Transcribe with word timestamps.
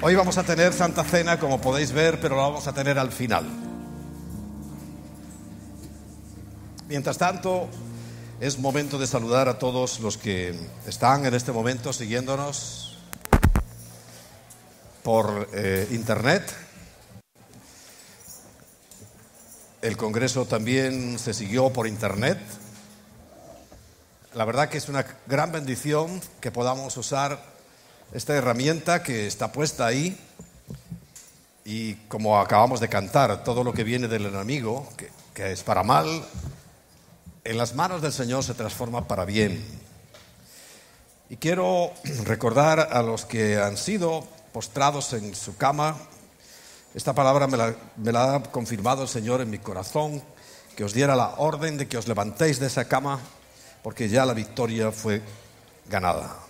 Hoy 0.00 0.14
vamos 0.14 0.38
a 0.38 0.44
tener 0.44 0.72
Santa 0.72 1.02
Cena, 1.02 1.40
como 1.40 1.60
podéis 1.60 1.90
ver, 1.90 2.20
pero 2.20 2.36
la 2.36 2.42
vamos 2.42 2.68
a 2.68 2.72
tener 2.72 3.00
al 3.00 3.10
final. 3.10 3.44
Mientras 6.88 7.18
tanto, 7.18 7.68
es 8.38 8.60
momento 8.60 8.96
de 8.96 9.08
saludar 9.08 9.48
a 9.48 9.58
todos 9.58 9.98
los 9.98 10.16
que 10.16 10.54
están 10.86 11.26
en 11.26 11.34
este 11.34 11.50
momento 11.50 11.92
siguiéndonos 11.92 12.96
por 15.02 15.48
eh, 15.52 15.88
internet. 15.90 16.48
El 19.82 19.96
Congreso 19.96 20.44
también 20.44 21.18
se 21.18 21.34
siguió 21.34 21.70
por 21.70 21.88
internet. 21.88 22.38
La 24.32 24.44
verdad 24.44 24.68
que 24.68 24.78
es 24.78 24.88
una 24.88 25.04
gran 25.26 25.50
bendición 25.50 26.20
que 26.40 26.52
podamos 26.52 26.96
usar 26.96 27.57
esta 28.12 28.34
herramienta 28.34 29.02
que 29.02 29.26
está 29.26 29.52
puesta 29.52 29.86
ahí 29.86 30.18
y 31.64 31.94
como 32.08 32.40
acabamos 32.40 32.80
de 32.80 32.88
cantar, 32.88 33.44
todo 33.44 33.62
lo 33.62 33.74
que 33.74 33.84
viene 33.84 34.08
del 34.08 34.24
enemigo, 34.24 34.88
que, 35.34 35.52
es 35.52 35.62
para 35.62 35.82
mal, 35.82 36.24
en 37.44 37.58
las 37.58 37.74
manos 37.74 38.00
del 38.00 38.12
Señor 38.12 38.42
se 38.42 38.54
transforma 38.54 39.06
para 39.06 39.26
bien. 39.26 39.62
Y 41.28 41.36
quiero 41.36 41.92
recordar 42.24 42.88
a 42.90 43.02
los 43.02 43.26
que 43.26 43.58
han 43.58 43.76
sido 43.76 44.26
postrados 44.52 45.12
en 45.12 45.34
su 45.34 45.58
cama, 45.58 45.96
esta 46.94 47.12
palabra 47.12 47.46
me 47.46 47.58
la, 47.58 47.74
me 47.96 48.12
la, 48.12 48.36
ha 48.36 48.42
confirmado 48.44 49.02
el 49.02 49.08
Señor 49.08 49.42
en 49.42 49.50
mi 49.50 49.58
corazón, 49.58 50.22
que 50.74 50.84
os 50.84 50.94
diera 50.94 51.14
la 51.14 51.34
orden 51.36 51.76
de 51.76 51.86
que 51.86 51.98
os 51.98 52.08
levantéis 52.08 52.58
de 52.58 52.68
esa 52.68 52.86
cama, 52.86 53.20
porque 53.82 54.08
ya 54.08 54.24
la 54.24 54.32
victoria 54.32 54.90
fue 54.90 55.20
ganada. 55.86 56.47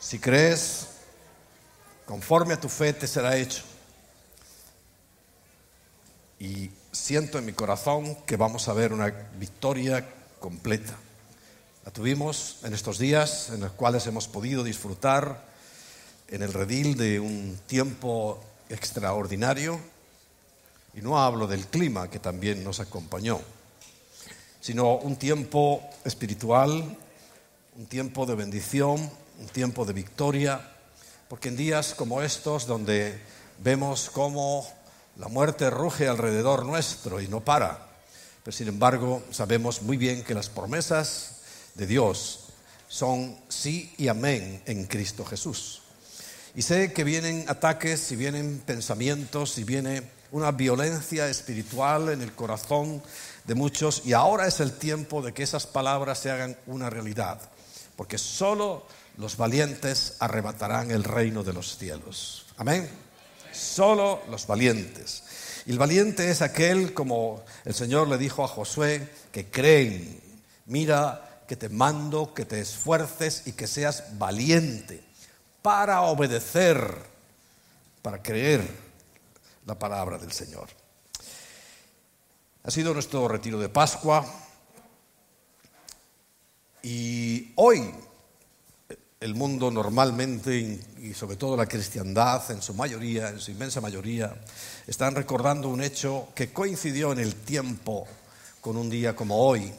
Si 0.00 0.18
crees, 0.18 0.86
conforme 2.06 2.54
a 2.54 2.60
tu 2.60 2.70
fe 2.70 2.94
te 2.94 3.06
será 3.06 3.36
hecho. 3.36 3.62
Y 6.38 6.70
siento 6.90 7.38
en 7.38 7.44
mi 7.44 7.52
corazón 7.52 8.16
que 8.24 8.38
vamos 8.38 8.66
a 8.68 8.72
ver 8.72 8.94
una 8.94 9.08
victoria 9.38 10.08
completa. 10.38 10.96
La 11.84 11.92
tuvimos 11.92 12.60
en 12.64 12.72
estos 12.72 12.98
días 12.98 13.50
en 13.50 13.60
los 13.60 13.72
cuales 13.72 14.06
hemos 14.06 14.26
podido 14.26 14.64
disfrutar 14.64 15.44
en 16.28 16.42
el 16.42 16.54
redil 16.54 16.96
de 16.96 17.20
un 17.20 17.60
tiempo 17.66 18.42
extraordinario. 18.70 19.78
Y 20.94 21.02
no 21.02 21.22
hablo 21.22 21.46
del 21.46 21.66
clima 21.66 22.08
que 22.08 22.18
también 22.18 22.64
nos 22.64 22.80
acompañó, 22.80 23.38
sino 24.62 24.96
un 24.96 25.16
tiempo 25.16 25.82
espiritual, 26.04 26.96
un 27.76 27.86
tiempo 27.86 28.24
de 28.24 28.34
bendición, 28.34 29.10
un 29.40 29.48
tiempo 29.48 29.84
de 29.84 29.94
victoria, 29.94 30.60
porque 31.28 31.48
en 31.48 31.56
días 31.56 31.94
como 31.94 32.22
estos, 32.22 32.66
donde 32.66 33.18
vemos 33.58 34.10
cómo 34.10 34.68
la 35.16 35.28
muerte 35.28 35.70
ruge 35.70 36.08
alrededor 36.08 36.66
nuestro 36.66 37.20
y 37.20 37.28
no 37.28 37.40
para, 37.40 37.86
pero 38.44 38.56
sin 38.56 38.68
embargo 38.68 39.22
sabemos 39.30 39.82
muy 39.82 39.96
bien 39.96 40.22
que 40.22 40.34
las 40.34 40.48
promesas 40.48 41.40
de 41.74 41.86
Dios 41.86 42.46
son 42.88 43.38
sí 43.48 43.94
y 43.96 44.08
amén 44.08 44.62
en 44.66 44.86
Cristo 44.86 45.24
Jesús. 45.24 45.82
Y 46.54 46.62
sé 46.62 46.92
que 46.92 47.04
vienen 47.04 47.44
ataques 47.48 48.10
y 48.12 48.16
vienen 48.16 48.60
pensamientos 48.66 49.56
y 49.58 49.64
viene 49.64 50.02
una 50.32 50.52
violencia 50.52 51.28
espiritual 51.28 52.10
en 52.10 52.22
el 52.22 52.32
corazón 52.32 53.02
de 53.44 53.54
muchos 53.54 54.02
y 54.04 54.12
ahora 54.12 54.46
es 54.46 54.60
el 54.60 54.72
tiempo 54.72 55.22
de 55.22 55.32
que 55.32 55.42
esas 55.42 55.66
palabras 55.66 56.18
se 56.18 56.30
hagan 56.30 56.56
una 56.66 56.90
realidad, 56.90 57.40
porque 57.96 58.18
solo 58.18 58.86
los 59.16 59.36
valientes 59.36 60.16
arrebatarán 60.18 60.90
el 60.90 61.04
reino 61.04 61.44
de 61.44 61.52
los 61.52 61.76
cielos. 61.76 62.46
Amén. 62.56 62.88
Solo 63.52 64.22
los 64.30 64.46
valientes. 64.46 65.22
Y 65.66 65.72
el 65.72 65.78
valiente 65.78 66.30
es 66.30 66.42
aquel, 66.42 66.94
como 66.94 67.44
el 67.64 67.74
Señor 67.74 68.08
le 68.08 68.18
dijo 68.18 68.44
a 68.44 68.48
Josué, 68.48 69.08
que 69.32 69.50
creen. 69.50 70.20
Mira 70.66 71.42
que 71.46 71.56
te 71.56 71.68
mando, 71.68 72.32
que 72.32 72.44
te 72.44 72.60
esfuerces 72.60 73.42
y 73.46 73.52
que 73.52 73.66
seas 73.66 74.18
valiente 74.18 75.04
para 75.62 76.02
obedecer, 76.02 76.96
para 78.02 78.22
creer 78.22 78.66
la 79.66 79.78
palabra 79.78 80.16
del 80.18 80.32
Señor. 80.32 80.68
Ha 82.62 82.70
sido 82.70 82.94
nuestro 82.94 83.26
retiro 83.26 83.58
de 83.58 83.68
Pascua 83.68 84.24
y 86.82 87.52
hoy 87.56 87.92
el 89.20 89.34
mundo 89.34 89.70
normalmente, 89.70 90.80
y 90.98 91.12
sobre 91.12 91.36
todo 91.36 91.54
la 91.54 91.66
cristiandad 91.66 92.50
en 92.50 92.62
su 92.62 92.72
mayoría, 92.72 93.28
en 93.28 93.38
su 93.38 93.50
inmensa 93.50 93.82
mayoría, 93.82 94.34
están 94.86 95.14
recordando 95.14 95.68
un 95.68 95.82
hecho 95.82 96.28
que 96.34 96.54
coincidió 96.54 97.12
en 97.12 97.18
el 97.18 97.34
tiempo 97.34 98.08
con 98.62 98.78
un 98.78 98.88
día 98.88 99.14
como 99.14 99.36
hoy 99.36 99.70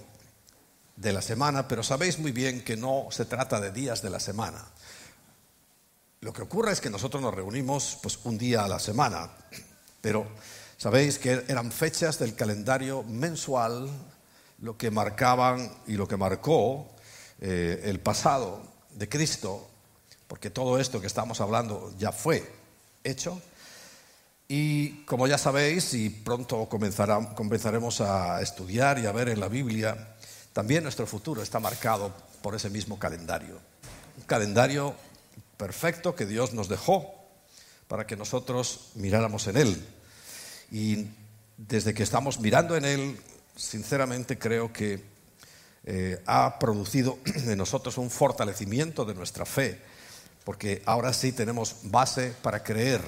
de 0.96 1.12
la 1.12 1.24
semana, 1.24 1.68
pero 1.68 1.82
sabéis 1.82 2.20
muy 2.20 2.32
bien 2.32 2.64
que 2.64 2.78
no 2.78 3.08
se 3.10 3.26
trata 3.26 3.60
de 3.60 3.72
días 3.72 4.04
de 4.04 4.12
la 4.12 4.20
semana. 4.20 4.64
Lo 6.20 6.34
que 6.34 6.44
ocurre 6.44 6.74
es 6.74 6.80
que 6.80 6.92
nosotros 6.92 7.24
nos 7.24 7.34
reunimos 7.34 7.98
pues, 8.04 8.20
un 8.26 8.38
día 8.38 8.64
a 8.64 8.68
la 8.68 8.78
semana, 8.78 9.32
pero 10.02 10.28
sabéis 10.78 11.18
que 11.18 11.46
eran 11.48 11.72
fechas 11.72 12.20
del 12.20 12.36
calendario 12.36 13.02
mensual 13.02 13.90
lo 14.60 14.78
que 14.78 14.92
marcaban 14.92 15.78
y 15.88 15.94
lo 15.94 16.08
que 16.08 16.16
marcó 16.16 16.92
eh, 17.40 17.82
el 17.86 18.00
pasado 18.00 18.71
de 18.94 19.10
Cristo, 19.10 19.68
porque 20.28 20.50
todo 20.50 20.80
esto 20.80 21.02
que 21.02 21.08
estamos 21.08 21.42
hablando 21.42 21.94
ya 21.98 22.12
fue 22.12 22.50
hecho. 23.04 23.42
Y 24.48 25.04
como 25.06 25.28
ya 25.28 25.38
sabéis, 25.38 25.94
y 25.94 26.10
pronto 26.10 26.68
comenzaremos 26.68 28.02
a 28.02 28.42
estudiar 28.42 29.00
y 29.00 29.06
a 29.06 29.12
ver 29.12 29.30
en 29.30 29.40
la 29.40 29.48
Biblia, 29.48 30.16
también 30.54 30.84
nuestro 30.84 31.08
futuro 31.08 31.42
está 31.42 31.60
marcado 31.60 32.14
por 32.42 32.56
ese 32.56 32.70
mismo 32.70 33.00
calendario. 33.00 33.60
Un 34.18 34.24
calendario 34.26 34.94
perfecto 35.56 36.16
que 36.16 36.26
Dios 36.26 36.54
nos 36.54 36.68
dejó 36.68 37.14
para 37.88 38.06
que 38.06 38.18
nosotros 38.18 38.90
miráramos 38.96 39.48
en 39.48 39.58
Él. 39.58 39.88
Y 40.72 41.08
desde 41.58 41.94
que 41.94 42.04
estamos 42.04 42.40
mirando 42.40 42.76
en 42.76 42.86
Él, 42.86 43.20
sinceramente 43.56 44.38
creo 44.38 44.74
que 44.74 45.11
eh, 45.84 46.22
ha 46.26 46.60
producido 46.60 47.20
en 47.26 47.58
nosotros 47.58 47.98
un 47.98 48.10
fortalecimiento 48.10 49.06
de 49.06 49.16
nuestra 49.16 49.46
fe, 49.46 49.82
porque 50.44 50.82
ahora 50.86 51.14
sí 51.14 51.32
tenemos 51.32 51.76
base 51.84 52.34
para 52.42 52.64
creer, 52.64 53.02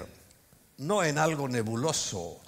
no 0.77 1.03
en 1.03 1.17
algo 1.17 1.47
nebuloso 1.47 2.39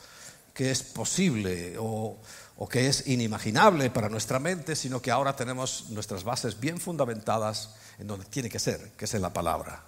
que 0.54 0.72
es 0.72 0.84
posible 0.84 1.76
o, 1.78 2.18
o 2.58 2.70
que 2.70 2.88
es 2.88 3.08
inimaginable 3.08 3.90
para 3.90 4.10
nuestra 4.10 4.40
mente, 4.40 4.76
sino 4.76 5.02
que 5.02 5.12
ahora 5.12 5.36
tenemos 5.36 5.90
nuestras 5.90 6.24
bases 6.24 6.60
bien 6.60 6.80
fundamentadas 6.80 7.76
en 8.00 8.08
donde 8.08 8.26
tiene 8.26 8.50
que 8.50 8.60
ser, 8.60 8.92
que 8.98 9.06
es 9.06 9.14
en 9.14 9.22
la 9.22 9.34
palabra. 9.34 9.84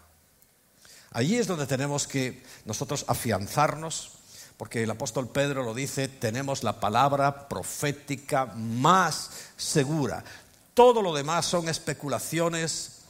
Allí 1.11 1.37
es 1.37 1.47
donde 1.47 1.65
tenemos 1.65 2.07
que 2.07 2.43
nosotros 2.65 3.05
afianzarnos 3.07 4.16
porque 4.57 4.83
el 4.83 4.89
apóstol 4.89 5.29
Pedro 5.29 5.63
lo 5.63 5.73
dice, 5.73 6.07
tenemos 6.07 6.63
la 6.63 6.79
palabra 6.79 7.47
profética 7.47 8.47
más 8.47 9.29
segura. 9.55 10.23
Todo 10.73 11.01
lo 11.01 11.13
demás 11.13 11.45
son 11.45 11.69
especulaciones. 11.69 13.01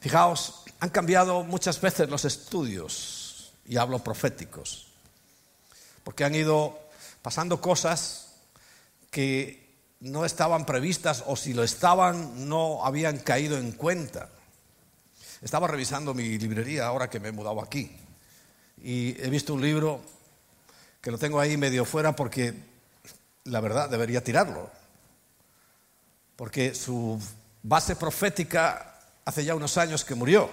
Fijaos, 0.00 0.64
han 0.80 0.90
cambiado 0.90 1.44
muchas 1.44 1.80
veces 1.80 2.10
los 2.10 2.24
estudios, 2.24 3.52
y 3.64 3.76
hablo 3.76 4.00
proféticos, 4.00 4.88
porque 6.04 6.24
han 6.24 6.34
ido 6.34 6.78
pasando 7.22 7.60
cosas 7.60 8.34
que 9.10 9.66
no 10.00 10.24
estaban 10.24 10.66
previstas 10.66 11.24
o 11.26 11.36
si 11.36 11.54
lo 11.54 11.62
estaban 11.62 12.48
no 12.48 12.84
habían 12.84 13.18
caído 13.18 13.56
en 13.58 13.72
cuenta. 13.72 14.28
Estaba 15.40 15.68
revisando 15.68 16.14
mi 16.14 16.38
librería 16.38 16.86
ahora 16.86 17.08
que 17.08 17.20
me 17.20 17.28
he 17.28 17.32
mudado 17.32 17.62
aquí 17.62 17.96
y 18.82 19.20
he 19.20 19.30
visto 19.30 19.54
un 19.54 19.62
libro 19.62 20.00
que 21.06 21.12
lo 21.12 21.18
tengo 21.18 21.38
ahí 21.38 21.56
medio 21.56 21.84
fuera 21.84 22.16
porque 22.16 22.52
la 23.44 23.60
verdad 23.60 23.88
debería 23.88 24.24
tirarlo. 24.24 24.68
Porque 26.34 26.74
su 26.74 27.22
base 27.62 27.94
profética 27.94 28.96
hace 29.24 29.44
ya 29.44 29.54
unos 29.54 29.78
años 29.78 30.04
que 30.04 30.16
murió. 30.16 30.50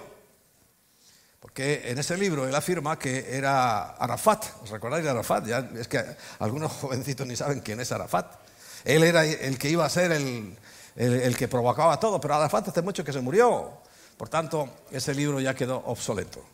Porque 1.40 1.90
en 1.90 1.98
ese 1.98 2.16
libro 2.16 2.46
él 2.46 2.54
afirma 2.54 2.96
que 2.96 3.36
era 3.36 3.96
Arafat. 3.96 4.44
¿Os 4.62 4.70
recordáis 4.70 5.02
de 5.02 5.10
Arafat? 5.10 5.44
Ya 5.44 5.68
es 5.74 5.88
que 5.88 6.04
algunos 6.38 6.70
jovencitos 6.80 7.26
ni 7.26 7.34
saben 7.34 7.58
quién 7.58 7.80
es 7.80 7.90
Arafat. 7.90 8.36
Él 8.84 9.02
era 9.02 9.24
el 9.24 9.58
que 9.58 9.70
iba 9.70 9.84
a 9.84 9.90
ser 9.90 10.12
el, 10.12 10.56
el 10.94 11.36
que 11.36 11.48
provocaba 11.48 11.98
todo, 11.98 12.20
pero 12.20 12.36
Arafat 12.36 12.68
hace 12.68 12.80
mucho 12.80 13.02
que 13.02 13.12
se 13.12 13.20
murió. 13.20 13.72
Por 14.16 14.28
tanto, 14.28 14.68
ese 14.92 15.16
libro 15.16 15.40
ya 15.40 15.52
quedó 15.52 15.78
obsoleto. 15.78 16.44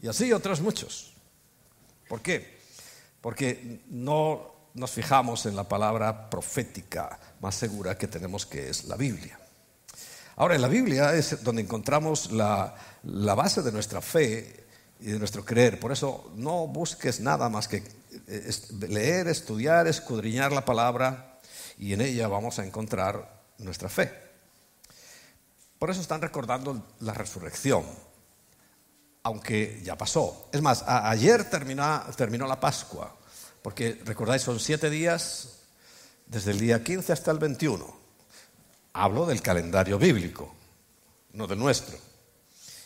Y 0.00 0.06
así 0.06 0.32
otros 0.32 0.60
muchos. 0.60 1.10
¿Por 2.10 2.22
qué? 2.22 2.58
Porque 3.20 3.82
no 3.88 4.50
nos 4.74 4.90
fijamos 4.90 5.46
en 5.46 5.54
la 5.54 5.68
palabra 5.68 6.28
profética 6.28 7.20
más 7.40 7.54
segura 7.54 7.96
que 7.96 8.08
tenemos, 8.08 8.46
que 8.46 8.68
es 8.68 8.86
la 8.86 8.96
Biblia. 8.96 9.38
Ahora, 10.34 10.56
en 10.56 10.62
la 10.62 10.66
Biblia 10.66 11.14
es 11.14 11.44
donde 11.44 11.62
encontramos 11.62 12.32
la, 12.32 12.74
base 13.04 13.62
de 13.62 13.70
nuestra 13.70 14.00
fe 14.00 14.66
y 14.98 15.12
de 15.12 15.20
nuestro 15.20 15.44
creer. 15.44 15.78
Por 15.78 15.92
eso 15.92 16.32
no 16.34 16.66
busques 16.66 17.20
nada 17.20 17.48
más 17.48 17.68
que 17.68 17.84
eh, 18.26 18.50
leer, 18.88 19.28
estudiar, 19.28 19.86
escudriñar 19.86 20.50
la 20.50 20.64
palabra 20.64 21.38
y 21.78 21.92
en 21.92 22.00
ella 22.00 22.26
vamos 22.26 22.58
a 22.58 22.66
encontrar 22.66 23.40
nuestra 23.58 23.88
fe. 23.88 24.12
Por 25.78 25.90
eso 25.90 26.00
están 26.00 26.22
recordando 26.22 26.84
la 26.98 27.14
resurrección, 27.14 27.84
aunque 29.22 29.80
ya 29.84 29.96
pasó. 29.96 30.48
Es 30.52 30.62
más, 30.62 30.84
ayer 30.86 31.48
terminó, 31.48 32.46
la 32.46 32.60
Pascua, 32.60 33.14
porque 33.62 34.00
recordáis, 34.04 34.42
son 34.42 34.60
siete 34.60 34.88
días 34.90 35.60
desde 36.26 36.52
el 36.52 36.60
día 36.60 36.82
15 36.82 37.12
hasta 37.12 37.30
el 37.30 37.38
21. 37.38 38.00
Hablo 38.92 39.26
del 39.26 39.42
calendario 39.42 39.98
bíblico, 39.98 40.54
no 41.32 41.46
del 41.46 41.58
nuestro. 41.58 41.98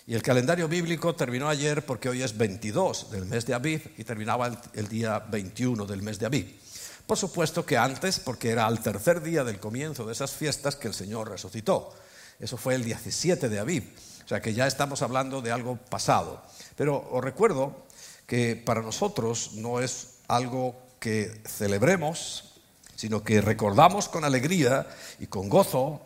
Y 0.06 0.14
el 0.14 0.22
calendario 0.22 0.68
bíblico 0.68 1.14
terminó 1.14 1.48
ayer 1.48 1.86
porque 1.86 2.10
hoy 2.10 2.22
es 2.22 2.36
22 2.36 3.10
del 3.10 3.24
mes 3.24 3.46
de 3.46 3.54
Aviv 3.54 3.94
y 3.96 4.04
terminaba 4.04 4.60
el, 4.74 4.88
día 4.88 5.18
21 5.18 5.86
del 5.86 6.02
mes 6.02 6.18
de 6.18 6.26
Aviv. 6.26 6.60
Por 7.06 7.16
supuesto 7.16 7.64
que 7.64 7.78
antes, 7.78 8.18
porque 8.18 8.50
era 8.50 8.66
al 8.66 8.82
tercer 8.82 9.22
día 9.22 9.44
del 9.44 9.58
comienzo 9.58 10.04
de 10.04 10.12
esas 10.12 10.32
fiestas 10.32 10.76
que 10.76 10.88
el 10.88 10.94
Señor 10.94 11.30
resucitó. 11.30 11.94
Eso 12.38 12.58
fue 12.58 12.74
el 12.74 12.84
17 12.84 13.48
de 13.48 13.58
Aviv. 13.58 13.84
O 14.24 14.28
sea 14.28 14.40
que 14.40 14.54
ya 14.54 14.66
estamos 14.66 15.02
hablando 15.02 15.42
de 15.42 15.52
algo 15.52 15.76
pasado. 15.76 16.42
Pero 16.76 17.08
os 17.10 17.22
recuerdo 17.22 17.84
que 18.26 18.56
para 18.56 18.82
nosotros 18.82 19.52
no 19.54 19.80
es 19.80 20.18
algo 20.28 20.74
que 20.98 21.42
celebremos, 21.46 22.54
sino 22.96 23.22
que 23.22 23.40
recordamos 23.40 24.08
con 24.08 24.24
alegría 24.24 24.86
y 25.18 25.26
con 25.26 25.48
gozo 25.48 26.00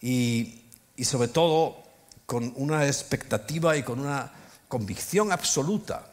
y, 0.00 0.66
y 0.96 1.04
sobre 1.04 1.28
todo 1.28 1.82
con 2.26 2.52
una 2.56 2.86
expectativa 2.86 3.76
y 3.76 3.82
con 3.82 4.00
una 4.00 4.32
convicción 4.68 5.32
absoluta. 5.32 6.06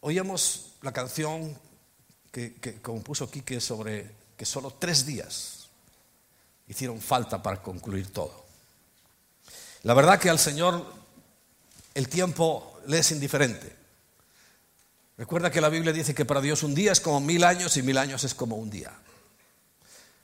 Oíamos 0.00 0.76
la 0.82 0.92
canción 0.92 1.54
que, 2.32 2.80
compuso 2.80 3.30
Quique 3.30 3.60
sobre 3.60 4.10
que 4.36 4.46
solo 4.46 4.70
tres 4.78 5.04
días 5.04 5.68
hicieron 6.68 7.00
falta 7.00 7.42
para 7.42 7.60
concluir 7.60 8.12
todo. 8.12 8.49
La 9.82 9.94
verdad 9.94 10.18
que 10.18 10.30
al 10.30 10.38
Señor 10.38 10.92
el 11.94 12.08
tiempo 12.08 12.80
le 12.86 12.98
es 12.98 13.10
indiferente. 13.12 13.76
Recuerda 15.16 15.50
que 15.50 15.60
la 15.60 15.68
Biblia 15.68 15.92
dice 15.92 16.14
que 16.14 16.24
para 16.24 16.40
Dios 16.40 16.62
un 16.62 16.74
día 16.74 16.92
es 16.92 17.00
como 17.00 17.20
mil 17.20 17.44
años 17.44 17.76
y 17.76 17.82
mil 17.82 17.98
años 17.98 18.24
es 18.24 18.34
como 18.34 18.56
un 18.56 18.70
día. 18.70 18.92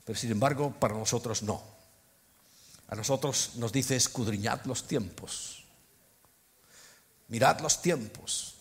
Pero 0.04 0.18
sin 0.18 0.30
embargo, 0.30 0.72
para 0.78 0.94
nosotros 0.94 1.42
no. 1.42 1.62
A 2.88 2.94
nosotros 2.94 3.52
nos 3.56 3.72
dice 3.72 3.96
escudriñad 3.96 4.64
los 4.64 4.86
tiempos, 4.86 5.64
mirad 7.26 7.60
los 7.60 7.82
tiempos, 7.82 8.54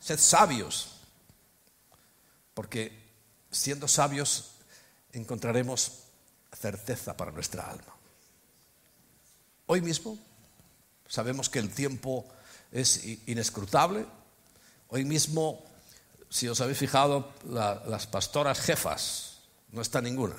sed 0.00 0.18
sabios, 0.18 0.96
porque 2.54 2.92
siendo 3.52 3.86
sabios 3.86 4.50
encontraremos 5.12 5.92
certeza 6.52 7.16
para 7.16 7.30
nuestra 7.30 7.70
alma. 7.70 7.94
Hoy 9.66 9.80
mismo 9.80 10.18
sabemos 11.08 11.48
que 11.48 11.58
el 11.58 11.70
tiempo 11.70 12.26
es 12.70 13.02
inescrutable. 13.26 14.06
Hoy 14.88 15.04
mismo, 15.04 15.64
si 16.28 16.48
os 16.48 16.60
habéis 16.60 16.78
fijado, 16.78 17.32
las 17.48 18.06
pastoras 18.06 18.60
jefas, 18.60 19.38
no 19.72 19.82
está 19.82 20.00
ninguna. 20.00 20.36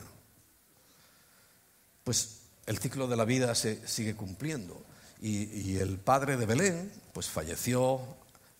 Pues 2.03 2.39
el 2.65 2.77
ciclo 2.77 3.07
de 3.07 3.17
la 3.17 3.25
vida 3.25 3.53
se 3.55 3.85
sigue 3.87 4.15
cumpliendo. 4.15 4.81
Y, 5.21 5.77
el 5.77 5.97
padre 5.97 6.37
de 6.37 6.45
Belén, 6.45 6.93
pues 7.13 7.27
falleció 7.27 7.99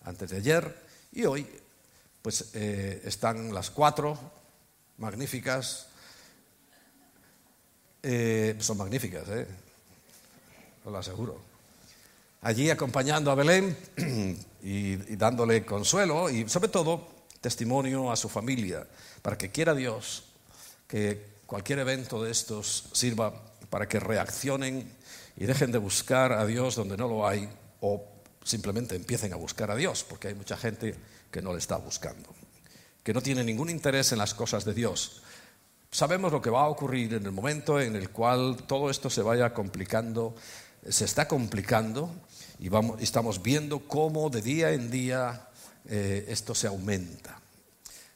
antes 0.04 0.30
de 0.30 0.36
ayer 0.36 0.76
y 1.12 1.24
hoy, 1.24 1.46
pues 2.20 2.50
eh, 2.52 3.00
están 3.04 3.54
las 3.54 3.70
cuatro 3.70 4.18
magníficas, 4.98 5.86
eh, 8.02 8.56
son 8.60 8.76
magníficas, 8.76 9.26
¿eh? 9.28 9.46
Os 10.84 10.92
lo 10.92 10.98
aseguro. 10.98 11.49
Allí 12.42 12.70
acompañando 12.70 13.30
a 13.30 13.34
Belén 13.34 13.76
y, 14.62 14.96
dándole 15.16 15.64
consuelo 15.66 16.30
y 16.30 16.48
sobre 16.48 16.68
todo 16.68 17.06
testimonio 17.40 18.10
a 18.10 18.16
su 18.16 18.30
familia, 18.30 18.86
para 19.20 19.36
que 19.36 19.50
quiera 19.50 19.74
Dios 19.74 20.24
que 20.88 21.40
cualquier 21.44 21.80
evento 21.80 22.22
de 22.22 22.30
estos 22.30 22.88
sirva 22.92 23.34
para 23.68 23.86
que 23.86 24.00
reaccionen 24.00 24.90
y 25.36 25.44
dejen 25.44 25.70
de 25.70 25.78
buscar 25.78 26.32
a 26.32 26.46
Dios 26.46 26.76
donde 26.76 26.96
no 26.96 27.08
lo 27.08 27.26
hay 27.26 27.48
o 27.80 28.04
simplemente 28.42 28.96
empiecen 28.96 29.32
a 29.34 29.36
buscar 29.36 29.70
a 29.70 29.76
Dios, 29.76 30.04
porque 30.08 30.28
hay 30.28 30.34
mucha 30.34 30.56
gente 30.56 30.94
que 31.30 31.42
no 31.42 31.52
le 31.52 31.58
está 31.58 31.76
buscando, 31.76 32.30
que 33.02 33.12
no 33.12 33.20
tiene 33.20 33.44
ningún 33.44 33.68
interés 33.68 34.12
en 34.12 34.18
las 34.18 34.32
cosas 34.32 34.64
de 34.64 34.72
Dios. 34.72 35.22
Sabemos 35.90 36.32
lo 36.32 36.40
que 36.40 36.50
va 36.50 36.62
a 36.62 36.68
ocurrir 36.68 37.14
en 37.14 37.26
el 37.26 37.32
momento 37.32 37.80
en 37.80 37.96
el 37.96 38.10
cual 38.10 38.56
todo 38.66 38.90
esto 38.90 39.10
se 39.10 39.22
vaya 39.22 39.52
complicando, 39.52 40.34
se 40.88 41.04
está 41.04 41.28
complicando 41.28 42.10
y 42.58 42.68
vamos, 42.68 43.00
estamos 43.00 43.42
viendo 43.42 43.80
cómo 43.80 44.30
de 44.30 44.42
día 44.42 44.70
en 44.70 44.90
día 44.90 45.48
eh, 45.86 46.26
esto 46.28 46.54
se 46.54 46.66
aumenta. 46.66 47.38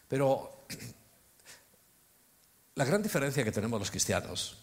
Pero 0.09 0.65
la 2.75 2.85
gran 2.85 3.03
diferencia 3.03 3.45
que 3.45 3.53
tenemos 3.53 3.79
los 3.79 3.91
cristianos 3.91 4.59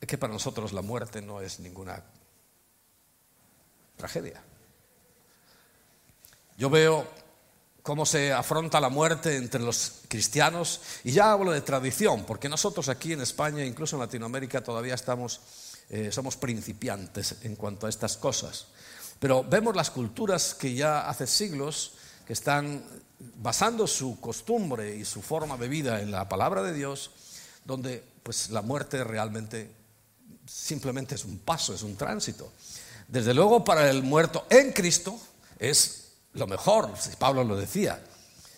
es 0.00 0.06
que 0.06 0.18
para 0.18 0.32
nosotros 0.32 0.72
la 0.72 0.82
muerte 0.82 1.22
no 1.22 1.40
es 1.40 1.60
ninguna 1.60 2.02
tragedia. 3.96 4.42
Yo 6.58 6.70
veo 6.70 7.06
cómo 7.86 8.04
se 8.04 8.32
afronta 8.32 8.80
la 8.80 8.88
muerte 8.88 9.36
entre 9.36 9.60
los 9.60 10.00
cristianos, 10.08 10.80
y 11.04 11.12
ya 11.12 11.30
hablo 11.30 11.52
de 11.52 11.60
tradición, 11.60 12.24
porque 12.24 12.48
nosotros 12.48 12.88
aquí 12.88 13.12
en 13.12 13.20
España, 13.20 13.64
incluso 13.64 13.94
en 13.94 14.00
Latinoamérica, 14.00 14.60
todavía 14.60 14.94
estamos, 14.94 15.40
eh, 15.88 16.10
somos 16.10 16.36
principiantes 16.36 17.36
en 17.42 17.56
cuanto 17.56 17.86
a 17.86 17.90
estas 17.90 18.16
cosas. 18.16 18.66
Pero 19.18 19.44
vemos 19.44 19.74
las 19.74 19.90
culturas 19.90 20.54
que 20.54 20.74
ya 20.74 21.08
hace 21.08 21.26
siglos 21.26 21.92
que 22.26 22.32
están 22.32 22.82
basando 23.36 23.86
su 23.86 24.20
costumbre 24.20 24.96
y 24.96 25.04
su 25.04 25.22
forma 25.22 25.56
de 25.56 25.68
vida 25.68 26.00
en 26.00 26.10
la 26.10 26.28
palabra 26.28 26.62
de 26.62 26.74
Dios, 26.74 27.10
donde 27.64 28.04
pues 28.22 28.50
la 28.50 28.62
muerte 28.62 29.04
realmente 29.04 29.70
simplemente 30.46 31.14
es 31.14 31.24
un 31.24 31.38
paso, 31.38 31.74
es 31.74 31.82
un 31.82 31.96
tránsito. 31.96 32.52
Desde 33.08 33.32
luego 33.32 33.64
para 33.64 33.88
el 33.88 34.02
muerto 34.02 34.46
en 34.50 34.72
Cristo 34.72 35.18
es 35.58 36.12
lo 36.32 36.46
mejor, 36.46 36.92
si 36.98 37.16
Pablo 37.16 37.44
lo 37.44 37.56
decía. 37.56 38.02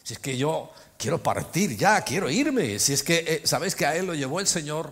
Si 0.03 0.15
es 0.15 0.19
que 0.19 0.37
yo 0.37 0.73
quiero 0.97 1.23
partir 1.23 1.77
ya, 1.77 2.01
quiero 2.01 2.31
irme, 2.31 2.79
si 2.79 2.95
es 2.95 3.03
que, 3.03 3.19
eh, 3.19 3.43
¿sabéis 3.45 3.75
que 3.75 3.87
a 3.87 3.95
él 3.95 4.07
lo 4.07 4.15
llevó 4.15 4.41
el 4.41 4.47
Señor? 4.47 4.91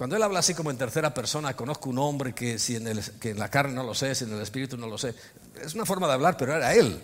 Cuando 0.00 0.16
él 0.16 0.22
habla 0.22 0.38
así 0.38 0.54
como 0.54 0.70
en 0.70 0.78
tercera 0.78 1.12
persona, 1.12 1.54
conozco 1.54 1.90
un 1.90 1.98
hombre 1.98 2.32
que, 2.32 2.58
si 2.58 2.74
en, 2.74 2.86
el, 2.86 3.02
que 3.20 3.32
en 3.32 3.38
la 3.38 3.50
carne 3.50 3.74
no 3.74 3.82
lo 3.82 3.92
sé, 3.92 4.14
si 4.14 4.24
en 4.24 4.32
el 4.32 4.40
espíritu 4.40 4.78
no 4.78 4.86
lo 4.86 4.96
sé. 4.96 5.14
Es 5.62 5.74
una 5.74 5.84
forma 5.84 6.06
de 6.06 6.14
hablar, 6.14 6.38
pero 6.38 6.56
era 6.56 6.74
él, 6.74 6.98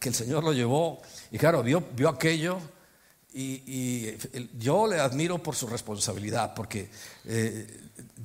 que 0.00 0.08
el 0.08 0.14
Señor 0.14 0.42
lo 0.42 0.54
llevó. 0.54 1.02
Y 1.30 1.36
claro, 1.36 1.62
vio, 1.62 1.84
vio 1.94 2.08
aquello 2.08 2.58
y, 3.34 4.16
yo 4.58 4.86
le 4.86 4.98
admiro 4.98 5.42
por 5.42 5.54
su 5.54 5.66
responsabilidad, 5.66 6.54
porque 6.54 6.88
eh, 7.26 7.66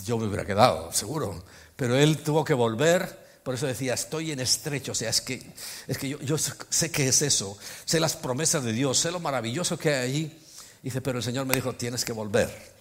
yo 0.06 0.18
me 0.18 0.28
hubiera 0.28 0.46
quedado, 0.46 0.94
seguro. 0.94 1.44
Pero 1.76 1.98
él 1.98 2.20
tuvo 2.20 2.46
que 2.46 2.54
volver, 2.54 3.42
por 3.44 3.56
eso 3.56 3.68
decía, 3.68 3.94
estoy 3.94 4.32
en 4.32 4.40
estrecho. 4.40 4.94
O 4.94 4.96
sea, 4.96 5.10
es 5.10 5.20
que, 5.20 5.52
es 5.86 5.98
que 5.98 6.08
yo, 6.08 6.18
yo 6.22 6.38
sé 6.38 6.92
qué 6.92 7.10
es 7.10 7.22
eso, 7.24 7.58
sé 7.84 8.00
las 8.00 8.16
promesas 8.16 8.64
de 8.64 8.72
Dios, 8.72 9.00
sé 9.00 9.12
lo 9.12 9.20
maravilloso 9.20 9.78
que 9.78 9.94
hay 9.94 10.10
allí. 10.10 10.40
Dice, 10.82 11.02
pero 11.02 11.18
el 11.18 11.26
Señor 11.26 11.46
me 11.46 11.56
dijo, 11.56 11.74
tienes 11.74 12.06
que 12.06 12.14
volver. 12.14 12.77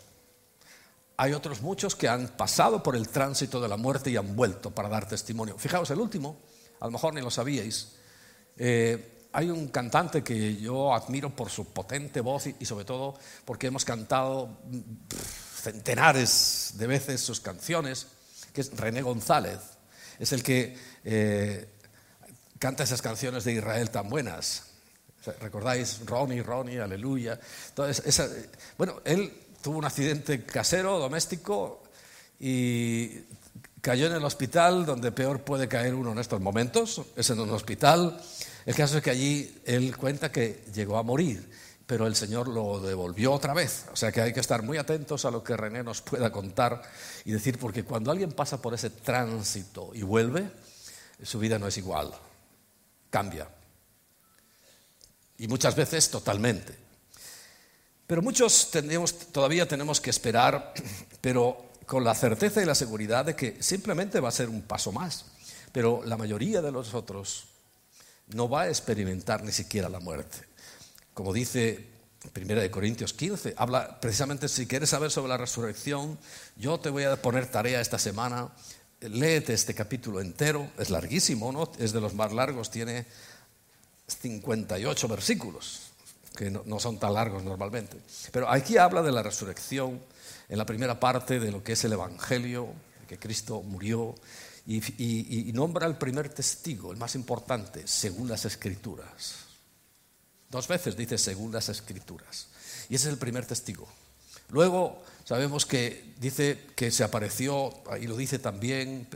Hay 1.19 1.33
otros 1.33 1.63
muchos 1.63 1.97
que 1.97 2.09
han 2.09 2.29
pasado 2.29 2.83
por 2.83 2.95
el 2.95 3.09
tránsito 3.09 3.61
de 3.61 3.69
la 3.69 3.77
muerte 3.77 4.11
y 4.11 4.17
han 4.17 4.37
vuelto 4.37 4.71
para 4.71 4.89
dar 4.89 5.09
testimonio. 5.09 5.57
Fijaos, 5.57 5.91
el 5.91 6.01
último, 6.01 6.41
a 6.81 6.87
lo 6.87 6.91
mejor 6.91 7.15
ni 7.15 7.23
lo 7.23 7.31
sabíais. 7.31 7.97
Eh, 8.59 9.29
hay 9.33 9.51
un 9.51 9.69
cantante 9.69 10.23
que 10.23 10.57
yo 10.57 10.95
admiro 10.95 11.31
por 11.31 11.51
su 11.51 11.67
potente 11.67 12.21
voz 12.21 12.47
y, 12.47 12.65
sobre 12.65 12.85
todo 12.85 13.15
porque 13.45 13.67
hemos 13.67 13.85
cantado 13.85 14.61
centenares 15.63 16.73
de 16.75 16.87
veces 16.87 17.21
sus 17.21 17.41
canciones, 17.41 18.07
que 18.53 18.61
es 18.61 18.77
René 18.77 19.03
González. 19.03 19.59
Es 20.19 20.33
el 20.33 20.43
que 20.43 20.77
eh, 21.05 21.69
canta 22.59 22.85
esas 22.85 23.03
canciones 23.03 23.45
de 23.45 23.53
Israel 23.55 23.91
tan 23.91 24.09
buenas. 24.09 24.65
¿Recordáis? 25.41 26.01
Ronnie, 26.07 26.43
Ronnie, 26.43 26.81
aleluya. 26.81 27.39
Entonces, 27.69 28.23
bueno, 28.79 29.01
él 29.05 29.46
tuvo 29.67 29.79
un 29.79 29.85
accidente 29.85 30.45
casero, 30.45 31.01
doméstico, 31.01 31.83
y 32.39 33.19
cayó 33.81 34.07
en 34.07 34.13
el 34.13 34.25
hospital 34.25 34.87
donde 34.87 35.11
peor 35.11 35.41
puede 35.43 35.67
caer 35.67 35.97
uno 35.97 36.13
en 36.13 36.21
estos 36.21 36.41
momentos, 36.41 37.03
es 37.17 37.31
en 37.31 37.41
un 37.41 37.51
hospital 37.51 38.17
el 38.65 38.77
caso 38.77 38.99
es 38.99 39.03
que 39.03 39.11
allí 39.11 39.61
él 39.65 39.97
cuenta 39.97 40.31
que 40.31 40.63
llegó 40.73 40.99
a 40.99 41.03
morir 41.03 41.51
pero 41.85 42.07
el 42.07 42.15
Señor 42.15 42.47
lo 42.47 42.79
devolvió 42.81 43.33
otra 43.33 43.55
vez. 43.55 43.87
O 43.93 43.97
sea 43.97 44.13
que 44.13 44.21
hay 44.21 44.33
que 44.33 44.41
estar 44.41 44.63
muy 44.63 44.79
atentos 44.79 45.25
a 45.25 45.33
lo 45.33 45.43
que 45.43 45.57
René 45.57 45.83
nos 45.83 46.01
pueda 46.03 46.31
contar 46.31 46.83
y 47.25 47.33
decir, 47.33 47.59
porque 47.59 47.83
cuando 47.83 48.13
alguien 48.13 48.31
pasa 48.31 48.63
por 48.63 48.75
ese 48.75 48.91
tránsito 48.91 49.91
y 49.95 50.03
vuelve, 50.03 50.49
su 51.23 51.41
vida 51.41 51.59
no 51.59 51.67
es 51.67 51.77
igual, 51.77 52.13
cambia. 53.11 53.49
Y 55.39 55.49
muchas 55.49 55.75
veces 55.75 56.09
totalmente. 56.09 56.86
Pero 58.07 58.23
muchos 58.23 58.71
todavía 59.33 59.67
tenemos 59.67 60.01
que 60.01 60.11
esperar, 60.11 60.75
pero 61.21 61.71
con 61.87 62.05
la 62.05 62.15
certeza 62.15 62.63
y 62.63 62.67
la 62.67 62.75
seguridad 62.75 63.25
de 63.25 63.37
que 63.37 63.63
simplemente 63.63 64.21
va 64.21 64.29
a 64.29 64.33
ser 64.33 64.49
un 64.49 64.63
paso 64.63 64.93
más. 64.93 65.27
Pero 65.73 66.03
la 66.05 66.17
mayoría 66.17 66.63
de 66.63 66.73
nosotros 66.73 67.49
no 68.29 68.49
va 68.49 68.63
a 68.63 68.69
experimentar 68.69 69.43
ni 69.43 69.53
siquiera 69.53 69.89
la 69.89 70.01
muerte. 70.01 70.39
Como 71.15 71.33
dice 71.33 71.87
1 72.35 72.71
Corintios 72.71 73.13
15, 73.13 73.55
habla 73.57 74.01
precisamente 74.01 74.49
si 74.49 74.67
quieres 74.67 74.91
saber 74.91 75.11
sobre 75.11 75.29
la 75.29 75.37
resurrección, 75.37 76.19
yo 76.57 76.79
te 76.79 76.91
voy 76.91 77.05
a 77.05 77.21
poner 77.21 77.47
tarea 77.51 77.81
esta 77.81 77.99
semana, 77.99 78.49
léete 79.01 79.53
este 79.53 79.75
capítulo 79.75 80.21
entero, 80.21 80.71
es 80.79 80.91
larguísimo, 80.91 81.53
¿no? 81.53 81.71
Es 81.79 81.93
de 81.93 82.01
los 82.01 82.15
más 82.15 82.33
largos, 82.33 82.71
tiene 82.71 83.07
58 84.09 85.09
versículos, 85.09 85.86
que 86.37 86.51
no, 86.51 86.79
son 86.79 86.99
tan 86.99 87.15
largos 87.15 87.43
normalmente. 87.43 87.97
Pero 88.31 88.49
aquí 88.49 88.77
habla 88.77 89.03
de 89.03 89.11
la 89.11 89.23
resurrección 89.23 90.01
en 90.49 90.59
la 90.59 90.67
primera 90.67 91.01
parte 91.01 91.41
de 91.41 91.51
lo 91.51 91.65
que 91.65 91.73
es 91.73 91.85
el 91.85 91.95
Evangelio, 91.95 92.69
que 93.09 93.19
Cristo 93.19 93.63
murió, 93.63 94.15
y, 94.69 95.49
y 95.49 95.53
nombra 95.53 95.87
el 95.87 95.97
primer 95.97 96.29
testigo, 96.29 96.93
el 96.93 96.99
más 96.99 97.15
importante, 97.15 97.87
según 97.87 98.29
las 98.29 98.45
Escrituras. 98.45 99.47
Dos 100.51 100.69
veces 100.69 100.97
dice 100.97 101.19
según 101.19 101.53
las 101.53 101.69
escrituras. 101.69 102.47
Y 102.89 102.95
ese 102.95 103.09
es 103.09 103.13
el 103.13 103.19
primer 103.19 103.47
testigo. 103.47 103.89
Luego 104.49 105.03
sabemos 105.25 105.67
que 105.67 106.15
dice 106.21 106.67
que 106.77 106.91
se 106.91 107.03
apareció, 107.03 107.75
y 108.01 108.07
lo 108.07 108.17
dice 108.17 108.39
también, 108.39 109.09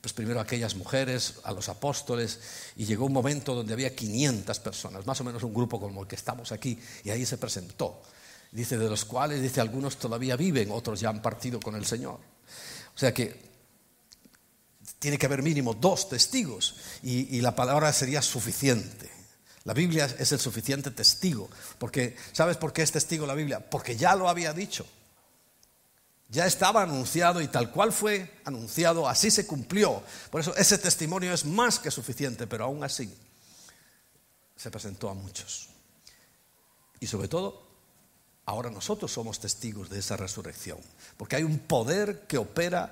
pues 0.00 0.12
primero 0.12 0.38
a 0.38 0.42
aquellas 0.44 0.74
mujeres, 0.74 1.34
a 1.44 1.52
los 1.52 1.68
apóstoles, 1.68 2.40
y 2.76 2.84
llegó 2.84 3.06
un 3.06 3.12
momento 3.12 3.54
donde 3.54 3.72
había 3.72 3.94
500 3.94 4.60
personas, 4.60 5.06
más 5.06 5.20
o 5.20 5.24
menos 5.24 5.42
un 5.42 5.54
grupo 5.54 5.80
como 5.80 6.02
el 6.02 6.08
que 6.08 6.16
estamos 6.16 6.52
aquí, 6.52 6.78
y 7.04 7.10
ahí 7.10 7.26
se 7.26 7.38
presentó. 7.38 8.02
Dice, 8.50 8.78
de 8.78 8.88
los 8.88 9.04
cuales, 9.04 9.42
dice, 9.42 9.60
algunos 9.60 9.98
todavía 9.98 10.36
viven, 10.36 10.70
otros 10.70 11.00
ya 11.00 11.10
han 11.10 11.20
partido 11.20 11.60
con 11.60 11.74
el 11.74 11.84
Señor. 11.84 12.18
O 12.94 12.98
sea 12.98 13.12
que 13.12 13.48
tiene 14.98 15.18
que 15.18 15.26
haber 15.26 15.42
mínimo 15.42 15.74
dos 15.74 16.08
testigos, 16.08 16.76
y 17.02 17.40
la 17.40 17.54
palabra 17.54 17.92
sería 17.92 18.22
suficiente. 18.22 19.18
La 19.68 19.74
Biblia 19.74 20.08
es 20.18 20.32
el 20.32 20.38
suficiente 20.38 20.90
testigo. 20.92 21.50
Porque, 21.78 22.16
¿sabes 22.32 22.56
por 22.56 22.72
qué 22.72 22.80
es 22.80 22.90
testigo 22.90 23.26
la 23.26 23.34
Biblia? 23.34 23.60
Porque 23.60 23.96
ya 23.96 24.14
lo 24.14 24.30
había 24.30 24.54
dicho. 24.54 24.86
Ya 26.28 26.46
estaba 26.46 26.82
anunciado 26.82 27.40
y 27.40 27.48
tal 27.48 27.70
cual 27.70 27.92
fue 27.92 28.40
anunciado, 28.44 29.08
así 29.08 29.30
se 29.30 29.46
cumplió. 29.46 30.02
Por 30.30 30.42
eso 30.42 30.54
ese 30.56 30.76
testimonio 30.76 31.32
es 31.32 31.44
más 31.44 31.78
que 31.78 31.90
suficiente, 31.90 32.46
pero 32.46 32.64
aún 32.64 32.84
así 32.84 33.10
se 34.54 34.70
presentó 34.70 35.08
a 35.08 35.14
muchos. 35.14 35.68
Y 37.00 37.06
sobre 37.06 37.28
todo, 37.28 37.62
ahora 38.44 38.70
nosotros 38.70 39.10
somos 39.10 39.40
testigos 39.40 39.88
de 39.88 40.00
esa 40.00 40.16
resurrección, 40.16 40.78
porque 41.16 41.36
hay 41.36 41.44
un 41.44 41.60
poder 41.60 42.26
que 42.26 42.36
opera 42.36 42.90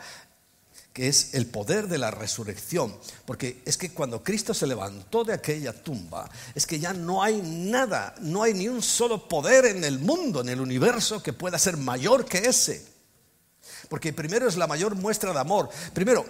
que 0.97 1.09
es 1.09 1.35
el 1.35 1.45
poder 1.45 1.89
de 1.89 1.99
la 1.99 2.11
resurrección. 2.11 2.97
Porque 3.27 3.63
es 3.67 3.77
que 3.77 3.93
cuando 3.93 4.25
Cristo 4.25 4.55
se 4.55 4.67
levantó 4.67 5.25
de 5.25 5.35
aquella 5.35 5.75
tumba, 5.75 6.31
es 6.55 6.67
que 6.67 6.81
ya 6.81 6.95
no 6.95 7.23
hay 7.23 7.43
nada, 7.43 8.15
no 8.23 8.43
hay 8.43 8.55
ni 8.55 8.67
un 8.67 8.81
solo 8.81 9.29
poder 9.29 9.67
en 9.67 9.85
el 9.85 9.99
mundo, 9.99 10.41
en 10.41 10.49
el 10.49 10.59
universo, 10.59 11.23
que 11.23 11.35
pueda 11.35 11.59
ser 11.59 11.77
mayor 11.77 12.25
que 12.25 12.39
ese. 12.39 12.96
Porque 13.89 14.13
primero 14.13 14.49
es 14.49 14.57
la 14.57 14.67
mayor 14.67 14.95
muestra 14.95 15.33
de 15.33 15.39
amor. 15.39 15.69
Primero, 15.93 16.25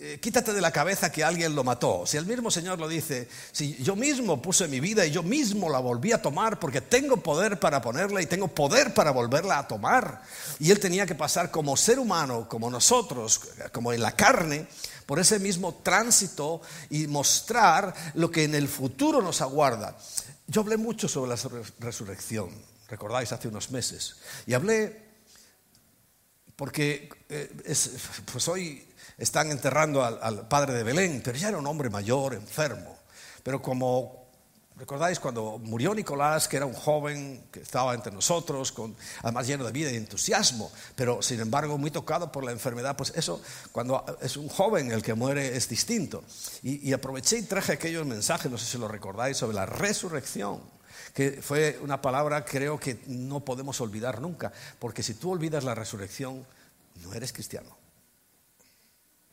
eh, 0.00 0.20
quítate 0.20 0.52
de 0.52 0.60
la 0.60 0.70
cabeza 0.70 1.10
que 1.10 1.24
alguien 1.24 1.56
lo 1.56 1.64
mató. 1.64 2.06
Si 2.06 2.16
el 2.16 2.24
mismo 2.24 2.52
Señor 2.52 2.78
lo 2.78 2.86
dice, 2.86 3.28
si 3.50 3.74
yo 3.82 3.96
mismo 3.96 4.40
puse 4.40 4.68
mi 4.68 4.78
vida 4.78 5.04
y 5.04 5.10
yo 5.10 5.24
mismo 5.24 5.68
la 5.68 5.80
volví 5.80 6.12
a 6.12 6.22
tomar 6.22 6.60
porque 6.60 6.80
tengo 6.80 7.16
poder 7.16 7.58
para 7.58 7.82
ponerla 7.82 8.22
y 8.22 8.26
tengo 8.26 8.46
poder 8.46 8.94
para 8.94 9.10
volverla 9.10 9.58
a 9.58 9.66
tomar. 9.66 10.22
Y 10.60 10.70
Él 10.70 10.78
tenía 10.78 11.04
que 11.04 11.16
pasar 11.16 11.50
como 11.50 11.76
ser 11.76 11.98
humano, 11.98 12.48
como 12.48 12.70
nosotros, 12.70 13.40
como 13.72 13.92
en 13.92 14.00
la 14.00 14.12
carne, 14.12 14.68
por 15.04 15.18
ese 15.18 15.40
mismo 15.40 15.74
tránsito 15.82 16.62
y 16.90 17.08
mostrar 17.08 17.92
lo 18.14 18.30
que 18.30 18.44
en 18.44 18.54
el 18.54 18.68
futuro 18.68 19.20
nos 19.20 19.40
aguarda. 19.40 19.96
Yo 20.46 20.60
hablé 20.60 20.76
mucho 20.76 21.08
sobre 21.08 21.30
la 21.30 21.36
resurrección, 21.80 22.50
recordáis, 22.88 23.32
hace 23.32 23.48
unos 23.48 23.72
meses. 23.72 24.14
Y 24.46 24.54
hablé 24.54 25.07
porque 26.58 27.08
eh, 27.28 27.48
pues 28.32 28.48
hoy 28.48 28.84
están 29.16 29.52
enterrando 29.52 30.04
al, 30.04 30.48
padre 30.48 30.74
de 30.74 30.82
Belén, 30.82 31.22
pero 31.24 31.38
ya 31.38 31.50
era 31.50 31.58
un 31.58 31.66
hombre 31.68 31.88
mayor, 31.88 32.34
enfermo. 32.34 32.98
Pero 33.44 33.62
como 33.62 34.26
recordáis 34.74 35.20
cuando 35.20 35.58
murió 35.58 35.94
Nicolás, 35.94 36.48
que 36.48 36.56
era 36.56 36.66
un 36.66 36.74
joven 36.74 37.44
que 37.52 37.60
estaba 37.60 37.94
entre 37.94 38.12
nosotros, 38.12 38.72
con, 38.72 38.96
además 39.22 39.46
lleno 39.46 39.64
de 39.64 39.70
vida 39.70 39.92
y 39.92 39.96
entusiasmo, 39.96 40.72
pero 40.96 41.22
sin 41.22 41.38
embargo 41.38 41.78
muy 41.78 41.92
tocado 41.92 42.32
por 42.32 42.42
la 42.42 42.50
enfermedad, 42.50 42.96
pues 42.96 43.12
eso, 43.14 43.40
cuando 43.70 44.04
es 44.20 44.36
un 44.36 44.48
joven 44.48 44.90
el 44.90 45.00
que 45.00 45.14
muere 45.14 45.56
es 45.56 45.68
distinto. 45.68 46.24
Y, 46.64 46.88
y 46.88 46.92
aproveché 46.92 47.38
y 47.38 47.42
traje 47.42 47.74
aquellos 47.74 48.04
mensajes, 48.04 48.50
no 48.50 48.58
sé 48.58 48.66
si 48.66 48.78
lo 48.78 48.88
recordáis, 48.88 49.36
sobre 49.36 49.54
la 49.54 49.64
resurrección 49.64 50.60
que 51.18 51.42
fue 51.42 51.76
una 51.82 52.00
palabra 52.00 52.44
creo 52.44 52.78
que 52.78 53.00
no 53.08 53.44
podemos 53.44 53.80
olvidar 53.80 54.20
nunca, 54.20 54.52
porque 54.78 55.02
si 55.02 55.14
tú 55.14 55.32
olvidas 55.32 55.64
la 55.64 55.74
resurrección, 55.74 56.46
no 57.02 57.12
eres 57.12 57.32
cristiano 57.32 57.76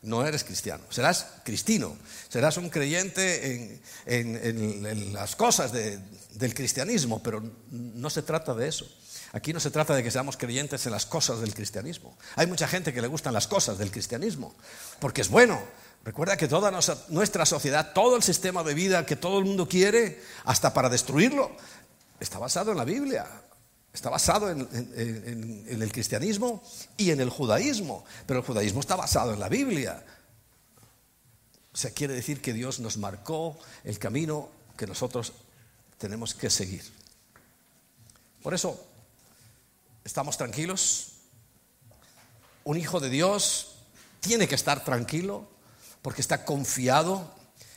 no 0.06 0.26
eres 0.26 0.44
cristiano. 0.44 0.84
Serás 0.90 1.26
cristino, 1.44 1.98
serás 2.30 2.58
un 2.58 2.70
creyente 2.70 3.82
en, 4.06 5.14
las 5.14 5.36
cosas 5.36 5.72
del 5.74 6.54
cristianismo, 6.54 7.22
pero 7.24 7.42
no 7.72 8.10
se 8.10 8.22
trata 8.22 8.54
de 8.54 8.68
eso. 8.68 8.88
Aquí 9.34 9.52
no 9.52 9.60
se 9.60 9.72
trata 9.72 9.96
de 9.96 10.04
que 10.04 10.12
seamos 10.12 10.38
creyentes 10.38 10.86
en 10.86 10.92
las 10.92 11.06
cosas 11.06 11.42
del 11.42 11.54
cristianismo. 11.54 12.16
Hay 12.36 12.48
mucha 12.48 12.68
gente 12.68 12.94
que 12.94 13.02
le 13.02 13.08
gustan 13.08 13.34
las 13.34 13.48
cosas 13.48 13.78
del 13.78 13.92
cristianismo, 13.92 14.56
porque 15.00 15.22
es 15.22 15.30
bueno. 15.30 15.60
Recuerda 16.06 16.38
que 16.38 16.48
toda 16.48 16.72
nuestra 17.10 17.48
sociedad, 17.48 17.92
todo 17.94 18.16
el 18.16 18.22
sistema 18.22 18.64
de 18.64 18.76
vida 18.76 19.08
que 19.08 19.16
todo 19.16 19.40
el 19.40 19.46
mundo 19.46 19.68
quiere, 19.68 20.22
hasta 20.44 20.72
para 20.72 20.88
destruirlo, 20.88 21.52
está 22.20 22.40
basado 22.40 22.72
en 22.72 22.78
la 22.78 22.86
Biblia. 22.86 23.26
Está 23.94 24.10
basado 24.10 24.52
en, 24.52 25.66
el 25.70 25.92
cristianismo 25.92 26.62
y 26.98 27.12
en 27.12 27.22
el 27.22 27.30
judaísmo, 27.30 28.04
pero 28.28 28.42
el 28.42 28.46
judaísmo 28.46 28.82
está 28.82 28.98
basado 28.98 29.34
en 29.34 29.40
la 29.40 29.48
Biblia. 29.48 30.04
O 31.74 31.78
sea, 31.78 31.92
quiere 31.92 32.14
decir 32.14 32.42
que 32.42 32.52
Dios 32.52 32.82
nos 32.82 32.98
marcó 32.98 33.58
el 33.86 33.98
camino 33.98 34.50
que 34.76 34.86
nosotros 34.86 35.32
tenemos 35.98 36.34
que 36.34 36.50
seguir. 36.50 36.84
Por 38.44 38.54
eso, 38.54 38.86
estamos 40.04 40.38
tranquilos. 40.38 41.14
Un 42.66 42.78
hijo 42.78 43.00
de 43.00 43.10
Dios 43.10 43.78
tiene 44.20 44.48
que 44.48 44.56
estar 44.56 44.84
tranquilo 44.84 45.48
porque 46.02 46.22
está 46.22 46.44
confiado 46.44 47.34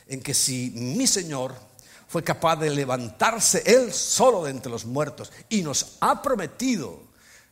en 0.07 0.21
que 0.21 0.33
si 0.33 0.71
mi 0.75 1.07
Señor 1.07 1.55
fue 2.09 2.23
capaz 2.23 2.55
de 2.55 2.71
levantarse 2.71 3.61
él 3.67 3.93
solo 3.93 4.43
de 4.43 4.49
entre 4.49 4.71
los 4.71 4.83
muertos 4.83 5.31
y 5.47 5.61
nos 5.61 5.97
ha 6.01 6.23
prometido 6.23 7.03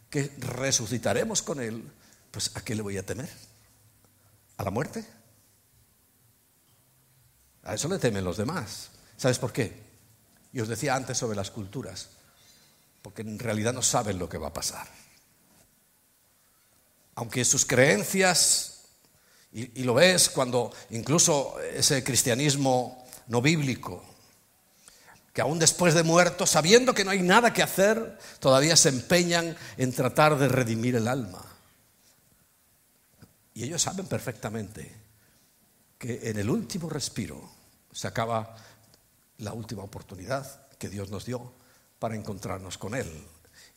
que 0.10 0.32
resucitaremos 0.40 1.44
con 1.44 1.62
él, 1.62 1.84
pues 2.32 2.50
¿a 2.56 2.62
qué 2.62 2.74
le 2.74 2.82
voy 2.82 2.98
a 2.98 3.06
temer? 3.06 3.30
¿A 4.58 4.64
la 4.64 4.72
muerte? 4.72 5.06
A 7.66 7.76
eso 7.76 7.88
le 7.88 8.00
temen 8.00 8.24
los 8.24 8.38
demás. 8.38 8.90
¿Sabes 9.16 9.38
por 9.38 9.54
qué? 9.54 9.80
Y 10.52 10.60
os 10.60 10.68
decía 10.68 10.96
antes 10.96 11.20
sobre 11.20 11.36
las 11.36 11.52
culturas, 11.52 12.10
porque 13.04 13.22
en 13.22 13.38
realidad 13.38 13.74
no 13.74 13.84
saben 13.84 14.18
lo 14.18 14.28
que 14.28 14.40
va 14.40 14.48
a 14.48 14.54
pasar. 14.54 14.88
Aunque 17.14 17.46
sus 17.46 17.64
creencias, 17.64 18.86
y, 19.52 19.82
y 19.82 19.84
lo 19.84 19.94
ves 19.94 20.30
cuando 20.30 20.74
incluso 20.90 21.60
ese 21.60 22.04
cristianismo 22.04 23.06
no 23.28 23.40
bíblico, 23.40 24.04
que 25.38 25.44
aún 25.44 25.60
después 25.60 25.94
de 25.94 26.01
muertos, 26.01 26.50
sabiendo 26.50 26.96
que 26.96 27.06
no 27.06 27.12
hay 27.12 27.22
nada 27.22 27.53
que 27.53 27.62
hacer, 27.62 28.17
todavía 28.39 28.75
se 28.75 28.89
empeñan 28.89 29.56
en 29.77 29.94
tratar 29.94 30.36
de 30.36 30.48
redimir 30.48 30.96
el 30.96 31.08
alma. 31.08 31.46
Y 33.53 33.63
ellos 33.63 33.84
saben 33.84 34.08
perfectamente 34.08 34.91
que 36.00 36.32
en 36.32 36.39
el 36.39 36.50
último 36.50 36.89
respiro 36.89 37.51
se 37.91 38.08
acaba 38.08 38.56
la 39.38 39.53
última 39.53 39.84
oportunidad 39.84 40.67
que 40.79 40.89
Dios 40.89 41.12
nos 41.12 41.25
dio 41.25 41.53
para 42.00 42.15
encontrarnos 42.15 42.79
con 42.79 42.96
Él. 42.96 43.27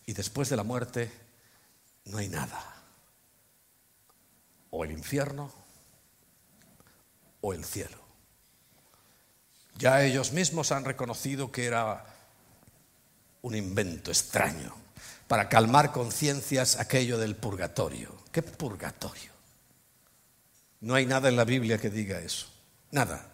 Y 0.07 0.15
después 0.15 0.49
de 0.49 0.57
la 0.57 0.65
muerte 0.65 1.13
no 2.07 2.17
hay 2.17 2.31
nada. 2.31 2.83
O 4.71 4.83
el 4.83 4.93
infierno 4.93 5.53
o 7.43 7.53
el 7.53 7.67
cielo. 7.67 8.10
Ya 9.81 10.05
ellos 10.05 10.33
mismos 10.33 10.73
han 10.73 10.85
reconocido 10.85 11.51
que 11.51 11.65
era 11.65 12.05
un 13.41 13.55
invento 13.55 14.11
extraño 14.11 14.75
para 15.27 15.49
calmar 15.49 15.91
conciencias 15.91 16.79
aquello 16.79 17.17
del 17.17 17.35
purgatorio. 17.35 18.15
¿Qué 18.31 18.43
purgatorio? 18.43 19.33
No 20.81 20.95
hay 20.95 21.07
nada 21.07 21.31
en 21.31 21.37
la 21.37 21.47
Biblia 21.47 21.79
que 21.79 21.89
diga 21.89 22.21
eso. 22.21 22.47
Nada. 22.91 23.27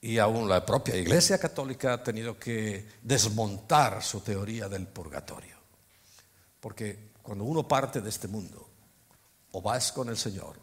Y 0.00 0.18
aún 0.18 0.48
la 0.48 0.66
propia 0.66 0.96
Iglesia 0.96 1.38
Católica 1.38 1.92
ha 1.92 2.02
tenido 2.02 2.36
que 2.36 2.88
desmontar 3.00 4.02
su 4.02 4.22
teoría 4.22 4.68
del 4.68 4.88
purgatorio. 4.88 5.56
Porque 6.58 7.12
cuando 7.22 7.44
uno 7.44 7.68
parte 7.68 8.00
de 8.00 8.08
este 8.08 8.26
mundo, 8.26 8.68
o 9.52 9.62
vas 9.62 9.92
con 9.92 10.08
el 10.08 10.16
Señor, 10.16 10.58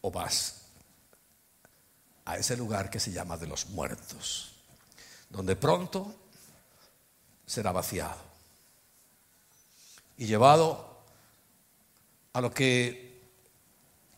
o 0.00 0.12
vas 0.12 0.61
a 2.24 2.36
ese 2.36 2.56
lugar 2.56 2.90
que 2.90 3.00
se 3.00 3.12
llama 3.12 3.36
de 3.36 3.46
los 3.46 3.66
muertos, 3.70 4.52
donde 5.28 5.56
pronto 5.56 6.14
será 7.46 7.72
vaciado 7.72 8.32
y 10.16 10.26
llevado 10.26 11.02
a 12.32 12.40
lo 12.40 12.52
que 12.52 13.20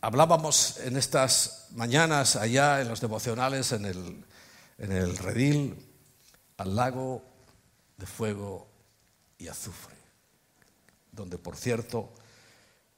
hablábamos 0.01 0.77
en 0.81 0.97
estas 0.97 1.67
mañanas 1.71 2.35
allá 2.35 2.81
en 2.81 2.87
los 2.87 3.01
devocionales 3.01 3.71
en 3.71 3.85
el, 3.85 4.25
en 4.77 4.91
el 4.91 5.17
redil, 5.17 5.75
al 6.57 6.75
lago 6.75 7.23
de 7.97 8.05
fuego 8.05 8.67
y 9.37 9.47
azufre, 9.47 9.95
donde 11.11 11.37
por 11.37 11.57
cierto 11.57 12.13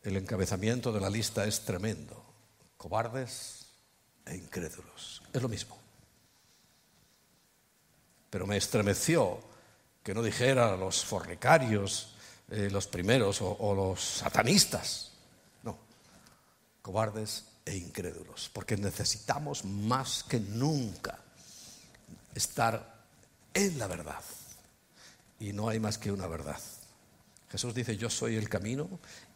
el 0.04 0.18
encabezamiento 0.18 0.92
de 0.92 1.00
la 1.00 1.10
lista 1.10 1.46
es 1.46 1.62
tremendo, 1.62 2.24
cobardes 2.78 3.57
e 4.28 4.36
incrédulos, 4.36 5.24
es 5.34 5.42
lo 5.42 5.50
mismo. 5.50 5.78
Pero 8.30 8.46
me 8.46 8.58
estremeció 8.58 9.40
que 10.04 10.14
no 10.14 10.22
dijera 10.22 10.76
los 10.76 11.04
fornicarios, 11.04 12.16
eh, 12.50 12.70
los 12.72 12.88
primeros, 12.88 13.42
o, 13.42 13.52
o 13.52 13.74
los 13.74 14.02
satanistas. 14.02 15.12
No, 15.64 15.78
cobardes 16.82 17.46
e 17.66 17.76
incrédulos, 17.76 18.50
porque 18.54 18.78
necesitamos 18.78 19.66
más 19.66 20.24
que 20.24 20.40
nunca 20.40 21.20
estar 22.34 23.04
en 23.54 23.78
la 23.80 23.88
verdad. 23.88 24.24
Y 25.40 25.54
no 25.54 25.70
hay 25.70 25.80
más 25.80 25.98
que 25.98 26.12
una 26.12 26.28
verdad. 26.28 26.60
Jesús 27.50 27.74
dice, 27.74 27.98
yo 27.98 28.10
soy 28.10 28.36
el 28.36 28.50
camino 28.50 28.90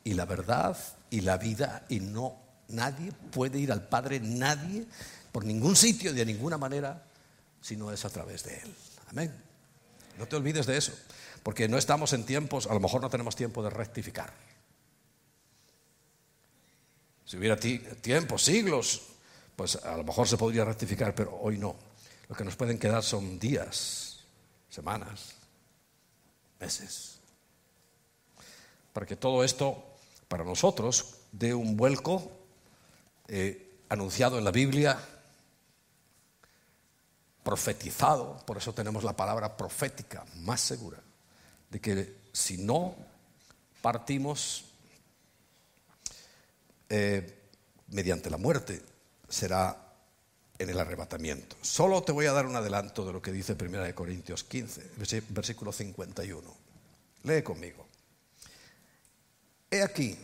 y 0.03 0.13
la 0.13 0.25
verdad 0.25 0.77
y 1.09 1.21
la 1.21 1.37
vida 1.37 1.85
y 1.89 1.99
no 1.99 2.50
nadie 2.71 3.11
puede 3.31 3.59
ir 3.59 3.71
al 3.71 3.87
Padre, 3.87 4.19
nadie, 4.19 4.85
por 5.31 5.45
ningún 5.45 5.75
sitio, 5.75 6.13
de 6.13 6.25
ninguna 6.25 6.57
manera, 6.57 7.03
si 7.61 7.75
no 7.75 7.91
es 7.91 8.03
a 8.05 8.09
través 8.09 8.43
de 8.43 8.57
Él. 8.57 8.75
Amén. 9.09 9.33
No 10.17 10.27
te 10.27 10.35
olvides 10.35 10.65
de 10.65 10.77
eso, 10.77 10.93
porque 11.43 11.67
no 11.67 11.77
estamos 11.77 12.13
en 12.13 12.25
tiempos, 12.25 12.67
a 12.67 12.73
lo 12.73 12.79
mejor 12.79 13.01
no 13.01 13.09
tenemos 13.09 13.35
tiempo 13.35 13.63
de 13.63 13.69
rectificar. 13.69 14.33
Si 17.25 17.37
hubiera 17.37 17.55
tiempo, 17.55 18.37
siglos, 18.37 19.03
pues 19.55 19.77
a 19.77 19.95
lo 19.95 20.03
mejor 20.03 20.27
se 20.27 20.37
podría 20.37 20.65
rectificar, 20.65 21.15
pero 21.15 21.39
hoy 21.41 21.57
no. 21.57 21.75
Lo 22.27 22.35
que 22.35 22.43
nos 22.43 22.55
pueden 22.55 22.77
quedar 22.77 23.03
son 23.03 23.39
días, 23.39 24.19
semanas, 24.69 25.35
meses. 26.59 27.19
Para 28.91 29.05
que 29.05 29.15
todo 29.15 29.43
esto, 29.45 29.81
para 30.27 30.43
nosotros, 30.43 31.15
dé 31.31 31.53
un 31.53 31.77
vuelco 31.77 32.40
eh, 33.33 33.79
anunciado 33.87 34.37
en 34.37 34.43
la 34.43 34.51
Biblia, 34.51 34.99
profetizado, 37.43 38.43
por 38.45 38.57
eso 38.57 38.73
tenemos 38.73 39.05
la 39.05 39.15
palabra 39.15 39.55
profética 39.55 40.25
más 40.41 40.59
segura, 40.59 40.99
de 41.69 41.79
que 41.79 42.15
si 42.33 42.57
no 42.57 42.93
partimos 43.81 44.65
eh, 46.89 47.39
mediante 47.87 48.29
la 48.29 48.37
muerte, 48.37 48.81
será 49.29 49.77
en 50.59 50.69
el 50.69 50.77
arrebatamiento. 50.77 51.55
Solo 51.61 52.03
te 52.03 52.11
voy 52.11 52.25
a 52.25 52.33
dar 52.33 52.45
un 52.45 52.57
adelanto 52.57 53.05
de 53.05 53.13
lo 53.13 53.21
que 53.21 53.31
dice 53.31 53.55
1 53.59 53.95
Corintios 53.95 54.43
15, 54.43 54.91
versículo 55.29 55.71
51. 55.71 56.53
Lee 57.23 57.41
conmigo. 57.43 57.87
He 59.71 59.81
aquí, 59.81 60.17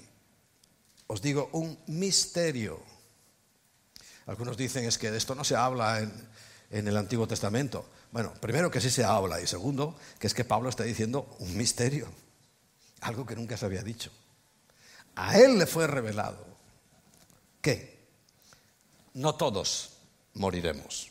os 1.08 1.22
digo, 1.22 1.50
un 1.54 1.80
misterio. 1.88 2.97
Algunos 4.28 4.58
dicen 4.58 4.86
es 4.86 4.98
que 4.98 5.12
de 5.12 5.18
esto 5.18 5.36
no 5.36 5.44
se 5.44 5.56
habla 5.56 6.00
en, 6.00 6.14
en 6.70 6.88
el 6.88 6.98
Antiguo 6.98 7.28
Testamento. 7.28 7.90
Bueno, 8.12 8.34
primero 8.40 8.70
que 8.70 8.82
sí 8.82 8.90
se 8.90 9.04
habla 9.04 9.42
y 9.42 9.48
segundo 9.48 9.98
que 10.20 10.28
es 10.28 10.34
que 10.34 10.46
Pablo 10.46 10.70
está 10.70 10.84
diciendo 10.84 11.36
un 11.40 11.56
misterio, 11.58 12.08
algo 13.02 13.26
que 13.26 13.36
nunca 13.36 13.58
se 13.58 13.66
había 13.66 13.82
dicho. 13.82 14.12
A 15.16 15.38
él 15.40 15.58
le 15.58 15.66
fue 15.66 15.88
revelado 15.88 16.46
que 17.62 17.98
no 19.16 19.36
todos 19.36 19.98
moriremos. 20.36 21.10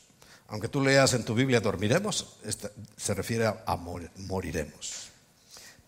Aunque 0.48 0.68
tú 0.68 0.80
leas 0.80 1.12
en 1.14 1.24
tu 1.24 1.34
Biblia 1.34 1.60
dormiremos, 1.60 2.36
se 2.96 3.14
refiere 3.14 3.46
a 3.46 3.76
moriremos. 3.76 5.08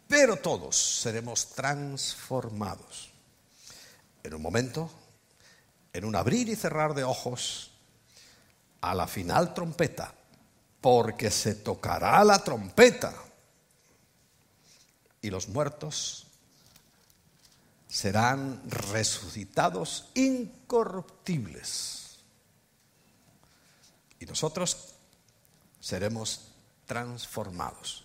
Pero 0.09 0.37
todos 0.37 0.77
seremos 0.77 1.51
transformados. 1.51 3.13
En 4.25 4.35
un 4.35 4.43
momento, 4.43 4.91
en 5.93 6.05
un 6.05 6.17
abrir 6.17 6.49
y 6.49 6.57
cerrar 6.57 6.95
de 6.95 7.05
ojos, 7.05 7.73
a 8.81 8.95
la 8.95 9.07
final 9.07 9.55
trompeta, 9.55 10.15
porque 10.81 11.31
se 11.31 11.57
tocará 11.57 12.23
la 12.25 12.43
trompeta 12.45 13.15
y 15.21 15.31
los 15.31 15.49
muertos 15.49 16.27
serán 17.89 18.63
resucitados 18.69 20.11
incorruptibles. 20.15 22.19
Y 24.21 24.27
nosotros 24.27 24.95
seremos 25.81 26.53
transformados. 26.87 28.05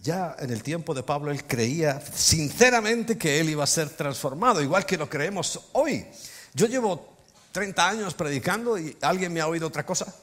Ya 0.00 0.36
en 0.38 0.50
el 0.50 0.62
tiempo 0.62 0.94
de 0.94 1.02
Pablo 1.02 1.30
él 1.30 1.46
creía 1.46 2.00
sinceramente 2.00 3.18
que 3.18 3.40
él 3.40 3.50
iba 3.50 3.64
a 3.64 3.66
ser 3.66 3.90
transformado, 3.90 4.62
igual 4.62 4.86
que 4.86 4.96
lo 4.96 5.08
creemos 5.08 5.60
hoy. 5.72 6.06
Yo 6.54 6.66
llevo 6.66 7.15
30 7.56 7.88
años 7.88 8.12
predicando 8.12 8.78
y 8.78 8.98
alguien 9.00 9.32
me 9.32 9.40
ha 9.40 9.46
oído 9.46 9.68
otra 9.68 9.86
cosa. 9.86 10.14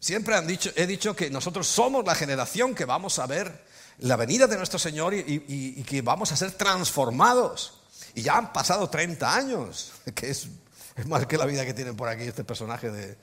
Siempre 0.00 0.34
han 0.34 0.46
dicho, 0.46 0.70
he 0.74 0.86
dicho 0.86 1.14
que 1.14 1.28
nosotros 1.28 1.66
somos 1.66 2.02
la 2.06 2.14
generación 2.14 2.74
que 2.74 2.86
vamos 2.86 3.18
a 3.18 3.26
ver 3.26 3.62
la 3.98 4.16
venida 4.16 4.46
de 4.46 4.56
nuestro 4.56 4.78
Señor 4.78 5.12
y, 5.12 5.82
que 5.82 6.00
vamos 6.00 6.32
a 6.32 6.36
ser 6.38 6.52
transformados. 6.52 7.82
Y 8.14 8.22
ya 8.22 8.38
han 8.38 8.54
pasado 8.54 8.88
30 8.88 9.36
años, 9.36 9.92
que 10.14 10.30
es, 10.30 10.48
más 11.08 11.26
que 11.26 11.36
la 11.36 11.44
vida 11.44 11.66
que 11.66 11.74
tiene 11.74 11.92
por 11.92 12.08
aquí 12.08 12.22
este 12.22 12.44
personaje 12.44 12.90
de, 12.90 13.18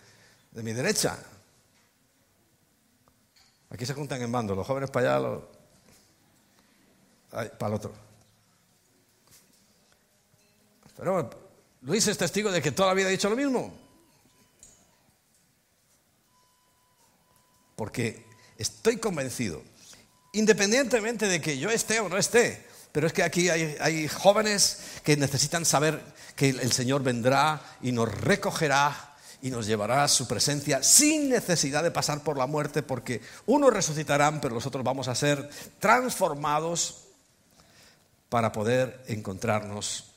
mi 0.62 0.74
derecha. 0.74 1.18
Aquí 3.72 3.84
se 3.84 3.96
juntan 3.96 4.22
en 4.22 4.32
bando, 4.32 4.54
los 4.54 4.68
jóvenes 4.68 4.92
para 4.92 5.16
allá, 5.16 5.28
los, 5.28 5.44
para 7.32 7.68
el 7.68 7.74
otro. 7.74 7.94
Pero 10.96 11.51
Luis 11.82 12.08
es 12.08 12.17
testigo 12.17 12.52
de 12.52 12.62
que 12.62 12.72
toda 12.72 12.89
la 12.89 12.94
vida 12.94 13.08
ha 13.08 13.12
dicho 13.12 13.30
lo 13.30 13.36
mismo. 13.36 13.74
Porque 17.76 18.26
estoy 18.58 18.98
convencido, 18.98 19.63
independientemente 20.34 21.28
de 21.28 21.41
que 21.41 21.58
yo 21.58 21.72
esté 21.72 22.00
o 22.00 22.10
no 22.10 22.17
esté, 22.17 22.67
pero 22.91 23.08
es 23.08 23.13
que 23.13 23.24
aquí 23.24 23.50
hay, 23.50 24.08
jóvenes 24.08 24.80
que 25.04 25.17
necesitan 25.17 25.65
saber 25.65 26.04
que 26.36 26.50
el 26.50 26.72
Señor 26.72 27.02
vendrá 27.02 27.62
y 27.82 27.91
nos 27.91 28.13
recogerá 28.13 29.15
y 29.41 29.50
nos 29.50 29.65
llevará 29.65 30.04
a 30.04 30.08
su 30.08 30.28
presencia 30.28 30.84
sin 30.84 31.30
necesidad 31.30 31.82
de 31.82 31.89
pasar 31.89 32.22
por 32.22 32.38
la 32.38 32.46
muerte, 32.46 32.84
porque 32.84 33.22
unos 33.48 33.74
resucitarán, 33.74 34.39
pero 34.39 34.54
los 34.54 34.67
otros 34.67 34.84
vamos 34.84 35.08
a 35.08 35.15
ser 35.15 35.50
transformados 35.80 37.06
para 38.30 38.52
poder 38.52 39.04
encontrarnos 39.08 40.11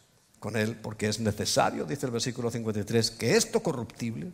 con 0.45 0.59
Él, 0.59 0.77
porque 0.77 1.09
es 1.09 1.21
necesario, 1.21 1.87
dice 1.87 2.05
el 2.05 2.13
versículo 2.13 2.51
53, 2.51 3.13
que 3.13 3.35
esto 3.35 3.63
corruptible 3.63 4.31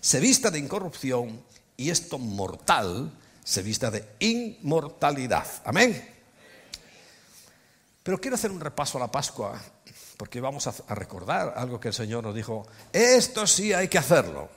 se 0.00 0.20
vista 0.20 0.52
de 0.52 0.60
incorrupción 0.60 1.42
y 1.76 1.90
esto 1.90 2.16
mortal 2.16 3.10
se 3.42 3.62
vista 3.64 3.90
de 3.90 4.04
inmortalidad. 4.20 5.48
Amén. 5.64 6.14
Pero 8.04 8.20
quiero 8.20 8.36
hacer 8.36 8.52
un 8.52 8.60
repaso 8.60 8.98
a 8.98 9.00
la 9.00 9.10
Pascua, 9.10 9.60
porque 10.16 10.40
vamos 10.40 10.68
a, 10.68 10.94
recordar 10.94 11.54
algo 11.56 11.80
que 11.80 11.88
el 11.88 11.94
Señor 11.94 12.22
nos 12.22 12.36
dijo, 12.36 12.64
esto 12.92 13.44
sí 13.44 13.72
hay 13.72 13.88
que 13.88 13.98
hacerlo. 13.98 14.48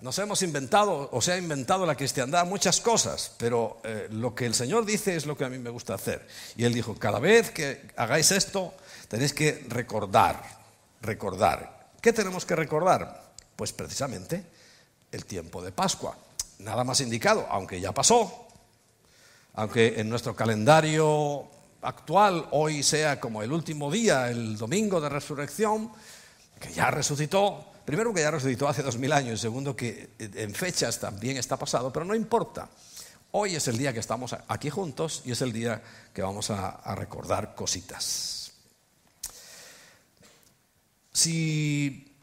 Nos 0.00 0.18
hemos 0.20 0.40
inventado, 0.40 1.10
o 1.12 1.20
se 1.20 1.32
ha 1.32 1.36
inventado 1.36 1.84
la 1.84 1.96
cristiandad 1.96 2.46
muchas 2.46 2.80
cosas, 2.80 3.30
pero 3.36 3.82
eh, 3.84 4.08
lo 4.10 4.34
que 4.34 4.46
el 4.46 4.54
Señor 4.54 4.86
dice 4.86 5.14
es 5.14 5.26
lo 5.26 5.36
que 5.36 5.44
a 5.44 5.50
mí 5.50 5.58
me 5.58 5.68
gusta 5.68 5.92
hacer. 5.92 6.26
Y 6.56 6.64
Él 6.64 6.72
dijo, 6.72 6.94
cada 6.98 7.18
vez 7.18 7.50
que 7.50 7.90
hagáis 7.96 8.30
esto, 8.30 8.72
Tenéis 9.12 9.34
que 9.34 9.66
recordar, 9.68 10.40
recordar. 11.02 11.90
¿Qué 12.00 12.14
tenemos 12.14 12.46
que 12.46 12.56
recordar? 12.56 13.34
Pues 13.54 13.70
precisamente 13.70 14.42
el 15.12 15.26
tiempo 15.26 15.60
de 15.60 15.70
Pascua. 15.70 16.16
nada 16.60 16.82
más 16.82 16.98
indicado, 17.02 17.46
aunque 17.50 17.78
ya 17.78 17.92
pasó, 17.92 18.48
aunque 19.52 20.00
en 20.00 20.08
nuestro 20.08 20.34
calendario 20.34 21.46
actual 21.82 22.48
hoy 22.52 22.82
sea 22.82 23.20
como 23.20 23.42
el 23.42 23.52
último 23.52 23.90
día, 23.90 24.30
el 24.30 24.56
domingo 24.56 24.98
de 24.98 25.10
resurrección, 25.10 25.92
que 26.58 26.72
ya 26.72 26.90
resucitó, 26.90 27.66
primero 27.84 28.14
que 28.14 28.22
ya 28.22 28.30
resucitó 28.30 28.66
hace 28.66 28.82
dos 28.82 28.96
mil 28.96 29.12
años 29.12 29.40
y 29.40 29.42
segundo 29.42 29.76
que 29.76 30.12
en 30.18 30.54
fechas 30.54 30.98
también 30.98 31.36
está 31.36 31.58
pasado, 31.58 31.92
pero 31.92 32.06
no 32.06 32.14
importa. 32.14 32.66
Hoy 33.32 33.56
es 33.56 33.68
el 33.68 33.76
día 33.76 33.92
que 33.92 34.00
estamos 34.00 34.34
aquí 34.48 34.70
juntos 34.70 35.20
y 35.26 35.32
es 35.32 35.42
el 35.42 35.52
día 35.52 35.82
que 36.14 36.22
vamos 36.22 36.48
a, 36.50 36.94
recordar 36.94 37.54
cositas. 37.54 38.41
Si 41.12 42.16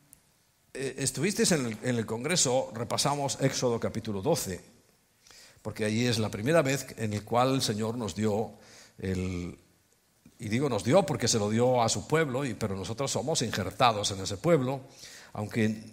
eh, 0.74 0.96
estuvisteis 0.98 1.52
en 1.52 1.78
el, 1.84 2.06
Congreso, 2.06 2.72
repasamos 2.74 3.38
Éxodo 3.42 3.80
capítulo 3.80 4.22
12, 4.22 4.60
porque 5.62 5.86
allí 5.86 6.08
es 6.08 6.18
la 6.18 6.30
primera 6.30 6.64
vez 6.64 6.88
en 6.98 7.14
el 7.14 7.24
cual 7.24 7.54
el 7.54 7.62
Señor 7.62 7.98
nos 7.98 8.16
dio 8.16 8.54
el, 8.98 9.58
y 10.40 10.50
digo 10.50 10.70
nos 10.70 10.84
dio 10.84 11.06
porque 11.06 11.28
se 11.28 11.38
lo 11.38 11.52
dio 11.52 11.84
a 11.84 11.90
su 11.90 12.08
pueblo, 12.08 12.46
y, 12.46 12.56
pero 12.56 12.76
nosotros 12.76 13.12
somos 13.12 13.44
injertados 13.44 14.10
en 14.12 14.22
ese 14.22 14.38
pueblo, 14.38 14.82
aunque 15.34 15.84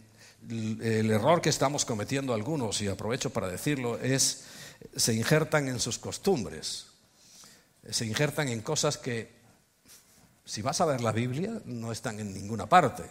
el 0.49 1.11
error 1.11 1.43
que 1.43 1.51
estamos 1.51 1.85
cometiendo 1.85 2.33
algunos, 2.33 2.81
y 2.81 2.89
aprovecho 2.89 3.31
para 3.31 3.49
decirlo, 3.49 3.99
es 3.99 4.45
se 4.95 5.13
injertan 5.13 5.69
en 5.69 5.81
sus 5.81 5.99
costumbres, 5.99 6.87
se 7.91 8.07
injertan 8.07 8.49
en 8.49 8.63
cosas 8.63 8.97
que, 8.97 9.36
si 10.47 10.63
vas 10.63 10.81
a 10.81 10.87
ver 10.87 11.01
la 11.03 11.13
Biblia, 11.13 11.61
no 11.65 11.93
están 11.93 12.21
en 12.21 12.33
ninguna 12.33 12.67
parte. 12.67 13.03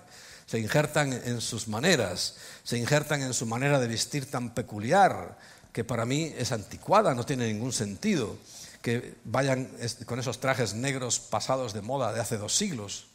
Se 0.47 0.57
injertan 0.57 1.11
en 1.11 1.41
sus 1.41 1.67
maneras, 1.67 2.37
se 2.63 2.77
injertan 2.77 3.21
en 3.21 3.33
su 3.33 3.45
manera 3.45 3.79
de 3.79 3.87
vestir 3.87 4.31
tan 4.31 4.53
peculiar, 4.53 5.37
que 5.73 5.83
para 5.83 6.05
mí 6.05 6.33
es 6.37 6.53
anticuada, 6.53 7.13
no 7.13 7.25
tiene 7.25 7.51
ningún 7.51 7.73
sentido 7.73 8.37
que 8.81 9.15
vayan 9.25 9.69
con 10.05 10.19
esos 10.19 10.39
trajes 10.39 10.73
negros 10.73 11.19
pasados 11.19 11.73
de 11.73 11.81
moda 11.81 12.13
de 12.13 12.21
hace 12.21 12.37
dos 12.37 12.55
siglos 12.55 13.07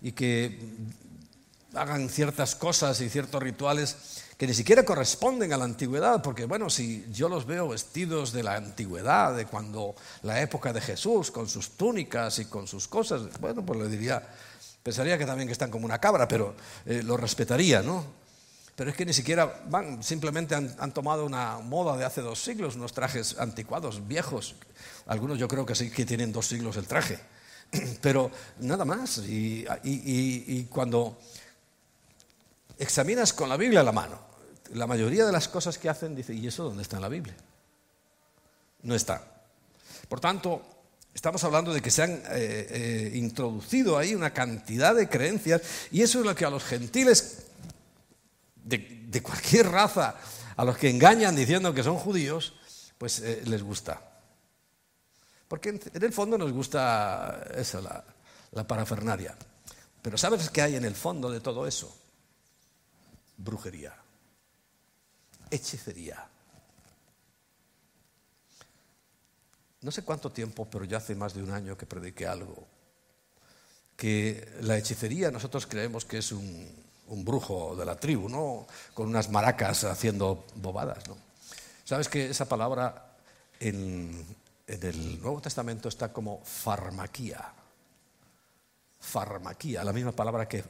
y 0.00 0.12
que 0.12 0.58
hagan 1.74 2.08
ciertas 2.08 2.54
cosas 2.54 3.00
y 3.00 3.10
ciertos 3.10 3.42
rituales 3.42 3.96
que 4.36 4.46
ni 4.46 4.54
siquiera 4.54 4.84
corresponden 4.84 5.52
a 5.52 5.56
la 5.56 5.64
antigüedad, 5.64 6.22
porque 6.22 6.44
bueno, 6.44 6.68
si 6.68 7.06
yo 7.12 7.28
los 7.28 7.46
veo 7.46 7.68
vestidos 7.68 8.32
de 8.32 8.42
la 8.42 8.56
antigüedad, 8.56 9.36
de 9.36 9.46
cuando 9.46 9.94
la 10.22 10.40
época 10.40 10.72
de 10.72 10.80
Jesús, 10.80 11.30
con 11.30 11.48
sus 11.48 11.70
túnicas 11.70 12.38
y 12.38 12.46
con 12.46 12.66
sus 12.66 12.88
cosas, 12.88 13.22
bueno, 13.40 13.64
pues 13.64 13.78
le 13.78 13.88
diría, 13.88 14.26
pensaría 14.82 15.16
que 15.16 15.26
también 15.26 15.48
que 15.48 15.52
están 15.52 15.70
como 15.70 15.86
una 15.86 15.98
cabra, 15.98 16.26
pero 16.26 16.54
eh, 16.84 17.02
lo 17.02 17.16
respetaría, 17.16 17.82
¿no? 17.82 18.24
Pero 18.76 18.90
es 18.90 18.96
que 18.96 19.06
ni 19.06 19.12
siquiera 19.12 19.62
van, 19.68 20.02
simplemente 20.02 20.54
han, 20.54 20.92
tomado 20.92 21.24
una 21.24 21.58
moda 21.60 21.96
de 21.96 22.04
hace 22.04 22.20
dos 22.22 22.42
siglos, 22.42 22.74
unos 22.74 22.92
trajes 22.92 23.38
anticuados, 23.38 24.06
viejos. 24.08 24.56
Algunos 25.06 25.38
yo 25.38 25.46
creo 25.46 25.64
que 25.64 25.76
sí 25.76 25.90
que 25.90 26.04
tienen 26.04 26.32
dos 26.32 26.48
siglos 26.48 26.76
el 26.76 26.86
traje. 26.86 27.20
Pero 28.02 28.32
nada 28.58 28.84
más. 28.84 29.18
Y, 29.18 30.66
cuando 30.70 31.18
examinas 32.78 33.32
con 33.32 33.48
la 33.48 33.56
Biblia 33.56 33.80
a 33.80 33.84
la 33.84 33.92
mano, 33.92 34.18
la 34.72 34.86
mayoría 34.86 35.24
de 35.26 35.32
las 35.32 35.48
cosas 35.48 35.78
que 35.78 35.88
hacen, 35.88 36.14
dice, 36.14 36.34
¿y 36.34 36.46
eso 36.46 36.64
dónde 36.64 36.82
está 36.82 36.96
en 36.96 37.02
la 37.02 37.08
Biblia? 37.08 37.36
No 38.82 38.94
está. 38.94 39.22
Por 40.08 40.20
tanto, 40.20 40.62
Estamos 41.14 41.44
hablando 41.44 41.72
de 41.72 41.80
que 41.80 41.92
se 41.92 42.02
han 42.02 42.10
eh, 42.10 42.22
eh, 42.32 43.10
introducido 43.14 43.96
ahí 43.96 44.16
una 44.16 44.34
cantidad 44.34 44.96
de 44.96 45.08
creencias 45.08 45.62
y 45.92 46.02
eso 46.02 46.18
es 46.18 46.26
lo 46.26 46.34
que 46.34 46.44
a 46.44 46.50
los 46.50 46.64
gentiles 46.64 47.46
de, 48.56 49.22
cualquier 49.22 49.68
raza, 49.68 50.16
a 50.56 50.64
los 50.64 50.76
que 50.76 50.90
engañan 50.90 51.36
diciendo 51.36 51.72
que 51.72 51.84
son 51.84 51.96
judíos, 51.96 52.54
pues 52.98 53.20
eh, 53.20 53.42
les 53.44 53.62
gusta. 53.62 54.02
Porque 55.46 55.68
en, 55.68 55.80
el 56.02 56.12
fondo 56.12 56.36
nos 56.36 56.50
gusta 56.50 57.46
eso, 57.54 57.80
la, 57.80 58.02
la 58.50 58.66
parafernaria. 58.66 59.36
Pero 60.02 60.18
¿sabes 60.18 60.50
qué 60.50 60.62
hay 60.62 60.74
en 60.74 60.84
el 60.84 60.96
fondo 60.96 61.30
de 61.30 61.38
todo 61.38 61.68
eso? 61.68 61.96
Brujería, 63.36 63.94
hechicería. 65.50 66.28
No 69.82 69.90
sé 69.90 70.02
cuánto 70.02 70.32
tiempo, 70.32 70.66
pero 70.70 70.84
ya 70.84 70.96
hace 70.96 71.14
más 71.14 71.34
de 71.34 71.42
un 71.42 71.50
año 71.50 71.76
que 71.76 71.84
prediqué 71.84 72.26
algo, 72.26 72.66
que 73.96 74.48
la 74.62 74.78
hechicería 74.78 75.30
nosotros 75.30 75.66
creemos 75.66 76.04
que 76.04 76.18
es 76.18 76.32
un, 76.32 76.82
brujo 77.06 77.76
de 77.76 77.84
la 77.84 77.96
tribu, 77.96 78.28
¿no? 78.28 78.66
Con 78.94 79.08
unas 79.08 79.30
maracas 79.30 79.84
haciendo 79.84 80.46
bobadas, 80.56 81.06
¿no? 81.06 81.16
Sabes 81.84 82.08
que 82.08 82.30
esa 82.30 82.48
palabra 82.48 83.14
en, 83.60 84.24
el 84.66 85.20
Nuevo 85.20 85.40
Testamento 85.42 85.88
está 85.88 86.12
como 86.12 86.42
farmaquía. 86.44 87.52
Farmaquía, 88.98 89.84
la 89.84 89.92
misma 89.92 90.12
palabra 90.12 90.48
que, 90.48 90.64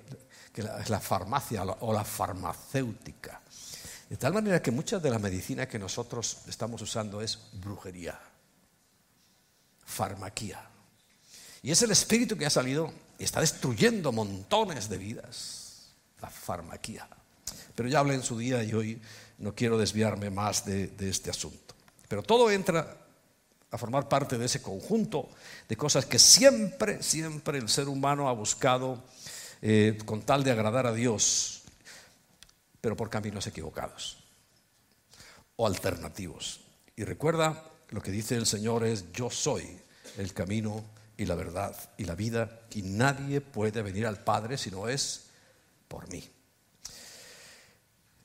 es 0.62 0.90
la 0.90 1.00
farmacia 1.00 1.64
o 1.64 1.92
la 1.92 2.04
farmacéutica. 2.04 3.40
De 4.08 4.16
tal 4.16 4.34
manera 4.34 4.62
que 4.62 4.70
mucha 4.70 4.98
de 4.98 5.10
la 5.10 5.18
medicina 5.18 5.66
que 5.66 5.78
nosotros 5.78 6.38
estamos 6.46 6.80
usando 6.82 7.20
es 7.20 7.38
brujería, 7.54 8.20
farmaquía. 9.84 10.68
Y 11.62 11.70
es 11.70 11.82
el 11.82 11.90
espíritu 11.90 12.36
que 12.36 12.46
ha 12.46 12.50
salido 12.50 12.92
y 13.18 13.24
está 13.24 13.40
destruyendo 13.40 14.12
montones 14.12 14.88
de 14.88 14.98
vidas 14.98 15.64
la 16.20 16.30
farmaquía. 16.30 17.08
Pero 17.74 17.88
ya 17.88 18.00
hablé 18.00 18.14
en 18.14 18.22
su 18.22 18.38
día 18.38 18.62
y 18.62 18.72
hoy 18.72 19.00
no 19.38 19.54
quiero 19.54 19.78
desviarme 19.78 20.30
más 20.30 20.64
de, 20.64 20.92
este 21.00 21.30
asunto. 21.30 21.74
Pero 22.08 22.22
todo 22.22 22.50
entra 22.50 22.96
a 23.70 23.78
formar 23.78 24.08
parte 24.08 24.38
de 24.38 24.46
ese 24.46 24.62
conjunto 24.62 25.28
de 25.68 25.76
cosas 25.76 26.06
que 26.06 26.18
siempre, 26.18 27.02
siempre 27.02 27.58
el 27.58 27.68
ser 27.68 27.88
humano 27.88 28.28
ha 28.28 28.32
buscado 28.32 29.02
eh, 29.66 29.96
con 30.04 30.20
tal 30.20 30.44
de 30.44 30.50
agradar 30.50 30.86
a 30.86 30.92
Dios, 30.92 31.62
pero 32.82 32.98
por 32.98 33.08
caminos 33.08 33.46
equivocados 33.46 34.18
o 35.56 35.66
alternativos. 35.66 36.60
Y 36.96 37.04
recuerda, 37.04 37.64
lo 37.88 38.02
que 38.02 38.10
dice 38.10 38.36
el 38.36 38.44
Señor 38.44 38.84
es, 38.84 39.10
yo 39.12 39.30
soy 39.30 39.66
el 40.18 40.34
camino 40.34 40.84
y 41.16 41.24
la 41.24 41.34
verdad 41.34 41.74
y 41.96 42.04
la 42.04 42.14
vida, 42.14 42.60
y 42.74 42.82
nadie 42.82 43.40
puede 43.40 43.80
venir 43.80 44.06
al 44.06 44.22
Padre 44.22 44.58
si 44.58 44.70
no 44.70 44.86
es 44.86 45.28
por 45.88 46.10
mí. 46.10 46.22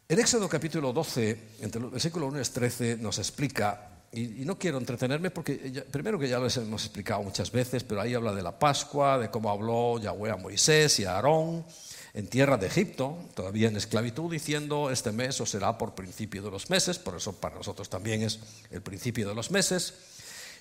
En 0.10 0.20
Éxodo 0.20 0.50
capítulo 0.50 0.92
12, 0.92 1.40
entre 1.62 1.82
el 1.82 1.90
versículo 1.90 2.28
1 2.28 2.42
y 2.42 2.44
13, 2.44 2.98
nos 2.98 3.18
explica, 3.18 3.89
y, 4.12 4.46
no 4.46 4.58
quiero 4.58 4.78
entretenerme 4.78 5.30
porque 5.30 5.84
primero 5.92 6.18
que 6.18 6.28
ya 6.28 6.40
lo 6.40 6.48
hemos 6.48 6.84
explicado 6.86 7.22
muchas 7.22 7.52
veces, 7.52 7.84
pero 7.84 8.02
ahí 8.02 8.14
habla 8.14 8.34
de 8.34 8.42
la 8.42 8.58
Pascua, 8.58 9.20
de 9.20 9.30
cómo 9.30 9.50
habló 9.50 10.00
Yahweh 10.00 10.32
a 10.32 10.36
Moisés 10.36 11.00
y 11.00 11.06
a 11.06 11.16
Aarón 11.16 11.66
en 12.14 12.28
tierra 12.28 12.58
de 12.58 12.68
Egipto, 12.68 13.18
todavía 13.36 13.68
en 13.68 13.78
esclavitud, 13.78 14.32
diciendo, 14.32 14.90
este 14.90 15.12
mes 15.12 15.40
os 15.42 15.52
será 15.52 15.78
por 15.78 15.94
principio 15.94 16.42
de 16.42 16.50
los 16.50 16.70
meses, 16.70 16.98
por 16.98 17.16
eso 17.16 17.34
para 17.34 17.56
nosotros 17.56 17.88
también 17.90 18.24
es 18.24 18.40
el 18.72 18.82
principio 18.82 19.28
de 19.28 19.36
los 19.36 19.52
meses. 19.52 19.94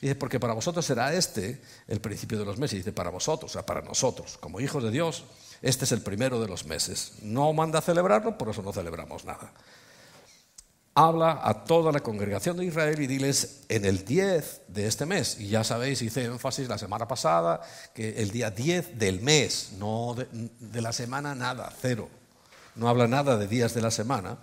Dice, 0.01 0.15
porque 0.15 0.39
para 0.39 0.53
vosotros 0.53 0.85
será 0.87 1.13
este 1.15 1.61
el 1.89 2.01
principio 2.01 2.39
de 2.39 2.45
los 2.45 2.59
meses. 2.59 2.79
Dice, 2.79 2.93
para 2.93 3.11
vosotros, 3.11 3.51
o 3.51 3.55
sea, 3.55 3.67
para 3.67 3.83
nosotros, 3.83 4.39
como 4.39 4.61
hijos 4.61 4.85
de 4.85 4.91
Dios, 4.91 5.25
este 5.63 5.87
es 5.87 5.93
el 5.93 6.03
primero 6.03 6.41
de 6.41 6.47
los 6.47 6.67
meses. 6.67 7.15
No 7.23 7.53
manda 7.53 7.81
celebrarlo, 7.81 8.39
por 8.39 8.51
eso 8.51 8.63
no 8.63 8.73
celebramos 8.73 9.25
nada. 9.25 9.53
Habla 11.01 11.43
a 11.45 11.63
toda 11.63 11.93
la 11.93 12.01
congregación 12.01 12.57
de 12.57 12.65
Israel 12.65 13.01
y 13.01 13.07
diles 13.07 13.61
en 13.69 13.85
el 13.85 14.05
10 14.05 14.63
de 14.67 14.89
este 14.89 15.07
mes. 15.07 15.37
Y 15.39 15.47
ya 15.47 15.63
sabéis, 15.63 16.03
hice 16.03 16.25
énfasis 16.25 16.69
la 16.69 16.77
semana 16.77 17.07
pasada, 17.07 17.61
que 17.95 18.21
el 18.21 18.33
día 18.33 18.51
10 18.51 18.99
del 18.99 19.21
mes, 19.21 19.75
no 19.79 20.17
de, 20.17 20.83
la 20.83 20.93
semana 20.93 21.37
nada, 21.37 21.73
cero. 21.81 22.09
No 22.75 22.89
habla 22.89 23.07
nada 23.07 23.37
de 23.37 23.47
días 23.47 23.75
de 23.75 23.81
la 23.81 23.93
semana. 23.93 24.39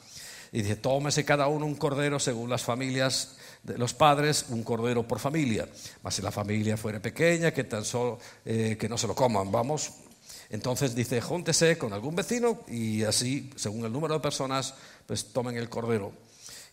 Y 0.54 0.62
dice, 0.62 0.78
tómese 0.78 1.26
cada 1.26 1.48
uno 1.48 1.66
un 1.66 1.76
cordero 1.76 2.22
según 2.22 2.50
las 2.50 2.64
familias 2.64 3.36
de 3.64 3.78
los 3.78 3.94
padres, 3.94 4.46
un 4.48 4.64
cordero 4.64 5.06
por 5.06 5.20
familia. 5.20 5.68
Mas 6.04 6.16
si 6.16 6.22
la 6.22 6.32
familia 6.32 6.78
fuera 6.78 7.02
pequeña, 7.02 7.52
que 7.52 7.66
tan 7.66 7.84
solo 7.84 8.18
eh, 8.46 8.78
que 8.80 8.88
no 8.88 8.98
se 8.98 9.08
lo 9.08 9.14
coman, 9.14 9.52
vamos, 9.52 9.92
entonces 10.50 10.96
dice, 10.96 11.20
júntese 11.20 11.78
con 11.78 11.92
algún 11.92 12.16
vecino 12.16 12.62
y 12.70 13.04
así, 13.04 13.52
según 13.58 13.84
el 13.84 13.92
número 13.92 14.14
de 14.14 14.20
personas, 14.22 14.74
pues 15.06 15.34
tomen 15.34 15.58
el 15.58 15.68
cordero 15.68 16.24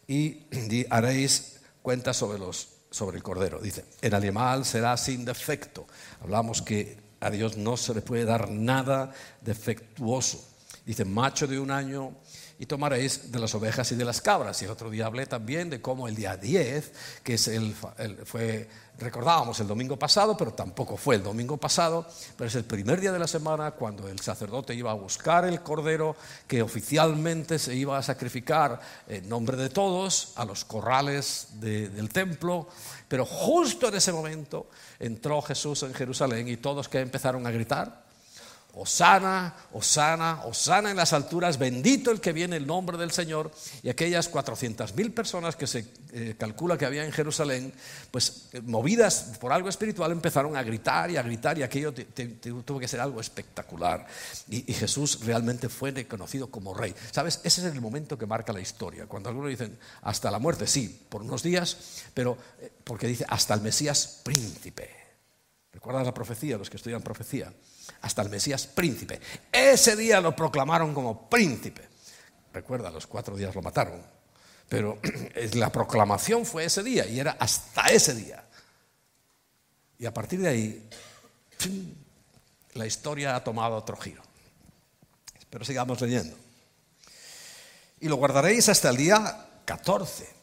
y 0.06 0.46
haréis 0.90 1.60
cuenta 1.82 2.12
sobre, 2.12 2.38
los, 2.38 2.68
sobre 2.90 3.16
el 3.16 3.22
cordero. 3.22 3.60
Dice, 3.60 3.84
el 4.00 4.14
animal 4.14 4.64
será 4.64 4.96
sin 4.96 5.24
defecto. 5.24 5.86
Hablamos 6.20 6.62
que 6.62 6.98
a 7.20 7.30
Dios 7.30 7.56
no 7.56 7.76
se 7.76 7.94
le 7.94 8.02
puede 8.02 8.24
dar 8.24 8.50
nada 8.50 9.12
defectuoso. 9.40 10.44
Dice, 10.84 11.04
macho 11.04 11.46
de 11.46 11.60
un 11.60 11.70
año 11.70 12.14
y 12.58 12.66
tomaréis 12.66 13.30
de 13.30 13.38
las 13.38 13.54
ovejas 13.54 13.90
y 13.92 13.94
de 13.94 14.04
las 14.04 14.20
cabras. 14.20 14.60
Y 14.62 14.64
el 14.64 14.70
otro 14.72 14.90
día 14.90 15.06
hablé 15.06 15.26
también 15.26 15.70
de 15.70 15.80
cómo 15.80 16.08
el 16.08 16.14
día 16.14 16.36
10, 16.36 16.92
que 17.22 17.34
es 17.34 17.48
el, 17.48 17.74
fue, 18.24 18.68
recordábamos 18.98 19.58
el 19.60 19.66
domingo 19.66 19.98
pasado, 19.98 20.36
pero 20.36 20.52
tampoco 20.52 20.96
fue 20.96 21.16
el 21.16 21.22
domingo 21.22 21.56
pasado, 21.56 22.06
pero 22.36 22.48
es 22.48 22.54
el 22.54 22.64
primer 22.64 23.00
día 23.00 23.12
de 23.12 23.18
la 23.18 23.26
semana 23.26 23.72
cuando 23.72 24.08
el 24.08 24.20
sacerdote 24.20 24.74
iba 24.74 24.90
a 24.90 24.94
buscar 24.94 25.44
el 25.44 25.62
cordero 25.62 26.16
que 26.46 26.62
oficialmente 26.62 27.58
se 27.58 27.74
iba 27.74 27.98
a 27.98 28.02
sacrificar 28.02 28.80
en 29.08 29.28
nombre 29.28 29.56
de 29.56 29.70
todos 29.70 30.32
a 30.36 30.44
los 30.44 30.64
corrales 30.64 31.48
del 31.54 32.08
templo. 32.10 32.68
Pero 33.08 33.26
justo 33.26 33.88
en 33.88 33.94
ese 33.94 34.12
momento 34.12 34.68
entró 34.98 35.42
Jesús 35.42 35.82
en 35.82 35.94
Jerusalén 35.94 36.48
y 36.48 36.56
todos 36.56 36.88
que 36.88 37.00
empezaron 37.00 37.46
a 37.46 37.50
gritar, 37.50 38.01
Osana, 38.74 39.54
Osana, 39.72 40.44
Osana 40.46 40.90
en 40.90 40.96
las 40.96 41.12
alturas, 41.12 41.58
bendito 41.58 42.10
el 42.10 42.20
que 42.20 42.32
viene 42.32 42.56
el 42.56 42.66
nombre 42.66 42.96
del 42.96 43.10
Señor. 43.10 43.50
Y 43.82 43.90
aquellas 43.90 44.28
400 44.28 44.94
mil 44.94 45.12
personas 45.12 45.56
que 45.56 45.66
se 45.66 45.86
eh, 46.12 46.34
calcula 46.38 46.78
que 46.78 46.86
había 46.86 47.04
en 47.04 47.12
Jerusalén, 47.12 47.72
pues 48.10 48.48
eh, 48.52 48.62
movidas 48.62 49.36
por 49.40 49.52
algo 49.52 49.68
espiritual, 49.68 50.10
empezaron 50.12 50.56
a 50.56 50.62
gritar 50.62 51.10
y 51.10 51.16
a 51.18 51.22
gritar 51.22 51.58
y 51.58 51.62
aquello 51.62 51.92
tuvo 51.92 52.78
que 52.78 52.88
ser 52.88 53.00
algo 53.00 53.20
espectacular. 53.20 54.06
Y, 54.48 54.72
Jesús 54.72 55.20
realmente 55.24 55.68
fue 55.68 55.90
reconocido 55.90 56.50
como 56.50 56.74
rey. 56.74 56.94
¿Sabes? 57.10 57.40
Ese 57.44 57.60
es 57.66 57.72
el 57.72 57.80
momento 57.80 58.18
que 58.18 58.26
marca 58.26 58.52
la 58.52 58.60
historia. 58.60 59.06
Cuando 59.06 59.28
algunos 59.28 59.50
dicen 59.50 59.78
hasta 60.00 60.30
la 60.30 60.38
muerte, 60.38 60.66
sí, 60.66 61.06
por 61.08 61.22
unos 61.22 61.42
días, 61.42 62.04
pero 62.14 62.38
eh, 62.60 62.72
porque 62.82 63.06
dice 63.06 63.26
hasta 63.28 63.52
el 63.54 63.60
Mesías 63.60 64.20
príncipe. 64.24 64.90
¿Recuerdas 65.72 66.06
la 66.06 66.14
profecía, 66.14 66.58
los 66.58 66.70
que 66.70 66.78
estudian 66.78 67.02
profecía? 67.02 67.52
Hasta 68.02 68.22
el 68.22 68.30
Mesías 68.30 68.66
príncipe. 68.66 69.20
Ese 69.50 69.96
día 69.96 70.20
lo 70.20 70.34
proclamaron 70.34 70.94
como 70.94 71.28
príncipe. 71.28 71.88
Recuerda, 72.52 72.90
los 72.90 73.06
cuatro 73.06 73.36
días 73.36 73.54
lo 73.54 73.62
mataron. 73.62 74.02
Pero 74.68 74.98
la 75.54 75.70
proclamación 75.70 76.46
fue 76.46 76.64
ese 76.64 76.82
día 76.82 77.06
y 77.06 77.20
era 77.20 77.36
hasta 77.38 77.90
ese 77.90 78.14
día. 78.14 78.44
Y 79.98 80.06
a 80.06 80.12
partir 80.12 80.40
de 80.40 80.48
ahí, 80.48 80.88
la 82.74 82.86
historia 82.86 83.36
ha 83.36 83.44
tomado 83.44 83.76
otro 83.76 83.96
giro. 83.96 84.22
Pero 85.50 85.64
sigamos 85.64 86.00
leyendo. 86.00 86.36
Y 88.00 88.08
lo 88.08 88.16
guardaréis 88.16 88.68
hasta 88.68 88.90
el 88.90 88.96
día 88.96 89.46
14 89.64 90.41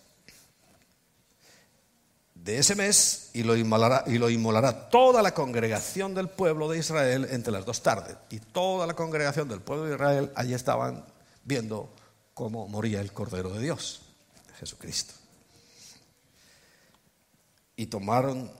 de 2.49 2.57
ese 2.57 2.75
mes 2.75 3.29
y 3.33 3.43
lo, 3.43 3.55
inmolará, 3.55 4.89
toda 4.89 5.21
la 5.21 5.35
congregación 5.35 6.15
del 6.15 6.29
pueblo 6.29 6.67
de 6.67 6.79
Israel 6.79 7.27
entre 7.29 7.53
las 7.53 7.63
dos 7.63 7.83
tardes. 7.83 8.17
Y 8.31 8.39
toda 8.39 8.87
la 8.87 8.95
congregación 8.95 9.47
del 9.47 9.61
pueblo 9.61 9.85
de 9.85 9.93
Israel 9.93 10.31
allí 10.33 10.55
estaban 10.55 11.05
viendo 11.43 11.93
cómo 12.33 12.67
moría 12.67 13.01
el 13.01 13.13
Cordero 13.13 13.51
de 13.53 13.61
Dios, 13.61 14.01
Jesucristo. 14.59 15.13
Y 17.75 17.85
tomaron 17.85 18.51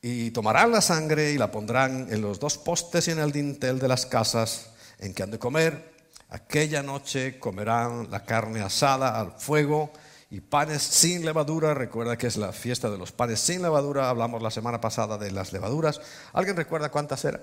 y 0.00 0.30
tomarán 0.30 0.70
la 0.70 0.80
sangre 0.80 1.32
y 1.32 1.38
la 1.38 1.50
pondrán 1.50 2.06
en 2.12 2.22
los 2.22 2.38
dos 2.38 2.56
postes 2.56 3.08
y 3.08 3.10
en 3.10 3.18
el 3.18 3.32
dintel 3.32 3.80
de 3.80 3.88
las 3.88 4.06
casas 4.06 4.70
en 4.98 5.12
que 5.12 5.24
han 5.24 5.30
de 5.32 5.40
comer. 5.40 5.92
Aquella 6.28 6.84
noche 6.84 7.40
comerán 7.40 8.12
la 8.12 8.24
carne 8.24 8.60
asada 8.60 9.18
al 9.18 9.32
fuego 9.32 9.92
y 10.32 10.40
panes 10.40 10.82
sin 10.82 11.26
levadura. 11.26 11.74
Recuerda 11.74 12.16
que 12.16 12.26
es 12.26 12.38
la 12.38 12.52
fiesta 12.54 12.88
de 12.88 12.96
los 12.96 13.12
panes 13.12 13.38
sin 13.38 13.60
levadura. 13.60 14.08
Hablamos 14.08 14.40
la 14.40 14.50
semana 14.50 14.80
pasada 14.80 15.18
de 15.18 15.30
las 15.30 15.52
levaduras. 15.52 16.00
¿Alguien 16.32 16.56
recuerda 16.56 16.90
cuántas 16.90 17.22
eran? 17.26 17.42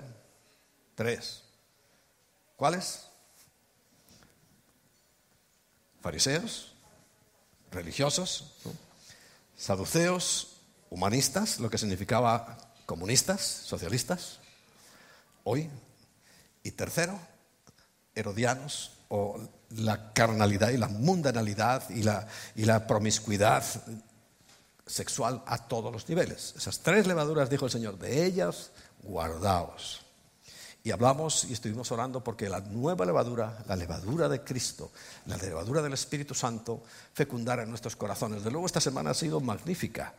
Tres. 0.96 1.44
¿Cuáles? 2.56 3.06
Fariseos, 6.00 6.74
religiosos, 7.70 8.56
saduceos, 9.56 10.56
humanistas, 10.90 11.60
lo 11.60 11.70
que 11.70 11.78
significaba 11.78 12.58
comunistas, 12.86 13.40
socialistas, 13.40 14.40
hoy. 15.44 15.70
Y 16.64 16.72
tercero, 16.72 17.20
herodianos 18.16 18.98
o 19.08 19.38
la 19.76 20.12
carnalidad 20.12 20.70
y 20.70 20.76
la 20.76 20.88
mundanalidad 20.88 21.88
y 21.90 22.02
la, 22.02 22.26
y 22.56 22.64
la 22.64 22.86
promiscuidad 22.86 23.64
sexual 24.86 25.42
a 25.46 25.68
todos 25.68 25.92
los 25.92 26.08
niveles. 26.08 26.54
Esas 26.56 26.80
tres 26.80 27.06
levaduras, 27.06 27.48
dijo 27.48 27.66
el 27.66 27.70
Señor, 27.70 27.98
de 27.98 28.26
ellas 28.26 28.72
guardaos. 29.02 30.02
Y 30.82 30.90
hablamos 30.92 31.44
y 31.44 31.52
estuvimos 31.52 31.92
orando 31.92 32.24
porque 32.24 32.48
la 32.48 32.60
nueva 32.60 33.04
levadura, 33.04 33.62
la 33.68 33.76
levadura 33.76 34.28
de 34.28 34.42
Cristo, 34.42 34.90
la 35.26 35.36
levadura 35.36 35.82
del 35.82 35.92
Espíritu 35.92 36.34
Santo, 36.34 36.82
fecundara 37.12 37.62
en 37.62 37.68
nuestros 37.68 37.96
corazones. 37.96 38.42
De 38.42 38.50
luego 38.50 38.66
esta 38.66 38.80
semana 38.80 39.10
ha 39.10 39.14
sido 39.14 39.40
magnífica, 39.40 40.14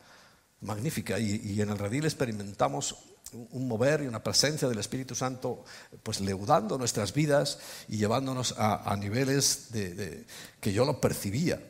magnífica. 0.60 1.18
Y, 1.18 1.40
y 1.44 1.60
en 1.60 1.70
el 1.70 1.78
redil 1.78 2.04
experimentamos 2.04 2.96
un 3.32 3.68
mover 3.68 4.02
y 4.02 4.06
una 4.06 4.22
presencia 4.22 4.68
del 4.68 4.78
Espíritu 4.78 5.14
Santo, 5.14 5.64
pues 6.02 6.20
leudando 6.20 6.78
nuestras 6.78 7.12
vidas 7.12 7.58
y 7.88 7.96
llevándonos 7.96 8.54
a, 8.58 8.94
niveles 8.96 9.72
de, 9.72 10.26
que 10.60 10.72
yo 10.72 10.84
lo 10.84 11.00
percibía. 11.00 11.60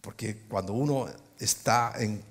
Porque 0.00 0.42
cuando 0.48 0.74
uno 0.74 1.08
está 1.38 1.94
en, 1.98 2.22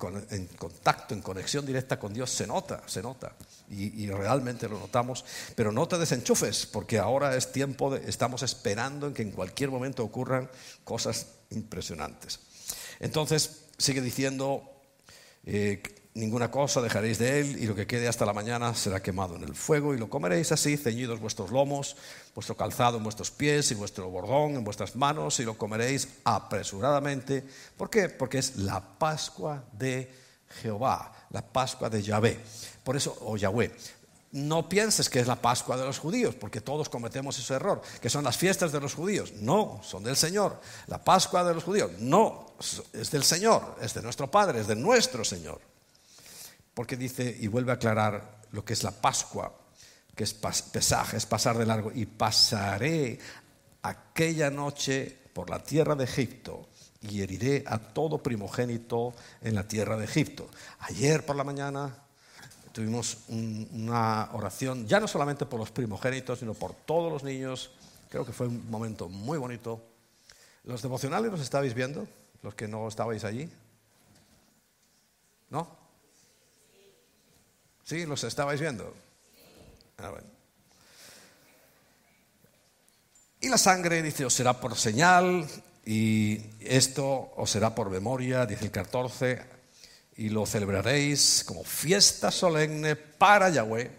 contacto, 0.57 1.13
en 1.13 1.21
conexión 1.21 1.65
directa 1.65 1.99
con 1.99 2.13
Dios, 2.13 2.29
se 2.29 2.47
nota, 2.47 2.83
se 2.85 3.01
nota. 3.01 3.35
Y, 3.69 4.07
realmente 4.07 4.69
lo 4.69 4.79
notamos. 4.79 5.25
Pero 5.55 5.71
no 5.71 5.87
te 5.87 5.97
desenchufes, 5.97 6.65
porque 6.65 6.99
ahora 6.99 7.35
es 7.35 7.51
tiempo, 7.51 7.93
de, 7.93 8.07
estamos 8.09 8.43
esperando 8.43 9.07
en 9.07 9.13
que 9.13 9.23
en 9.23 9.31
cualquier 9.31 9.71
momento 9.71 10.03
ocurran 10.03 10.49
cosas 10.83 11.27
impresionantes. 11.49 12.39
Entonces, 12.99 13.65
sigue 13.77 14.01
diciendo... 14.01 14.69
Eh, 15.45 15.81
ninguna 16.15 16.51
cosa 16.51 16.81
dejaréis 16.81 17.17
de 17.17 17.39
él, 17.39 17.57
y 17.59 17.65
lo 17.65 17.75
que 17.75 17.87
quede 17.87 18.07
hasta 18.07 18.25
la 18.25 18.33
mañana 18.33 18.73
será 18.75 19.01
quemado 19.01 19.35
en 19.35 19.43
el 19.43 19.55
fuego, 19.55 19.93
y 19.93 19.97
lo 19.97 20.09
comeréis 20.09 20.51
así, 20.51 20.77
ceñidos 20.77 21.19
vuestros 21.19 21.51
lomos, 21.51 21.95
vuestro 22.35 22.55
calzado 22.55 22.97
en 22.97 23.03
vuestros 23.03 23.31
pies 23.31 23.71
y 23.71 23.75
vuestro 23.75 24.09
bordón 24.09 24.55
en 24.55 24.63
vuestras 24.63 24.95
manos, 24.95 25.39
y 25.39 25.43
lo 25.43 25.57
comeréis 25.57 26.07
apresuradamente. 26.23 27.43
¿Por 27.77 27.89
qué? 27.89 28.09
Porque 28.09 28.37
es 28.37 28.57
la 28.57 28.81
Pascua 28.81 29.63
de 29.71 30.11
Jehová, 30.61 31.11
la 31.31 31.41
Pascua 31.41 31.89
de 31.89 32.03
Yahvé. 32.03 32.39
Por 32.83 32.95
eso, 32.95 33.17
o 33.21 33.35
Yahvé. 33.35 33.75
No 34.33 34.67
pienses 34.67 35.09
que 35.09 35.19
es 35.19 35.27
la 35.27 35.35
Pascua 35.35 35.77
de 35.77 35.85
los 35.85 35.99
judíos, 35.99 36.33
porque 36.33 36.61
todos 36.61 36.89
cometemos 36.89 37.37
ese 37.37 37.53
error, 37.53 37.81
que 38.01 38.09
son 38.09 38.23
las 38.23 38.35
fiestas 38.35 38.71
de 38.71 38.79
los 38.79 38.95
judíos. 38.95 39.33
No, 39.33 39.79
son 39.83 40.03
del 40.03 40.15
Señor. 40.15 40.59
La 40.87 41.03
Pascua 41.03 41.43
de 41.43 41.53
los 41.53 41.63
judíos, 41.63 41.91
no, 41.99 42.53
es 42.93 43.11
del 43.11 43.23
Señor, 43.23 43.77
es 43.81 43.93
de 43.93 44.01
nuestro 44.01 44.29
Padre, 44.29 44.61
es 44.61 44.67
de 44.67 44.75
nuestro 44.75 45.23
Señor 45.23 45.72
porque 46.73 46.97
dice 46.97 47.35
y 47.39 47.47
vuelve 47.47 47.71
a 47.71 47.75
aclarar 47.75 48.41
lo 48.51 48.63
que 48.63 48.73
es 48.73 48.83
la 48.83 48.91
Pascua, 48.91 49.53
que 50.15 50.23
es 50.23 50.33
pesaje, 50.33 51.17
es 51.17 51.25
pasar 51.25 51.57
de 51.57 51.65
largo, 51.65 51.91
y 51.93 52.05
pasaré 52.05 53.19
aquella 53.81 54.49
noche 54.49 55.17
por 55.33 55.49
la 55.49 55.61
tierra 55.63 55.95
de 55.95 56.03
Egipto 56.03 56.67
y 57.01 57.21
heriré 57.21 57.63
a 57.67 57.77
todo 57.77 58.17
primogénito 58.19 59.13
en 59.41 59.55
la 59.55 59.67
tierra 59.67 59.97
de 59.97 60.05
Egipto. 60.05 60.47
Ayer 60.79 61.25
por 61.25 61.35
la 61.35 61.43
mañana 61.43 61.95
tuvimos 62.71 63.17
una 63.27 64.29
oración, 64.33 64.87
ya 64.87 64.99
no 64.99 65.07
solamente 65.07 65.45
por 65.45 65.59
los 65.59 65.71
primogénitos, 65.71 66.39
sino 66.39 66.53
por 66.53 66.73
todos 66.73 67.11
los 67.11 67.23
niños. 67.23 67.71
Creo 68.09 68.25
que 68.25 68.31
fue 68.31 68.47
un 68.47 68.69
momento 68.69 69.09
muy 69.09 69.37
bonito. 69.37 69.81
¿Los 70.63 70.81
devocionales 70.81 71.31
los 71.31 71.41
estabais 71.41 71.73
viendo? 71.73 72.07
¿Los 72.41 72.55
que 72.55 72.67
no 72.67 72.87
estabais 72.87 73.23
allí? 73.25 73.49
¿No? 75.49 75.82
¿Sí? 77.83 78.05
¿Los 78.05 78.23
estabais 78.23 78.59
viendo? 78.59 78.93
Ah, 79.97 80.11
y 83.43 83.49
la 83.49 83.57
sangre, 83.57 84.01
dice, 84.01 84.23
os 84.23 84.33
será 84.33 84.59
por 84.59 84.77
señal, 84.77 85.45
y 85.85 86.39
esto 86.61 87.33
os 87.35 87.51
será 87.51 87.75
por 87.75 87.89
memoria, 87.89 88.45
dice 88.45 88.63
el 88.63 88.71
14, 88.71 89.43
y 90.15 90.29
lo 90.29 90.45
celebraréis 90.45 91.43
como 91.45 91.65
fiesta 91.65 92.31
solemne 92.31 92.95
para 92.95 93.49
Yahweh 93.49 93.91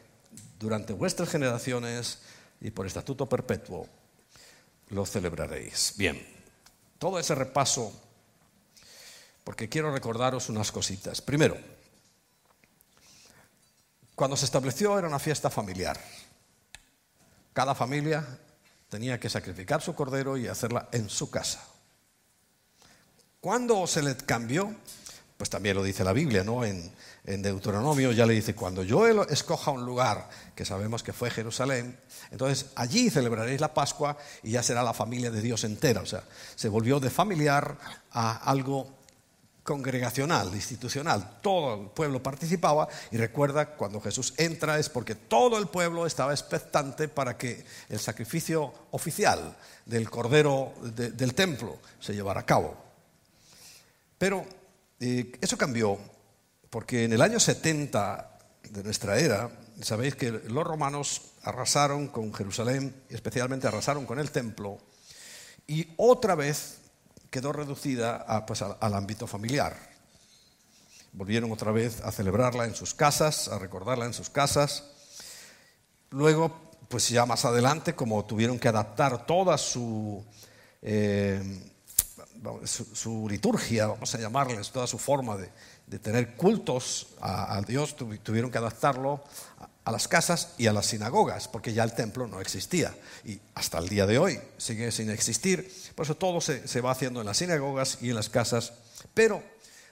durante 0.59 0.95
vuestras 0.95 1.29
generaciones 1.29 2.21
y 2.63 2.71
por 2.71 2.87
estatuto 2.87 3.29
perpetuo 3.29 3.87
lo 4.89 5.05
celebraréis. 5.05 5.93
Bien, 5.97 6.27
todo 6.99 7.19
ese 7.19 7.35
repaso, 7.35 7.93
porque 9.45 9.69
quiero 9.69 9.93
recordaros 9.93 10.49
unas 10.49 10.73
cositas. 10.73 11.21
Primero, 11.21 11.59
cuando 14.15 14.37
se 14.37 14.45
estableció 14.45 14.99
era 14.99 15.09
una 15.09 15.19
fiesta 15.19 15.51
familiar. 15.51 15.99
Cada 17.53 17.75
familia 17.75 18.25
tenía 18.89 19.19
que 19.19 19.29
sacrificar 19.29 19.83
su 19.83 19.95
cordero 19.95 20.37
y 20.37 20.47
hacerla 20.47 20.89
en 20.93 21.09
su 21.09 21.31
casa. 21.31 21.65
Cuando 23.41 23.87
se 23.87 24.03
le 24.03 24.17
cambió, 24.17 24.75
pues 25.37 25.51
también 25.51 25.77
lo 25.77 25.83
dice 25.83 26.05
la 26.05 26.13
Biblia, 26.13 26.45
¿no? 26.45 26.65
En, 26.65 26.93
Deuteronomio 27.27 28.13
ya 28.13 28.27
le 28.27 28.35
dice, 28.35 28.55
cuando 28.55 28.83
yo 28.83 29.07
escoja 29.25 29.71
un 29.71 29.87
lugar, 29.87 30.29
que 30.55 30.67
sabemos 30.67 31.03
que 31.03 31.15
fue 31.15 31.31
Jerusalén, 31.31 31.99
entonces 32.31 32.67
allí 32.77 33.09
celebraréis 33.09 33.63
la 33.63 33.73
Pascua 33.73 34.19
y 34.43 34.51
ya 34.51 34.63
será 34.63 34.83
la 34.83 34.93
familia 34.93 35.31
de 35.31 35.41
Dios 35.41 35.65
entera. 35.65 36.03
O 36.03 36.07
sea, 36.07 36.23
se 36.55 36.69
volvió 36.69 37.01
de 37.01 37.09
familiar 37.09 37.79
a 38.11 38.37
algo 38.51 39.04
congregacional, 39.65 40.55
institucional. 40.55 41.41
Todo 41.41 41.75
el 41.83 41.91
pueblo 41.91 42.23
participaba 42.23 42.87
y 43.11 43.17
recuerda, 43.17 43.75
cuando 43.75 44.01
Jesús 44.01 44.35
entra 44.37 44.79
es 44.79 44.89
porque 44.89 45.15
todo 45.15 45.59
el 45.59 45.67
pueblo 45.67 46.07
estaba 46.07 46.33
expectante 46.33 47.09
para 47.09 47.37
que 47.37 47.65
el 47.89 47.99
sacrificio 47.99 48.73
oficial 48.93 49.57
del 49.87 50.09
Cordero 50.09 50.75
del 50.83 51.35
templo 51.35 51.79
se 51.99 52.15
llevara 52.15 52.41
a 52.41 52.47
cabo. 52.47 52.77
Pero 54.19 54.45
eh, 55.01 55.33
eso 55.41 55.57
cambió 55.57 55.99
porque 56.69 57.05
en 57.05 57.15
el 57.15 57.23
año 57.23 57.41
70 57.41 58.39
de 58.71 58.83
nuestra 58.83 59.19
era, 59.19 59.51
sabéis 59.81 60.15
que 60.15 60.31
los 60.31 60.65
romanos 60.65 61.23
arrasaron 61.43 62.09
con 62.09 62.35
Jerusalén, 62.35 62.95
especialmente 63.09 63.67
arrasaron 63.67 64.05
con 64.05 64.19
el 64.19 64.31
templo, 64.31 64.79
y 65.67 65.89
otra 65.97 66.35
vez 66.35 66.79
quedó 67.35 67.53
reducida 67.53 68.47
pues, 68.47 68.63
al 68.63 68.95
ámbito 68.95 69.27
familiar. 69.27 69.77
Volvieron 71.13 71.51
otra 71.51 71.73
vez 71.73 72.01
a 72.03 72.13
celebrarla 72.13 72.65
en 72.65 72.77
sus 72.77 72.95
casas, 72.95 73.49
a 73.49 73.59
recordarla 73.59 74.05
en 74.05 74.15
sus 74.15 74.31
casas. 74.31 74.85
Luego, 76.11 76.71
pues 76.89 77.09
ya 77.09 77.27
más 77.27 77.45
adelante, 77.45 77.97
como 77.97 78.25
tuvieron 78.25 78.57
que 78.61 78.69
adaptar 78.69 79.27
toda 79.27 79.59
su, 79.59 80.25
eh, 80.81 81.43
su, 82.63 83.29
liturgia, 83.29 83.89
vamos 83.89 84.15
a 84.15 84.19
llamarles, 84.19 84.71
toda 84.71 84.87
su 84.87 84.99
forma 84.99 85.37
de, 85.37 85.99
tener 85.99 86.37
cultos 86.37 87.09
a, 87.21 87.61
Dios, 87.67 87.97
tuvieron 87.97 88.53
que 88.53 88.59
adaptarlo 88.59 89.25
a, 89.85 89.93
las 89.93 90.09
casas 90.09 90.55
y 90.59 90.67
a 90.67 90.73
las 90.73 90.87
sinagogas, 90.87 91.49
porque 91.49 91.73
ya 91.73 91.85
el 91.85 91.95
templo 91.95 92.27
no 92.27 92.41
existía. 92.41 92.95
Y 93.25 93.41
hasta 93.55 93.79
el 93.79 93.89
día 93.89 94.07
de 94.07 94.19
hoy 94.19 94.41
sigue 94.57 94.91
sin 94.93 95.11
existir. 95.11 95.73
Por 95.95 96.05
eso 96.05 96.17
todo 96.17 96.41
se, 96.41 96.81
va 96.81 96.91
haciendo 96.91 97.21
en 97.21 97.27
las 97.27 97.39
sinagogas 97.39 97.99
y 98.01 98.11
en 98.11 98.17
las 98.17 98.29
casas. 98.29 98.73
Pero 99.13 99.43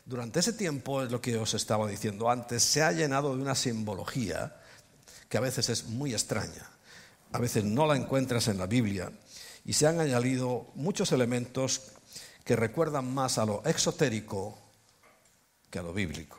durante 0.05 0.41
ese 0.41 0.53
tiempo, 0.53 1.03
es 1.03 1.11
lo 1.11 1.21
que 1.21 1.37
os 1.37 1.55
estaba 1.55 1.87
diciendo 1.89 2.31
antes, 2.31 2.63
se 2.63 2.83
ha 2.83 2.93
llenado 2.93 3.37
de 3.37 3.43
una 3.43 3.55
simbología 3.55 4.57
que 5.29 5.39
a 5.39 5.41
veces 5.41 5.69
es 5.69 5.85
muy 5.85 6.13
extraña. 6.13 6.71
A 7.33 7.39
veces 7.39 7.65
no 7.65 7.87
la 7.87 7.97
encuentras 7.97 8.49
en 8.49 8.59
la 8.59 8.67
Biblia 8.67 9.11
y 9.65 9.73
se 9.73 9.87
han 9.87 10.01
añadido 10.01 10.71
muchos 10.75 11.13
elementos 11.13 11.93
que 12.45 12.57
recuerdan 12.57 13.13
más 13.13 13.39
a 13.39 13.47
lo 13.47 13.63
exotérico 13.65 14.59
que 15.71 15.79
a 15.79 15.83
lo 15.83 15.93
bíblico. 15.93 16.39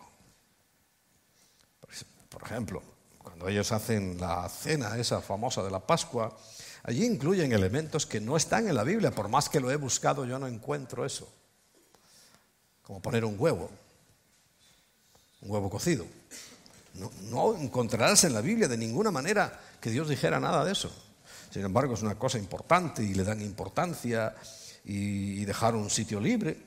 Por 2.29 2.43
ejemplo, 2.43 2.81
ellos 3.47 3.71
hacen 3.71 4.19
la 4.19 4.47
cena 4.49 4.97
esa 4.97 5.21
famosa 5.21 5.63
de 5.63 5.71
la 5.71 5.79
Pascua, 5.79 6.37
allí 6.83 7.05
incluyen 7.05 7.51
elementos 7.51 8.05
que 8.05 8.19
no 8.19 8.37
están 8.37 8.67
en 8.67 8.75
la 8.75 8.83
Biblia, 8.83 9.11
por 9.11 9.29
más 9.29 9.49
que 9.49 9.59
lo 9.59 9.71
he 9.71 9.75
buscado 9.75 10.25
yo 10.25 10.39
no 10.39 10.47
encuentro 10.47 11.05
eso. 11.05 11.27
Como 12.81 13.01
poner 13.01 13.23
un 13.25 13.35
huevo, 13.37 13.69
un 15.41 15.51
huevo 15.51 15.69
cocido. 15.69 16.05
No, 17.31 17.55
encontrarás 17.55 18.23
en 18.23 18.33
la 18.33 18.41
Biblia 18.41 18.67
de 18.67 18.77
ninguna 18.77 19.09
manera 19.09 19.59
que 19.81 19.89
Dios 19.89 20.09
dijera 20.09 20.39
nada 20.39 20.63
de 20.63 20.71
eso. 20.71 20.91
Sin 21.51 21.63
embargo, 21.63 21.93
es 21.95 22.01
una 22.01 22.15
cosa 22.15 22.37
importante 22.37 23.03
y 23.03 23.13
le 23.13 23.23
dan 23.23 23.41
importancia 23.41 24.35
y 24.85 25.43
dejar 25.45 25.75
un 25.75 25.89
sitio 25.89 26.19
libre. 26.19 26.57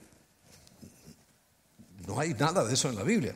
No 2.07 2.19
hay 2.19 2.35
nada 2.35 2.65
de 2.65 2.75
eso 2.75 2.89
en 2.89 2.97
la 2.97 3.03
Biblia. 3.03 3.35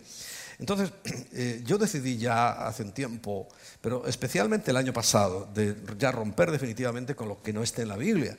Entonces, 0.60 0.92
eh, 1.32 1.62
yo 1.64 1.78
decidí 1.78 2.18
ya 2.18 2.66
hace 2.66 2.82
un 2.82 2.92
tiempo, 2.92 3.48
pero 3.80 4.06
especialmente 4.06 4.70
el 4.70 4.76
año 4.76 4.92
pasado, 4.92 5.48
de 5.52 5.74
ya 5.98 6.12
romper 6.12 6.50
definitivamente 6.50 7.16
con 7.16 7.28
lo 7.28 7.42
que 7.42 7.52
no 7.52 7.62
esté 7.62 7.82
en 7.82 7.88
la 7.88 7.96
Biblia. 7.96 8.36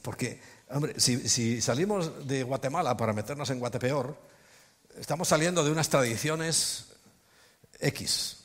Porque, 0.00 0.40
hombre, 0.70 0.98
si, 0.98 1.28
si 1.28 1.60
salimos 1.60 2.26
de 2.26 2.44
Guatemala 2.44 2.96
para 2.96 3.12
meternos 3.12 3.50
en 3.50 3.58
Guatepeor, 3.58 4.16
estamos 4.96 5.26
saliendo 5.26 5.64
de 5.64 5.72
unas 5.72 5.88
tradiciones 5.88 6.86
X, 7.80 8.36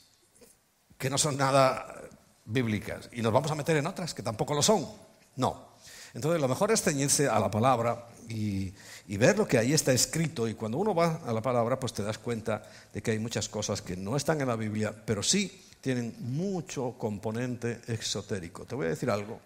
que 0.98 1.10
no 1.10 1.20
son 1.20 1.38
nada 1.38 2.02
bíblicas, 2.46 3.10
y 3.12 3.22
nos 3.22 3.32
vamos 3.32 3.52
a 3.52 3.56
meter 3.56 3.78
en 3.78 3.86
otras 3.86 4.15
que 4.15 4.24
tampoco 4.24 4.56
lo 4.56 4.63
son. 4.63 4.88
No. 5.36 5.76
Entonces, 6.15 6.41
lo 6.41 6.48
mejor 6.48 6.72
es 6.72 6.82
ceñirse 6.82 7.28
a 7.28 7.39
la 7.39 7.52
palabra 7.52 8.08
y, 8.29 8.73
ver 9.17 9.38
lo 9.38 9.47
que 9.47 9.57
ahí 9.57 9.73
está 9.73 9.93
escrito. 9.93 10.47
Y 10.47 10.53
cuando 10.53 10.77
uno 10.77 10.93
va 10.93 11.21
a 11.25 11.33
la 11.33 11.41
palabra, 11.41 11.79
pues 11.79 11.93
te 11.93 12.03
das 12.03 12.17
cuenta 12.17 12.63
de 12.93 13.01
que 13.01 13.11
hay 13.11 13.19
muchas 13.19 13.49
cosas 13.49 13.81
que 13.81 13.95
no 13.95 14.15
están 14.15 14.41
en 14.41 14.47
la 14.47 14.55
Biblia, 14.55 14.93
pero 15.05 15.23
sí 15.23 15.65
tienen 15.81 16.15
mucho 16.19 16.95
componente 16.97 17.81
exotérico. 17.88 18.65
Te 18.65 18.75
voy 18.75 18.88
a 18.88 18.89
decir 18.89 19.09
algo. 19.09 19.39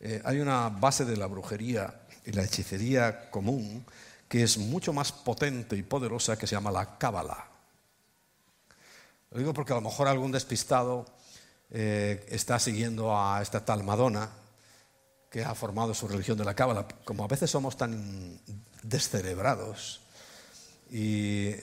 Eh, 0.00 0.22
hay 0.24 0.40
una 0.40 0.68
base 0.68 1.04
de 1.04 1.16
la 1.16 1.26
brujería 1.26 2.02
y 2.24 2.32
la 2.32 2.44
hechicería 2.44 3.30
común 3.30 3.84
que 4.28 4.42
es 4.42 4.58
mucho 4.58 4.92
más 4.92 5.10
potente 5.10 5.76
y 5.76 5.82
poderosa 5.82 6.36
que 6.36 6.46
se 6.46 6.54
llama 6.54 6.70
la 6.70 6.98
cábala. 6.98 7.46
Lo 9.30 9.38
digo 9.38 9.54
porque 9.54 9.72
a 9.72 9.76
lo 9.76 9.82
mejor 9.82 10.08
algún 10.08 10.32
despistado 10.32 11.06
eh, 11.70 12.26
está 12.28 12.58
siguiendo 12.58 13.16
a 13.16 13.40
esta 13.42 13.64
tal 13.64 13.84
Madonna 13.84 14.30
que 15.30 15.44
ha 15.44 15.54
formado 15.54 15.94
su 15.94 16.08
religión 16.08 16.38
de 16.38 16.44
la 16.44 16.54
cábala, 16.54 16.86
como 17.04 17.24
a 17.24 17.28
veces 17.28 17.50
somos 17.50 17.76
tan 17.76 18.40
descerebrados 18.82 20.00
y 20.90 21.54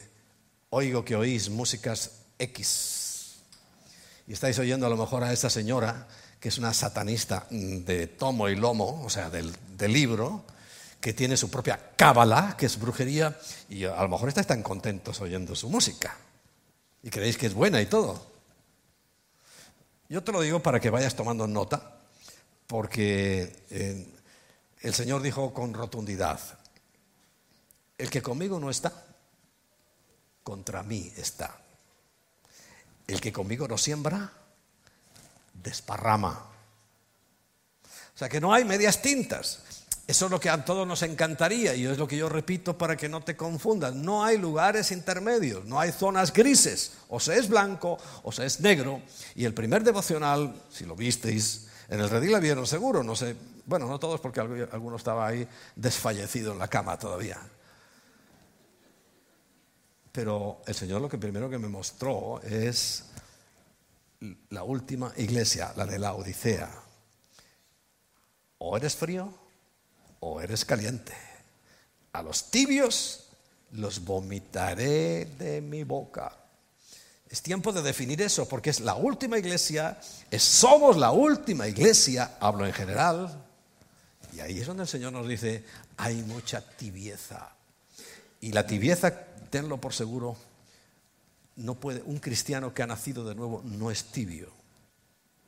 oigo 0.70 1.04
que 1.04 1.16
oís 1.16 1.50
músicas 1.50 2.12
X 2.38 3.38
y 4.28 4.34
estáis 4.34 4.60
oyendo 4.60 4.86
a 4.86 4.90
lo 4.90 4.98
mejor 4.98 5.24
a 5.24 5.34
esa 5.34 5.50
señora 5.50 6.08
que 6.40 6.50
es 6.50 6.58
una 6.58 6.74
satanista 6.74 7.48
de 7.50 8.06
tomo 8.06 8.50
y 8.50 8.56
lomo, 8.56 9.04
o 9.04 9.10
sea, 9.10 9.32
del, 9.32 9.52
libro, 9.92 10.44
que 11.02 11.12
tiene 11.14 11.38
su 11.38 11.50
propia 11.50 11.80
cábala, 11.96 12.56
que 12.56 12.68
es 12.68 12.78
brujería, 12.78 13.36
y 13.68 13.86
a 13.86 14.00
lo 14.04 14.10
mejor 14.10 14.30
estáis 14.30 14.46
tan 14.46 14.62
contentos 14.62 15.22
oyendo 15.22 15.56
su 15.56 15.70
música 15.70 16.16
y 17.02 17.10
creéis 17.10 17.38
que 17.38 17.48
es 17.48 17.54
buena 17.56 17.82
y 17.82 17.88
todo. 17.88 18.28
Yo 20.08 20.24
te 20.24 20.32
lo 20.32 20.42
digo 20.42 20.62
para 20.62 20.80
que 20.80 20.92
vayas 20.92 21.16
tomando 21.16 21.48
nota 21.48 21.95
porque 22.68 23.66
eh, 23.70 24.08
el 24.82 24.94
Señor 24.94 25.22
dijo 25.22 25.54
con 25.54 25.74
rotundidad, 25.74 26.40
el 27.98 28.10
que 28.10 28.22
conmigo 28.22 28.60
no 28.60 28.70
está, 28.70 28.92
contra 30.44 30.84
mí 30.84 31.12
está. 31.18 31.58
El 33.08 33.22
que 33.22 33.32
conmigo 33.32 33.68
no 33.68 33.78
siembra, 33.78 34.32
desparrama. 35.54 36.52
O 38.16 38.18
sea 38.18 38.30
que 38.30 38.42
no 38.42 38.54
hay 38.54 38.66
medias 38.66 39.02
tintas. 39.02 39.62
Eso 40.08 40.26
es 40.26 40.32
lo 40.32 40.40
que 40.40 40.50
a 40.50 40.64
todos 40.64 40.88
nos 40.88 41.02
encantaría 41.02 41.74
y 41.74 41.86
es 41.86 41.98
lo 41.98 42.08
que 42.08 42.18
yo 42.18 42.30
repito 42.30 42.78
para 42.78 42.96
que 42.96 43.10
no 43.10 43.22
te 43.24 43.36
confundas. 43.36 43.96
No 43.96 44.24
hay 44.24 44.38
lugares 44.38 44.92
intermedios, 44.92 45.66
no 45.66 45.80
hay 45.80 45.92
zonas 45.92 46.32
grises. 46.32 46.92
O 47.10 47.20
se 47.20 47.38
es 47.38 47.50
blanco 47.50 47.98
o 48.22 48.32
se 48.32 48.46
es 48.46 48.60
negro. 48.60 49.02
Y 49.34 49.46
el 49.46 49.56
primer 49.56 49.84
devocional, 49.84 50.62
si 50.70 50.86
lo 50.86 50.96
visteis, 50.96 51.65
en 51.90 52.00
el 52.00 52.10
redil 52.10 52.32
la 52.32 52.40
vieron 52.40 52.66
seguro, 52.66 53.04
no 53.04 53.16
sé, 53.16 53.36
bueno, 53.66 53.88
no 53.88 54.00
todos 54.00 54.20
porque 54.20 54.40
alguno 54.40 54.96
estaba 54.96 55.28
ahí 55.28 55.48
desfallecido 55.76 56.54
en 56.54 56.60
la 56.60 56.68
cama 56.68 56.98
todavía. 56.98 57.40
Pero 60.12 60.62
el 60.66 60.74
Señor 60.74 61.02
lo 61.02 61.10
que 61.10 61.18
primero 61.18 61.50
que 61.50 61.58
me 61.58 61.68
mostró 61.68 62.42
es 62.42 63.06
la 64.50 64.64
última 64.64 65.12
iglesia, 65.18 65.74
la 65.76 65.86
de 65.86 66.00
la 66.00 66.14
Odisea. 66.14 66.72
O 68.60 68.78
eres 68.78 68.96
frío 68.96 69.34
o 70.22 70.42
eres 70.42 70.64
caliente. 70.64 71.14
A 72.14 72.24
los 72.24 72.50
tibios 72.50 73.28
los 73.72 74.04
vomitaré 74.06 75.26
de 75.26 75.62
mi 75.62 75.84
boca. 75.84 76.45
Es 77.36 77.42
tiempo 77.42 77.74
de 77.74 77.82
definir 77.82 78.22
eso 78.22 78.48
porque 78.48 78.70
es 78.70 78.80
la 78.80 78.96
última 78.96 79.38
iglesia, 79.38 80.00
somos 80.38 80.96
la 80.96 81.12
última 81.12 81.68
iglesia, 81.68 82.38
hablo 82.40 82.66
en 82.66 82.72
general, 82.72 83.44
y 84.32 84.40
ahí 84.40 84.62
es 84.62 84.68
donde 84.68 84.84
el 84.84 84.88
Señor 84.88 85.12
nos 85.12 85.28
dice, 85.28 85.66
hay 85.98 86.24
mucha 86.24 86.62
tibieza. 86.62 87.50
Y 88.40 88.54
la 88.54 88.66
tibieza, 88.66 89.14
tenlo 89.50 89.82
por 89.82 89.94
seguro, 89.94 90.38
no 91.58 91.76
puede, 91.76 92.04
un 92.04 92.20
cristiano 92.20 92.74
que 92.74 92.84
ha 92.84 92.88
nacido 92.88 93.26
de 93.26 93.36
nuevo 93.36 93.62
no 93.66 93.92
es 93.92 94.06
tibio, 94.06 94.50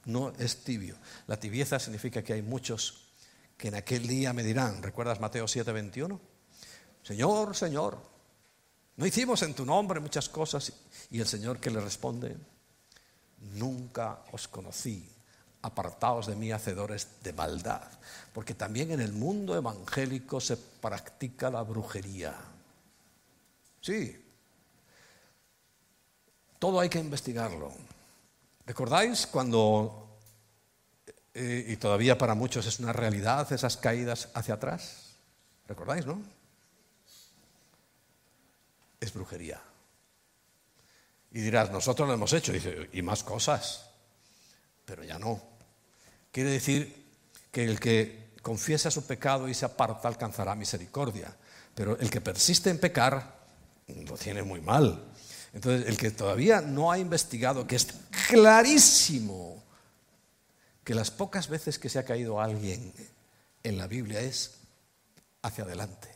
no 0.04 0.34
es 0.40 0.66
tibio. 0.66 0.98
La 1.26 1.40
tibieza 1.40 1.80
significa 1.80 2.22
que 2.22 2.34
hay 2.34 2.42
muchos 2.42 3.06
que 3.58 3.70
en 3.70 3.76
aquel 3.76 4.08
día 4.08 4.34
me 4.34 4.44
dirán, 4.44 4.84
¿recuerdas 4.84 5.22
Mateo 5.22 5.46
7:21? 5.46 6.20
Señor, 7.02 7.56
Señor, 7.56 7.98
no 8.98 9.06
hicimos 9.06 9.44
en 9.44 9.54
tu 9.54 9.64
nombre 9.64 10.00
muchas 10.00 10.28
cosas. 10.28 10.74
Y 11.12 11.20
el 11.20 11.28
Señor 11.28 11.60
que 11.60 11.70
le 11.70 11.80
responde, 11.80 12.36
nunca 13.54 14.24
os 14.32 14.48
conocí, 14.48 15.08
apartaos 15.62 16.26
de 16.26 16.36
mí, 16.36 16.52
hacedores 16.52 17.08
de 17.24 17.32
maldad. 17.32 17.84
Porque 18.34 18.56
también 18.56 18.92
en 18.92 19.00
el 19.00 19.14
mundo 19.14 19.56
evangélico 19.56 20.40
se 20.42 20.58
practica 20.58 21.52
la 21.52 21.62
brujería. 21.62 22.36
Sí. 23.82 24.24
Todo 26.58 26.80
hay 26.80 26.90
que 26.90 27.00
investigarlo. 27.00 27.72
¿Recordáis 28.66 29.28
cuando, 29.28 30.18
eh, 31.36 31.66
y 31.70 31.78
todavía 31.78 32.18
para 32.18 32.34
muchos 32.34 32.66
es 32.66 32.80
una 32.80 32.94
realidad, 32.94 33.52
esas 33.54 33.78
caídas 33.78 34.30
hacia 34.34 34.56
atrás? 34.56 35.14
¿Recordáis, 35.68 36.08
no? 36.08 36.37
Es 39.00 39.14
brujería. 39.14 39.62
Y 41.32 41.42
dirás, 41.42 41.72
nosotros 41.72 42.08
lo 42.08 42.14
hemos 42.14 42.34
hecho, 42.34 42.54
y 42.92 43.02
más 43.02 43.24
cosas, 43.24 43.90
pero 44.86 45.04
ya 45.04 45.20
no. 45.20 45.42
Quiere 46.32 46.52
decir 46.52 47.06
que 47.52 47.66
el 47.66 47.80
que 47.80 48.32
confiesa 48.42 48.90
su 48.90 49.06
pecado 49.06 49.48
y 49.48 49.54
se 49.54 49.66
aparta 49.66 50.08
alcanzará 50.08 50.56
misericordia, 50.56 51.36
pero 51.76 51.98
el 52.00 52.10
que 52.10 52.22
persiste 52.22 52.70
en 52.70 52.80
pecar 52.80 53.38
lo 53.88 54.18
tiene 54.18 54.42
muy 54.44 54.62
mal. 54.62 55.04
Entonces, 55.54 55.88
el 55.88 55.98
que 55.98 56.12
todavía 56.12 56.62
no 56.62 56.92
ha 56.92 56.98
investigado, 56.98 57.68
que 57.68 57.76
es 57.76 57.88
clarísimo 58.28 59.64
que 60.84 60.96
las 60.96 61.12
pocas 61.12 61.50
veces 61.50 61.78
que 61.80 61.90
se 61.90 62.00
ha 62.00 62.06
caído 62.06 62.40
alguien 62.40 62.94
en 63.64 63.78
la 63.78 63.88
Biblia 63.88 64.22
es 64.22 64.56
hacia 65.42 65.66
adelante. 65.66 66.10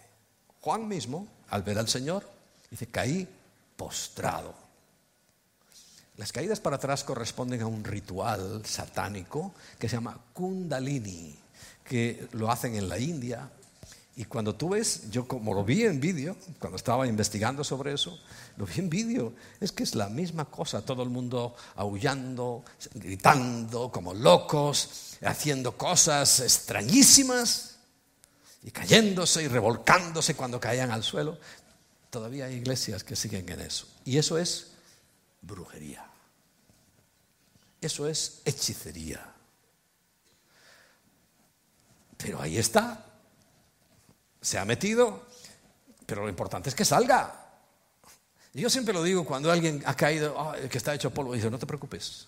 Juan 0.61 0.87
mismo, 0.87 1.27
al 1.49 1.63
ver 1.63 1.77
al 1.77 1.89
Señor, 1.89 2.29
dice, 2.71 2.87
caí 2.87 3.27
postrado. 3.75 4.55
Las 6.17 6.31
caídas 6.31 6.59
para 6.59 6.77
atrás 6.77 7.03
corresponden 7.03 7.61
a 7.61 7.67
un 7.67 7.83
ritual 7.83 8.63
satánico 8.65 9.53
que 9.77 9.89
se 9.89 9.95
llama 9.95 10.19
Kundalini, 10.33 11.37
que 11.83 12.27
lo 12.33 12.51
hacen 12.51 12.75
en 12.75 12.87
la 12.89 12.99
India. 12.99 13.49
Y 14.15 14.25
cuando 14.25 14.55
tú 14.55 14.69
ves, 14.69 15.09
yo 15.09 15.27
como 15.27 15.53
lo 15.53 15.63
vi 15.63 15.83
en 15.83 15.99
vídeo, 15.99 16.35
cuando 16.59 16.75
estaba 16.75 17.07
investigando 17.07 17.63
sobre 17.63 17.93
eso, 17.93 18.19
lo 18.57 18.65
vi 18.65 18.79
en 18.79 18.89
vídeo, 18.89 19.33
es 19.59 19.71
que 19.71 19.83
es 19.83 19.95
la 19.95 20.09
misma 20.09 20.45
cosa, 20.45 20.85
todo 20.85 21.01
el 21.01 21.09
mundo 21.09 21.55
aullando, 21.75 22.63
gritando 22.93 23.91
como 23.91 24.13
locos, 24.13 25.17
haciendo 25.23 25.77
cosas 25.77 26.41
extrañísimas 26.41 27.77
y 28.63 28.71
cayéndose 28.71 29.43
y 29.43 29.47
revolcándose 29.47 30.35
cuando 30.35 30.59
caían 30.59 30.91
al 30.91 31.03
suelo. 31.03 31.39
Todavía 32.11 32.45
hay 32.45 32.55
iglesias 32.55 33.05
que 33.05 33.15
siguen 33.15 33.49
en 33.49 33.61
eso. 33.61 33.87
Y 34.03 34.17
eso 34.17 34.37
es 34.37 34.73
brujería. 35.41 36.05
Eso 37.79 38.07
es 38.07 38.41
hechicería. 38.43 39.25
Pero 42.17 42.41
ahí 42.41 42.57
está. 42.57 43.05
Se 44.41 44.57
ha 44.57 44.65
metido, 44.65 45.25
pero 46.05 46.23
lo 46.23 46.29
importante 46.29 46.69
es 46.69 46.75
que 46.75 46.83
salga. 46.83 47.33
yo 48.53 48.69
siempre 48.69 48.93
lo 48.93 49.03
digo 49.03 49.25
cuando 49.25 49.49
alguien 49.49 49.81
ha 49.85 49.95
caído, 49.95 50.35
que 50.69 50.77
está 50.77 50.93
hecho 50.93 51.11
polvo, 51.11 51.33
dice, 51.33 51.49
no 51.49 51.59
te 51.59 51.65
preocupes. 51.65 52.27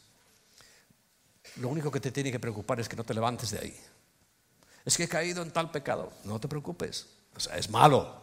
Lo 1.57 1.67
único 1.67 1.91
que 1.91 1.99
te 1.99 2.11
tiene 2.11 2.31
que 2.31 2.39
preocupar 2.39 2.79
es 2.79 2.87
que 2.87 2.95
no 2.95 3.03
te 3.03 3.13
levantes 3.13 3.51
de 3.51 3.59
ahí. 3.59 3.79
Es 4.85 4.95
que 4.95 5.03
he 5.03 5.09
caído 5.09 5.43
en 5.43 5.51
tal 5.51 5.71
pecado. 5.71 6.13
No 6.23 6.39
te 6.39 6.47
preocupes. 6.47 7.07
O 7.35 7.39
sea, 7.41 7.57
es 7.57 7.69
malo. 7.69 8.22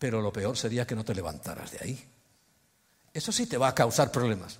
Pero 0.00 0.22
lo 0.22 0.32
peor 0.32 0.56
sería 0.56 0.86
que 0.86 0.96
no 0.96 1.04
te 1.04 1.14
levantaras 1.14 1.72
de 1.72 1.78
ahí. 1.82 2.08
Eso 3.12 3.30
sí 3.30 3.44
te 3.44 3.58
va 3.58 3.68
a 3.68 3.74
causar 3.74 4.10
problemas. 4.10 4.58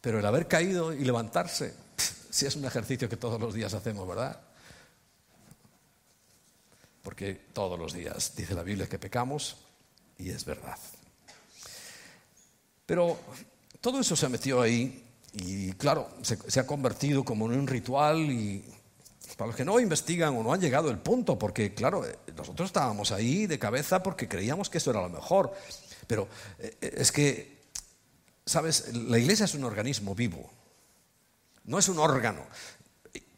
Pero 0.00 0.18
el 0.18 0.24
haber 0.24 0.48
caído 0.48 0.94
y 0.94 1.04
levantarse, 1.04 1.74
sí 2.30 2.46
es 2.46 2.56
un 2.56 2.64
ejercicio 2.64 3.06
que 3.06 3.18
todos 3.18 3.38
los 3.38 3.52
días 3.52 3.74
hacemos, 3.74 4.08
¿verdad? 4.08 4.40
Porque 7.02 7.34
todos 7.52 7.78
los 7.78 7.92
días 7.92 8.34
dice 8.34 8.54
la 8.54 8.62
Biblia 8.62 8.88
que 8.88 8.98
pecamos 8.98 9.58
y 10.16 10.30
es 10.30 10.46
verdad. 10.46 10.78
Pero 12.86 13.20
todo 13.82 14.00
eso 14.00 14.16
se 14.16 14.30
metió 14.30 14.62
ahí 14.62 15.04
y 15.34 15.72
claro, 15.74 16.08
se, 16.22 16.38
se 16.50 16.58
ha 16.58 16.66
convertido 16.66 17.22
como 17.22 17.52
en 17.52 17.58
un 17.60 17.66
ritual 17.66 18.18
y 18.30 18.64
para 19.40 19.48
los 19.48 19.56
que 19.56 19.64
no 19.64 19.80
investigan 19.80 20.36
o 20.36 20.42
no 20.42 20.52
han 20.52 20.60
llegado 20.60 20.90
al 20.90 20.98
punto, 21.00 21.38
porque 21.38 21.72
claro, 21.72 22.04
nosotros 22.36 22.66
estábamos 22.68 23.10
ahí 23.10 23.46
de 23.46 23.58
cabeza 23.58 24.02
porque 24.02 24.28
creíamos 24.28 24.68
que 24.68 24.76
eso 24.76 24.90
era 24.90 25.00
lo 25.00 25.08
mejor, 25.08 25.54
pero 26.06 26.28
eh, 26.58 26.76
es 26.80 27.10
que 27.10 27.60
Sabes, 28.44 28.92
la 28.94 29.16
iglesia 29.16 29.44
es 29.44 29.54
un 29.54 29.62
organismo 29.62 30.14
vivo, 30.14 30.50
no 31.64 31.78
es 31.78 31.88
un 31.88 32.00
órgano 32.00 32.42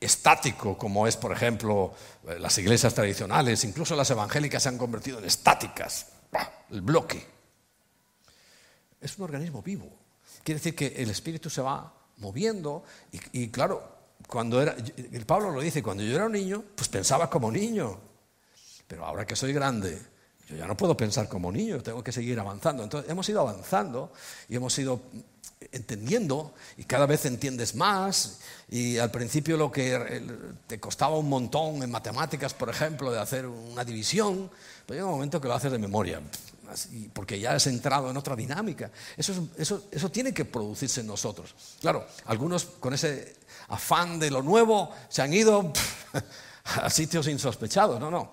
estático 0.01 0.79
como 0.79 1.07
es, 1.07 1.19
por 1.19 1.33
ejemplo, 1.33 1.95
las 2.39 2.57
iglesias 2.57 2.95
tradicionales, 2.95 3.63
incluso 3.65 3.95
las 3.95 4.11
evangélicas 4.11 4.63
se 4.63 4.71
han 4.71 4.79
convertido 4.79 5.19
en 5.19 5.27
estáticas, 5.27 6.07
el 6.71 6.81
bloque. 6.81 7.27
Es 9.01 9.19
un 9.19 9.25
organismo 9.25 9.61
vivo. 9.61 9.89
Quiere 10.43 10.59
decir 10.59 10.75
que 10.75 10.87
el 10.97 11.11
espíritu 11.11 11.51
se 11.51 11.61
va 11.61 11.93
moviendo 12.17 12.83
y, 13.33 13.49
claro, 13.51 14.02
cuando 14.27 14.61
era, 14.63 14.77
Pablo 15.27 15.51
lo 15.51 15.61
dice, 15.61 15.83
cuando 15.83 16.03
yo 16.03 16.15
era 16.15 16.27
un 16.27 16.33
niño, 16.33 16.63
pues 16.75 16.89
pensaba 16.89 17.29
como 17.29 17.51
niño, 17.51 17.99
pero 18.87 19.05
ahora 19.05 19.27
que 19.27 19.37
soy 19.37 19.53
grande, 19.53 19.99
yo 20.49 20.57
ya 20.57 20.67
no 20.67 20.77
puedo 20.77 20.97
pensar 20.97 21.29
como 21.29 21.51
niño, 21.53 21.83
tengo 21.83 22.03
que 22.03 22.13
seguir 22.13 22.39
avanzando. 22.39 22.83
Entonces 22.83 23.11
hemos 23.11 23.29
ido 23.29 23.41
avanzando 23.41 24.13
y 24.49 24.57
hemos 24.57 24.79
ido 24.79 25.01
entendiendo 25.71 26.55
y 26.77 26.85
cada 26.85 27.07
vez 27.07 27.25
entiendes 27.25 27.75
más 27.75 28.41
y 28.69 28.99
al 28.99 29.11
principio 29.11 29.57
lo 29.57 29.71
que 29.71 30.23
te 30.67 30.81
costaba 30.81 31.17
un 31.17 31.29
montón 31.29 31.83
en 31.83 31.91
matemáticas, 31.91 32.55
por 32.55 32.69
ejemplo, 32.69 33.13
de 33.13 33.21
hacer 33.21 33.47
una 33.47 33.85
división, 33.85 34.51
pues 34.87 34.97
llega 34.97 35.07
un 35.07 35.13
momento 35.13 35.41
que 35.41 35.49
lo 35.49 35.55
haces 35.55 35.73
de 35.73 35.79
memoria, 35.79 36.21
porque 37.13 37.39
ya 37.39 37.55
has 37.55 37.67
entrado 37.67 38.11
en 38.11 38.17
otra 38.17 38.35
dinámica. 38.35 38.91
Eso, 39.17 39.49
eso, 39.57 39.85
eso 39.91 40.11
tiene 40.11 40.33
que 40.35 40.45
producirse 40.45 41.01
en 41.01 41.07
nosotros. 41.07 41.55
Claro, 41.81 42.07
algunos 42.27 42.65
con 42.65 42.95
ese 42.95 43.37
afán 43.73 44.19
de 44.19 44.31
lo 44.31 44.43
nuevo 44.43 44.91
se 45.09 45.23
han 45.23 45.33
ido 45.33 45.73
a 46.65 46.91
sitios 46.91 47.27
insospechados. 47.29 47.99
No, 47.99 48.11
no 48.11 48.31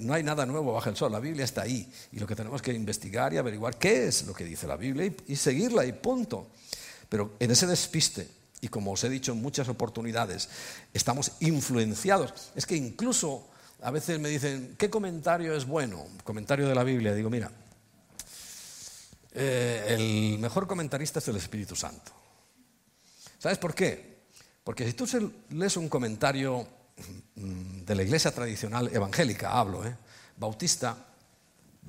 no 0.00 0.14
hay 0.14 0.22
nada 0.22 0.46
nuevo 0.46 0.72
bajo 0.72 0.88
el 0.88 0.96
sol, 0.96 1.12
la 1.12 1.20
Biblia 1.20 1.44
está 1.44 1.62
ahí 1.62 1.90
y 2.12 2.18
lo 2.18 2.26
que 2.26 2.34
tenemos 2.34 2.60
que 2.62 2.72
investigar 2.72 3.32
y 3.32 3.38
averiguar 3.38 3.76
qué 3.76 4.08
es 4.08 4.26
lo 4.26 4.34
que 4.34 4.44
dice 4.44 4.66
la 4.66 4.76
Biblia 4.76 5.12
y, 5.26 5.36
seguirla 5.36 5.84
y 5.84 5.92
punto. 5.92 6.48
Pero 7.08 7.36
en 7.38 7.50
ese 7.50 7.66
despiste, 7.66 8.28
y 8.60 8.68
como 8.68 8.92
os 8.92 9.04
he 9.04 9.08
dicho 9.08 9.32
en 9.32 9.42
muchas 9.42 9.68
oportunidades, 9.68 10.48
estamos 10.92 11.32
influenciados. 11.40 12.32
Es 12.54 12.66
que 12.66 12.76
incluso 12.76 13.48
a 13.82 13.90
veces 13.90 14.18
me 14.18 14.28
dicen, 14.28 14.74
¿qué 14.78 14.90
comentario 14.90 15.54
es 15.54 15.66
bueno? 15.66 16.06
Comentario 16.24 16.68
de 16.68 16.74
la 16.74 16.84
Biblia. 16.84 17.14
Digo, 17.14 17.30
mira, 17.30 17.50
eh, 19.32 19.86
el 19.88 20.38
mejor 20.38 20.66
comentarista 20.66 21.18
es 21.18 21.28
el 21.28 21.36
Espíritu 21.36 21.74
Santo. 21.74 22.12
¿Sabes 23.38 23.58
por 23.58 23.74
qué? 23.74 24.09
Porque 24.64 24.86
si 24.86 24.92
tú 24.92 25.06
lees 25.50 25.76
un 25.76 25.88
comentario 25.88 26.66
Mm, 27.36 27.84
de 27.84 27.94
la 27.94 28.02
iglesia 28.02 28.30
tradicional 28.30 28.90
evangélica, 28.92 29.52
hablo, 29.52 29.84
¿eh? 29.86 29.96
bautista, 30.36 30.96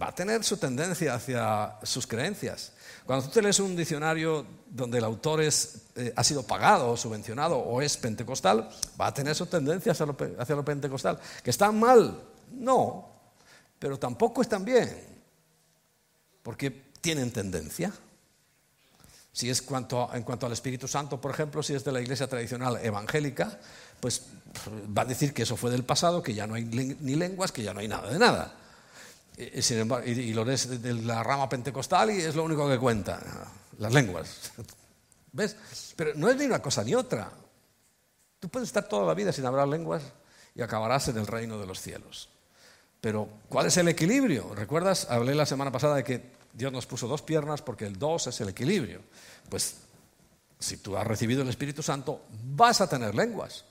va 0.01 0.07
a 0.07 0.15
tener 0.15 0.43
su 0.43 0.57
tendencia 0.57 1.15
hacia 1.15 1.77
sus 1.83 2.07
creencias. 2.07 2.73
Cuando 3.05 3.25
tú 3.25 3.31
te 3.31 3.41
lees 3.41 3.59
un 3.59 3.75
diccionario 3.75 4.45
donde 4.69 4.99
el 4.99 5.03
autor 5.03 5.41
es, 5.41 5.87
eh, 5.95 6.13
ha 6.15 6.23
sido 6.23 6.43
pagado 6.43 6.91
o 6.91 6.97
subvencionado 6.97 7.57
o 7.57 7.81
es 7.81 7.97
pentecostal, 7.97 8.69
va 8.99 9.07
a 9.07 9.13
tener 9.13 9.35
su 9.35 9.47
tendencia 9.47 9.91
hacia 9.91 10.05
lo, 10.05 10.15
hacia 10.39 10.55
lo 10.55 10.63
pentecostal. 10.63 11.19
¿Que 11.43 11.49
están 11.49 11.77
mal? 11.79 12.21
No, 12.51 13.09
pero 13.77 13.99
tampoco 13.99 14.41
están 14.41 14.63
bien, 14.63 14.89
porque 16.41 16.71
tienen 17.01 17.31
tendencia. 17.31 17.91
Si 19.33 19.49
es 19.49 19.61
en 19.61 20.23
cuanto 20.23 20.45
al 20.45 20.51
Espíritu 20.51 20.87
Santo, 20.87 21.21
por 21.21 21.31
ejemplo, 21.31 21.63
si 21.63 21.73
es 21.73 21.83
de 21.85 21.91
la 21.91 22.01
iglesia 22.01 22.27
tradicional 22.27 22.77
evangélica, 22.83 23.59
pues 23.99 24.23
va 24.97 25.03
a 25.03 25.05
decir 25.05 25.33
que 25.33 25.43
eso 25.43 25.55
fue 25.55 25.71
del 25.71 25.83
pasado, 25.83 26.21
que 26.21 26.33
ya 26.33 26.47
no 26.47 26.55
hay 26.55 26.65
ni 26.65 27.15
lenguas, 27.15 27.51
que 27.51 27.63
ya 27.63 27.73
no 27.73 27.79
hay 27.79 27.87
nada 27.87 28.11
de 28.11 28.19
nada. 28.19 28.55
Y, 29.37 29.61
sin 29.61 29.79
embargo, 29.79 30.05
y, 30.07 30.33
lo 30.33 30.43
lees 30.43 30.81
de 30.81 30.93
la 30.93 31.23
rama 31.23 31.47
pentecostal 31.47 32.11
y 32.11 32.21
es 32.21 32.35
lo 32.35 32.43
único 32.43 32.67
que 32.69 32.77
cuenta, 32.77 33.19
las 33.77 33.93
lenguas. 33.93 34.51
¿Ves? 35.31 35.55
Pero 35.95 36.11
no 36.15 36.29
es 36.29 36.35
ni 36.35 36.45
una 36.45 36.61
cosa 36.61 36.83
ni 36.83 36.93
otra. 36.93 37.31
Tú 38.39 38.49
puedes 38.49 38.69
estar 38.69 38.87
toda 38.87 39.07
la 39.07 39.13
vida 39.13 39.31
sin 39.31 39.45
hablar 39.45 39.67
lenguas 39.67 40.03
y 40.53 40.61
acabarás 40.61 41.07
en 41.07 41.17
el 41.17 41.27
reino 41.27 41.57
de 41.57 41.65
los 41.65 41.79
cielos. 41.79 42.29
Pero, 42.99 43.29
¿cuál 43.49 43.67
es 43.67 43.77
el 43.77 43.87
equilibrio? 43.87 44.53
¿Recuerdas? 44.53 45.07
Hablé 45.09 45.33
la 45.33 45.45
semana 45.45 45.71
pasada 45.71 45.95
de 45.95 46.03
que 46.03 46.31
Dios 46.53 46.71
nos 46.71 46.85
puso 46.85 47.07
dos 47.07 47.21
piernas 47.21 47.61
porque 47.61 47.85
el 47.85 47.97
dos 47.97 48.27
es 48.27 48.41
el 48.41 48.49
equilibrio. 48.49 49.01
Pues, 49.49 49.75
si 50.59 50.77
tú 50.77 50.97
has 50.97 51.07
recibido 51.07 51.41
el 51.41 51.49
Espíritu 51.49 51.81
Santo, 51.81 52.23
vas 52.43 52.81
a 52.81 52.89
tener 52.89 53.15
lenguas. 53.15 53.65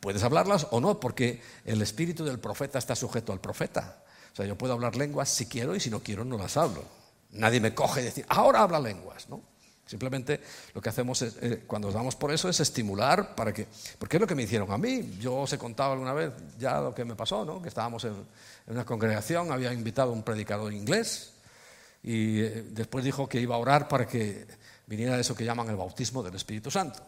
Puedes 0.00 0.22
hablarlas 0.22 0.66
o 0.70 0.80
no, 0.80 1.00
porque 1.00 1.42
el 1.64 1.80
espíritu 1.80 2.26
del 2.26 2.38
profeta 2.38 2.78
está 2.78 2.94
sujeto 2.94 3.32
al 3.32 3.40
profeta. 3.40 4.04
O 4.34 4.36
sea, 4.36 4.44
yo 4.44 4.58
puedo 4.58 4.74
hablar 4.74 4.96
lenguas 4.96 5.30
si 5.30 5.46
quiero 5.46 5.74
y 5.74 5.80
si 5.80 5.88
no 5.88 6.00
quiero 6.00 6.26
no 6.26 6.36
las 6.36 6.58
hablo. 6.58 6.84
Nadie 7.30 7.58
me 7.58 7.74
coge 7.74 8.02
y 8.02 8.04
dice, 8.04 8.26
ahora 8.28 8.60
habla 8.60 8.78
lenguas, 8.78 9.30
¿no? 9.30 9.40
Simplemente 9.86 10.40
lo 10.72 10.80
que 10.80 10.88
hacemos 10.88 11.20
eh, 11.22 11.64
cuando 11.66 11.88
nos 11.88 11.94
damos 11.94 12.16
por 12.16 12.32
eso 12.32 12.48
es 12.48 12.58
estimular 12.58 13.34
para 13.34 13.52
que, 13.52 13.66
porque 13.98 14.16
es 14.16 14.20
lo 14.20 14.26
que 14.26 14.34
me 14.34 14.42
hicieron 14.42 14.70
a 14.72 14.78
mí. 14.78 15.16
Yo 15.20 15.36
os 15.36 15.52
he 15.52 15.58
contado 15.58 15.92
alguna 15.92 16.14
vez 16.14 16.32
ya 16.58 16.80
lo 16.80 16.94
que 16.94 17.04
me 17.04 17.14
pasó, 17.14 17.44
¿no? 17.44 17.60
que 17.60 17.68
estábamos 17.68 18.04
en, 18.04 18.14
una 18.66 18.84
congregación, 18.84 19.52
había 19.52 19.72
invitado 19.74 20.10
a 20.10 20.14
un 20.14 20.22
predicador 20.22 20.72
inglés 20.72 21.34
y 22.02 22.40
eh, 22.40 22.66
después 22.70 23.04
dijo 23.04 23.28
que 23.28 23.40
iba 23.40 23.56
a 23.56 23.58
orar 23.58 23.86
para 23.86 24.06
que 24.06 24.46
viniera 24.86 25.18
eso 25.18 25.34
que 25.34 25.44
llaman 25.44 25.68
el 25.68 25.76
bautismo 25.76 26.22
del 26.22 26.34
Espíritu 26.34 26.70
Santo. 26.70 27.00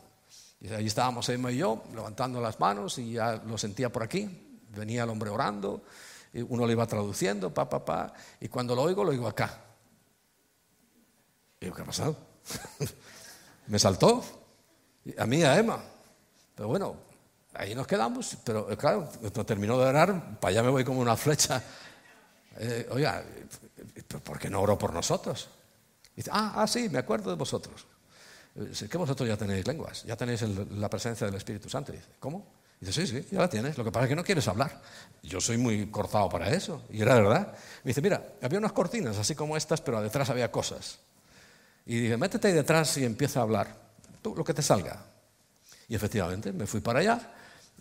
Y 0.61 0.69
ahí 0.69 0.87
estábamos 0.87 1.27
Emma 1.31 1.51
y 1.51 1.59
yo 1.59 1.83
levantando 1.95 2.41
las 2.43 2.61
manos 2.61 2.99
y 2.99 3.13
ya 3.13 3.37
lo 3.47 3.57
sentía 3.57 3.91
por 3.91 4.03
aquí, 4.03 4.61
venía 4.75 5.05
el 5.05 5.11
hombre 5.11 5.31
orando, 5.31 5.83
y 6.33 6.43
uno 6.43 6.67
le 6.67 6.73
iba 6.73 6.87
traduciendo, 6.87 7.53
pa, 7.53 7.69
pa, 7.69 7.85
pa, 7.85 8.13
y 8.41 8.49
cuando 8.49 8.75
lo 8.75 8.83
oigo, 8.83 9.03
lo 9.03 9.11
oigo 9.11 9.27
acá. 9.27 9.63
Y 11.61 11.67
digo, 11.67 11.77
¿qué 11.77 11.83
ha 11.83 11.87
pasado? 11.87 12.36
me 13.67 13.79
saltó. 13.79 14.25
A 15.19 15.27
mí, 15.27 15.43
a 15.43 15.59
Emma. 15.59 15.83
Pero 16.55 16.69
bueno, 16.69 16.97
ahí 17.55 17.75
nos 17.75 17.87
quedamos. 17.87 18.37
Pero 18.45 18.71
eh, 18.71 18.77
claro, 18.77 19.09
terminó 19.47 19.79
de 19.79 19.87
orar, 19.87 20.39
para 20.41 20.51
allá 20.51 20.63
me 20.63 20.71
voy 20.71 20.85
como 20.85 21.01
una 21.01 21.17
flecha. 21.17 21.63
Eh, 22.59 22.89
oiga, 22.91 23.23
¿por 24.25 24.39
qué 24.39 24.49
no 24.49 24.63
oró 24.63 24.79
por 24.79 24.91
nosotros? 24.91 25.51
dice, 26.17 26.31
ah, 26.33 26.55
ah, 26.57 26.67
sí, 26.67 26.89
me 26.89 26.99
acuerdo 26.99 27.29
de 27.29 27.37
vosotros. 27.37 27.87
Dice, 28.55 28.89
que 28.89 28.97
vosotros 28.97 29.29
ya 29.29 29.37
tenéis 29.37 29.67
lenguas, 29.67 30.05
ya 30.05 30.17
tenéis 30.17 30.41
la 30.41 30.89
presencia 30.89 31.27
del 31.27 31.35
Espíritu 31.35 31.69
Santo. 31.69 31.93
dice, 31.93 32.07
¿cómo? 32.19 32.47
dice, 32.81 32.93
sí, 32.93 33.07
sí, 33.07 33.29
ya 33.31 33.41
la 33.41 33.51
tienes. 33.51 33.77
Lo 33.77 33.85
que 33.85 33.93
pasa 33.93 34.05
es 34.05 34.09
que 34.09 34.17
no 34.17 34.25
quieres 34.25 34.49
hablar. 34.49 34.81
Yo 35.23 35.39
soy 35.39 35.59
muy 35.59 35.91
cortado 35.91 36.31
para 36.31 36.49
eso. 36.49 36.83
Y 36.89 37.03
era 37.03 37.17
verdad. 37.17 37.55
Dice, 37.85 38.01
mira, 38.01 38.27
había 38.41 38.59
unas 38.59 38.73
cortinas 38.73 39.19
así 39.19 39.35
como 39.35 39.55
estas, 39.55 39.83
pero 39.83 40.01
detrás 40.01 40.31
había 40.31 40.51
cosas. 40.51 40.99
Y 41.87 42.01
dije, 42.01 42.17
métete 42.17 42.49
ahí 42.49 42.55
detrás 42.55 42.97
y 42.99 43.05
empieza 43.05 43.41
a 43.41 43.43
hablar. 43.45 43.75
Tú, 44.21 44.35
lo 44.37 44.45
que 44.45 44.53
te 44.53 44.63
salga. 44.63 45.05
Y 45.89 45.95
efectivamente, 45.95 46.53
me 46.53 46.67
fui 46.67 46.81
para 46.81 46.99
allá 46.99 47.33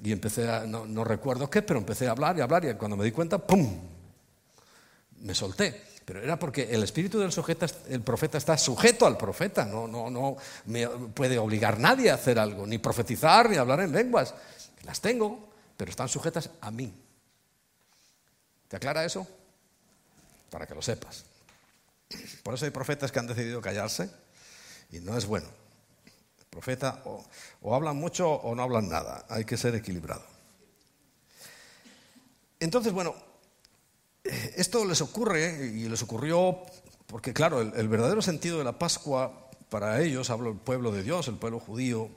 y 0.03 0.11
empecé 0.11 0.47
a, 0.49 0.65
no, 0.65 1.03
recuerdo 1.03 1.49
qué, 1.49 1.63
pero 1.63 1.79
empecé 1.79 2.07
a 2.07 2.11
hablar 2.11 2.37
y 2.37 2.41
hablar 2.41 2.65
y 2.65 2.73
cuando 2.75 2.95
me 2.95 3.03
di 3.03 3.11
cuenta, 3.11 3.39
¡pum! 3.39 3.79
Me 5.21 5.33
solté. 5.33 5.95
Pero 6.05 6.21
era 6.21 6.37
porque 6.37 6.69
el 6.69 6.83
espíritu 6.83 7.19
del 7.19 7.31
sujeto, 7.31 7.65
el 7.89 8.01
profeta 8.01 8.37
está 8.37 8.55
sujeto 8.59 9.07
al 9.07 9.17
profeta, 9.17 9.65
no, 9.65 9.87
no, 9.87 10.11
no 10.11 10.37
me 10.65 10.87
puede 10.87 11.39
obligar 11.39 11.79
nadie 11.79 12.11
a 12.11 12.13
hacer 12.13 12.37
algo, 12.37 12.67
ni 12.67 12.77
profetizar, 12.77 13.49
ni 13.49 13.57
hablar 13.57 13.79
en 13.79 13.91
lenguas. 13.91 14.35
Las 14.83 15.01
tengo, 15.01 15.49
pero 15.75 15.89
están 15.89 16.07
sujetas 16.07 16.51
a 16.61 16.69
mí. 16.69 16.93
¿Te 18.67 18.75
aclara 18.75 19.03
eso? 19.03 19.25
Para 20.51 20.67
que 20.67 20.75
lo 20.75 20.81
sepas. 20.83 21.25
Por 22.43 22.53
eso 22.53 22.65
hay 22.65 22.71
profetas 22.71 23.11
que 23.11 23.19
han 23.19 23.27
decidido 23.27 23.61
callarse 23.61 24.09
y 24.91 24.99
no 24.99 25.17
es 25.17 25.25
bueno. 25.25 25.47
El 26.37 26.45
profeta 26.49 27.03
o, 27.05 27.75
hablan 27.75 27.97
mucho 27.97 28.29
o 28.29 28.55
no 28.55 28.63
hablan 28.63 28.89
nada. 28.89 29.25
Hay 29.29 29.45
que 29.45 29.57
ser 29.57 29.75
equilibrado. 29.75 30.25
Entonces, 32.59 32.93
bueno, 32.93 33.15
esto 34.23 34.85
les 34.85 35.01
ocurre 35.01 35.71
y 35.73 35.89
les 35.89 36.01
ocurrió 36.01 36.61
porque, 37.07 37.33
claro, 37.33 37.61
el, 37.61 37.87
verdadero 37.87 38.21
sentido 38.21 38.57
de 38.57 38.63
la 38.63 38.79
Pascua 38.79 39.49
para 39.69 40.01
ellos, 40.01 40.29
hablo 40.29 40.49
del 40.49 40.59
pueblo 40.59 40.91
de 40.91 41.03
Dios, 41.03 41.27
el 41.27 41.35
pueblo 41.35 41.59
judío, 41.59 42.09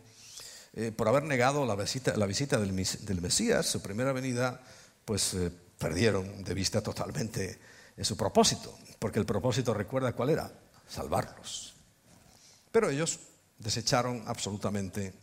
eh, 0.75 0.93
por 0.93 1.09
haber 1.09 1.25
negado 1.25 1.67
la 1.67 1.75
visita, 1.75 2.17
la 2.17 2.27
visita 2.27 2.59
del, 2.59 2.73
Mesías, 3.21 3.67
su 3.67 3.83
primera 3.83 4.13
venida, 4.13 4.63
pues 5.05 5.35
eh, 5.35 5.51
perdieron 5.79 6.45
de 6.45 6.55
vista 6.55 6.83
totalmente 6.83 7.59
su 8.05 8.17
propósito 8.17 8.77
porque 8.99 9.19
el 9.19 9.27
propósito, 9.27 9.75
recuerda 9.75 10.13
cuál 10.13 10.31
era, 10.31 10.51
salvarlos. 10.89 11.75
Pero 12.73 12.91
ellos 12.91 13.21
desecharon 13.59 14.23
absolutamente 14.27 15.15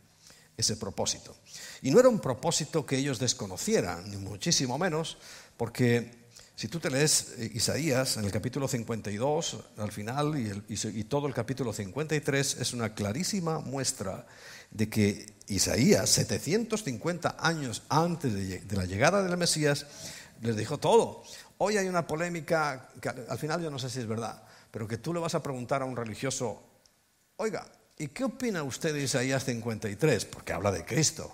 ese 0.58 0.78
propósito. 0.78 1.36
Y 1.82 1.92
no 1.92 2.00
era 2.00 2.10
un 2.10 2.20
propósito 2.20 2.86
que 2.86 2.98
ellos 2.98 3.20
desconocieran, 3.20 4.10
ni 4.10 4.18
muchísimo 4.18 4.78
menos, 4.78 5.18
porque 5.58 6.26
si 6.56 6.70
tú 6.70 6.80
te 6.80 6.90
lees 6.90 7.34
eh, 7.38 7.52
Isaías 7.54 8.16
en 8.16 8.24
el 8.24 8.32
capítulo 8.32 8.68
52, 8.68 9.58
al 9.78 9.92
final, 9.92 10.34
y, 10.70 11.04
todo 11.04 11.28
el 11.28 11.34
capítulo 11.34 11.74
53, 11.74 12.58
es 12.62 12.74
una 12.74 12.94
clarísima 12.94 13.60
muestra 13.60 14.26
de 14.72 14.90
que 14.90 15.36
Isaías, 15.48 16.10
750 16.12 17.36
años 17.40 17.84
antes 17.90 18.34
de 18.34 18.76
la 18.76 18.86
llegada 18.86 19.22
del 19.22 19.38
Mesías, 19.38 19.86
les 20.42 20.56
dijo 20.56 20.78
todo. 20.78 21.24
Hoy 21.58 21.78
hay 21.78 21.88
una 21.88 22.06
polémica, 22.06 22.90
que 23.02 23.10
al 23.10 23.38
final 23.40 23.62
yo 23.62 23.72
no 23.72 23.80
sé 23.80 23.90
si 23.90 24.00
es 24.00 24.08
verdad, 24.08 24.44
pero 24.72 24.88
que 24.88 24.98
tú 24.98 25.14
le 25.14 25.22
vas 25.22 25.36
a 25.36 25.44
preguntar 25.44 25.82
a 25.82 25.86
un 25.86 25.96
religioso, 25.96 26.62
oiga, 27.38 27.66
¿y 27.98 28.10
qué 28.10 28.26
opina 28.26 28.62
usted 28.64 28.94
de 28.94 29.04
Isaías 29.04 29.46
53? 29.46 30.26
Porque 30.26 30.52
habla 30.52 30.72
de 30.72 30.84
Cristo. 30.84 31.34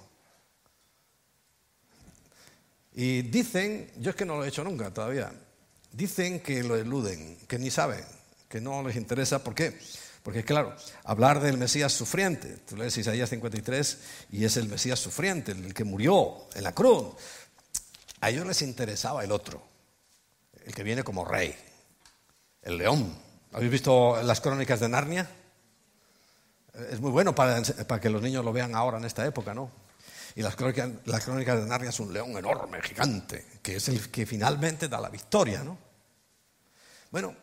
Y 2.94 3.24
dicen, 3.24 3.90
yo 3.98 4.12
es 4.12 4.16
que 4.16 4.26
no 4.26 4.38
lo 4.38 4.46
he 4.46 4.50
hecho 4.50 4.64
nunca 4.64 4.94
todavía, 4.94 5.32
dicen 5.92 6.42
que 6.42 6.62
lo 6.62 6.76
eluden, 6.76 7.38
que 7.48 7.58
ni 7.58 7.72
saben, 7.72 8.04
que 8.48 8.62
no 8.62 8.84
les 8.84 8.98
interesa. 8.98 9.44
¿Por 9.44 9.56
qué? 9.56 9.80
Porque 10.22 10.44
claro, 10.44 10.76
hablar 11.04 11.40
del 11.40 11.58
Mesías 11.58 11.94
sufriente, 11.94 12.58
tú 12.68 12.78
lees 12.78 12.96
Isaías 12.96 13.30
53 13.32 13.98
y 14.34 14.46
es 14.46 14.56
el 14.58 14.68
Mesías 14.68 15.00
sufriente, 15.00 15.54
el 15.54 15.74
que 15.74 15.84
murió 15.84 16.48
en 16.54 16.64
la 16.64 16.76
cruz. 16.76 17.16
A 18.20 18.30
ellos 18.30 18.46
les 18.46 18.62
interesaba 18.62 19.24
el 19.24 19.32
otro 19.32 19.71
el 20.66 20.74
que 20.74 20.84
viene 20.84 21.04
como 21.04 21.26
rey, 21.26 21.56
el 22.62 22.78
león. 22.78 23.18
¿Habéis 23.54 23.72
visto 23.72 24.22
las 24.24 24.42
crónicas 24.42 24.80
de 24.80 24.90
Narnia? 24.90 25.30
Es 26.90 27.02
muy 27.02 27.12
bueno 27.12 27.36
para, 27.36 27.62
que 27.62 28.10
los 28.10 28.22
niños 28.22 28.46
lo 28.46 28.54
vean 28.54 28.76
ahora 28.76 28.98
en 28.98 29.06
esta 29.06 29.26
época, 29.26 29.54
¿no? 29.54 29.70
Y 30.36 30.42
las 30.42 30.56
crónicas, 30.56 30.90
las 31.06 31.26
crónicas 31.26 31.60
de 31.60 31.68
Narnia 31.68 31.90
es 31.90 32.00
un 32.00 32.14
león 32.14 32.38
enorme, 32.38 32.82
gigante, 32.82 33.46
que 33.62 33.76
es 33.76 33.90
el 33.90 34.10
que 34.10 34.26
finalmente 34.26 34.88
da 34.88 35.02
la 35.02 35.10
victoria, 35.10 35.64
¿no? 35.64 35.78
Bueno, 37.10 37.36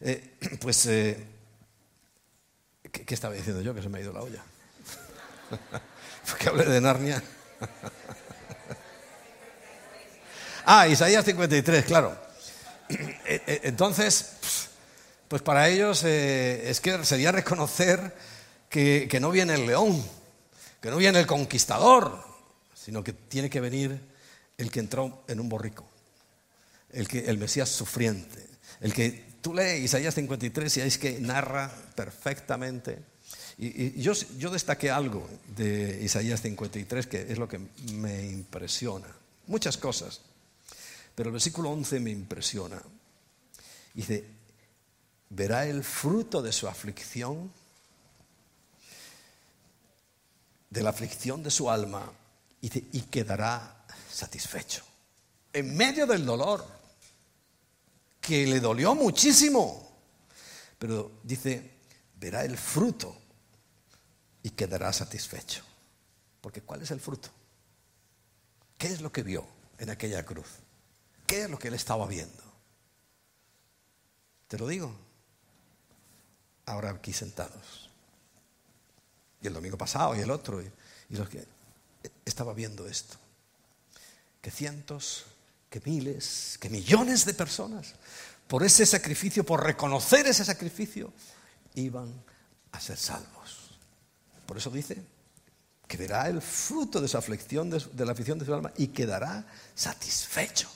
eh, 0.00 0.38
pues, 0.60 0.84
eh, 0.86 1.26
¿qué, 2.92 3.06
¿qué, 3.06 3.14
estaba 3.14 3.32
diciendo 3.32 3.62
yo 3.62 3.74
que 3.74 3.80
se 3.80 3.88
me 3.88 3.98
ha 3.98 4.02
ido 4.02 4.12
la 4.12 4.20
olla? 4.20 4.44
Porque 6.28 6.48
hablé 6.48 6.66
de 6.66 6.80
Narnia. 6.82 7.22
ah, 10.66 10.86
Isaías 10.86 11.24
53, 11.24 11.86
claro. 11.86 12.23
Eh, 12.88 13.16
eh, 13.26 13.60
entonces, 13.64 14.36
pues 15.28 15.42
para 15.42 15.68
ellos 15.68 16.04
eh, 16.04 16.70
es 16.70 16.80
que 16.80 17.04
sería 17.04 17.32
reconocer 17.32 18.14
que, 18.68 19.18
no 19.20 19.30
viene 19.30 19.54
el 19.54 19.66
león, 19.66 20.02
que 20.80 20.90
no 20.90 20.96
viene 20.96 21.20
el 21.20 21.26
conquistador, 21.26 22.24
sino 22.74 23.04
que 23.04 23.12
tiene 23.12 23.48
que 23.48 23.60
venir 23.60 24.00
el 24.58 24.70
que 24.70 24.80
entró 24.80 25.24
en 25.28 25.40
un 25.40 25.48
borrico, 25.48 25.88
el, 26.90 27.06
que, 27.06 27.20
el 27.20 27.38
Mesías 27.38 27.68
sufriente, 27.68 28.44
el 28.80 28.92
que 28.92 29.24
tú 29.40 29.54
lees 29.54 29.84
Isaías 29.84 30.14
53 30.14 30.76
y 30.76 30.80
es 30.80 30.98
que 30.98 31.20
narra 31.20 31.70
perfectamente. 31.94 32.98
Y, 33.56 34.00
yo, 34.00 34.12
yo 34.38 34.50
destaqué 34.50 34.90
algo 34.90 35.28
de 35.56 36.00
Isaías 36.02 36.42
53 36.42 37.06
que 37.06 37.22
es 37.30 37.38
lo 37.38 37.48
que 37.48 37.60
me 37.92 38.26
impresiona. 38.26 39.06
Muchas 39.46 39.76
cosas. 39.76 40.20
Pero 41.14 41.28
el 41.28 41.32
versículo 41.32 41.70
11 41.70 42.00
me 42.00 42.10
impresiona. 42.10 42.80
Dice, 43.92 44.24
verá 45.30 45.66
el 45.66 45.84
fruto 45.84 46.42
de 46.42 46.52
su 46.52 46.66
aflicción, 46.66 47.52
de 50.70 50.82
la 50.82 50.90
aflicción 50.90 51.42
de 51.42 51.50
su 51.50 51.70
alma, 51.70 52.10
y 52.60 53.00
quedará 53.02 53.84
satisfecho. 54.10 54.82
En 55.52 55.76
medio 55.76 56.06
del 56.06 56.24
dolor, 56.24 56.66
que 58.24 58.46
le 58.46 58.58
dolió 58.58 58.94
muchísimo. 58.94 59.92
Pero 60.78 61.20
dice, 61.22 61.70
verá 62.16 62.44
el 62.44 62.56
fruto 62.56 63.16
y 64.42 64.50
quedará 64.50 64.92
satisfecho. 64.92 65.62
Porque 66.40 66.62
¿cuál 66.62 66.82
es 66.82 66.90
el 66.90 67.00
fruto? 67.00 67.28
¿Qué 68.78 68.88
es 68.88 69.00
lo 69.00 69.12
que 69.12 69.22
vio 69.22 69.46
en 69.78 69.90
aquella 69.90 70.24
cruz? 70.24 70.46
¿Qué 71.34 71.42
es 71.42 71.50
lo 71.50 71.58
que 71.58 71.66
él 71.66 71.74
estaba 71.74 72.06
viendo? 72.06 72.44
Te 74.46 74.56
lo 74.56 74.68
digo. 74.68 74.94
Ahora 76.66 76.90
aquí 76.90 77.12
sentados. 77.12 77.90
Y 79.42 79.48
el 79.48 79.52
domingo 79.52 79.76
pasado 79.76 80.14
y 80.14 80.20
el 80.20 80.30
otro. 80.30 80.62
Y, 80.62 80.70
los 81.08 81.28
que 81.28 81.44
estaba 82.24 82.54
viendo 82.54 82.86
esto. 82.86 83.16
Que 84.40 84.52
cientos, 84.52 85.24
que 85.68 85.82
miles, 85.84 86.56
que 86.60 86.70
millones 86.70 87.24
de 87.24 87.34
personas, 87.34 87.94
por 88.46 88.62
ese 88.62 88.86
sacrificio, 88.86 89.44
por 89.44 89.64
reconocer 89.64 90.28
ese 90.28 90.44
sacrificio, 90.44 91.12
iban 91.74 92.14
a 92.70 92.78
ser 92.78 92.96
salvos. 92.96 93.76
Por 94.46 94.56
eso 94.56 94.70
dice 94.70 95.02
que 95.88 95.96
verá 95.96 96.28
el 96.28 96.40
fruto 96.40 97.00
de 97.00 97.08
su 97.08 97.18
aflicción, 97.18 97.70
de 97.70 98.04
la 98.06 98.12
aflicción 98.12 98.38
de 98.38 98.46
su 98.46 98.54
alma 98.54 98.72
y 98.76 98.86
quedará 98.86 99.44
satisfecho. 99.74 100.70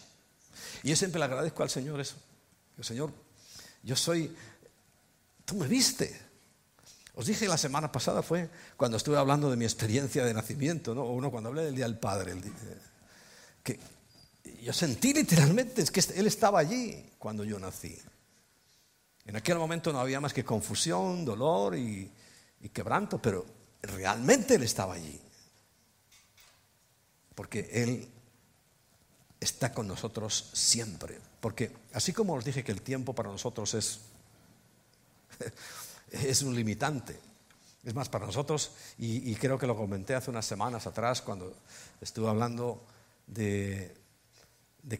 Y 0.88 0.92
yo 0.92 0.96
siempre 0.96 1.18
le 1.18 1.26
agradezco 1.26 1.62
al 1.62 1.68
Señor 1.68 2.00
eso. 2.00 2.16
El 2.78 2.82
Señor, 2.82 3.12
yo 3.82 3.94
soy, 3.94 4.34
tú 5.44 5.56
me 5.56 5.68
viste. 5.68 6.18
Os 7.12 7.26
dije 7.26 7.46
la 7.46 7.58
semana 7.58 7.92
pasada, 7.92 8.22
fue 8.22 8.48
cuando 8.74 8.96
estuve 8.96 9.18
hablando 9.18 9.50
de 9.50 9.58
mi 9.58 9.66
experiencia 9.66 10.24
de 10.24 10.32
nacimiento, 10.32 10.94
¿no? 10.94 11.04
uno 11.04 11.30
cuando 11.30 11.50
hablé 11.50 11.64
del 11.64 11.74
Día 11.74 11.84
del 11.84 11.98
Padre, 11.98 12.36
que 13.62 13.78
yo 14.62 14.72
sentí 14.72 15.12
literalmente 15.12 15.82
es 15.82 15.90
que 15.90 16.02
Él 16.14 16.26
estaba 16.26 16.60
allí 16.60 17.12
cuando 17.18 17.44
yo 17.44 17.58
nací. 17.58 17.94
En 19.26 19.36
aquel 19.36 19.58
momento 19.58 19.92
no 19.92 20.00
había 20.00 20.22
más 20.22 20.32
que 20.32 20.42
confusión, 20.42 21.22
dolor 21.22 21.76
y, 21.76 22.10
y 22.62 22.68
quebranto, 22.70 23.20
pero 23.20 23.44
realmente 23.82 24.54
Él 24.54 24.62
estaba 24.62 24.94
allí. 24.94 25.20
Porque 27.34 27.68
Él 27.74 28.08
está 29.40 29.72
con 29.72 29.86
nosotros 29.86 30.50
siempre. 30.52 31.18
Porque 31.40 31.72
así 31.92 32.12
como 32.12 32.34
os 32.34 32.44
dije 32.44 32.64
que 32.64 32.72
el 32.72 32.82
tiempo 32.82 33.14
para 33.14 33.30
nosotros 33.30 33.74
es, 33.74 34.00
es 36.10 36.42
un 36.42 36.54
limitante, 36.54 37.18
es 37.84 37.94
más, 37.94 38.08
para 38.08 38.26
nosotros, 38.26 38.72
y, 38.98 39.34
creo 39.36 39.58
que 39.58 39.66
lo 39.66 39.76
comenté 39.76 40.14
hace 40.14 40.30
unas 40.30 40.44
semanas 40.44 40.86
atrás 40.86 41.22
cuando 41.22 41.54
estuve 42.00 42.28
hablando 42.28 42.82
de, 43.26 43.96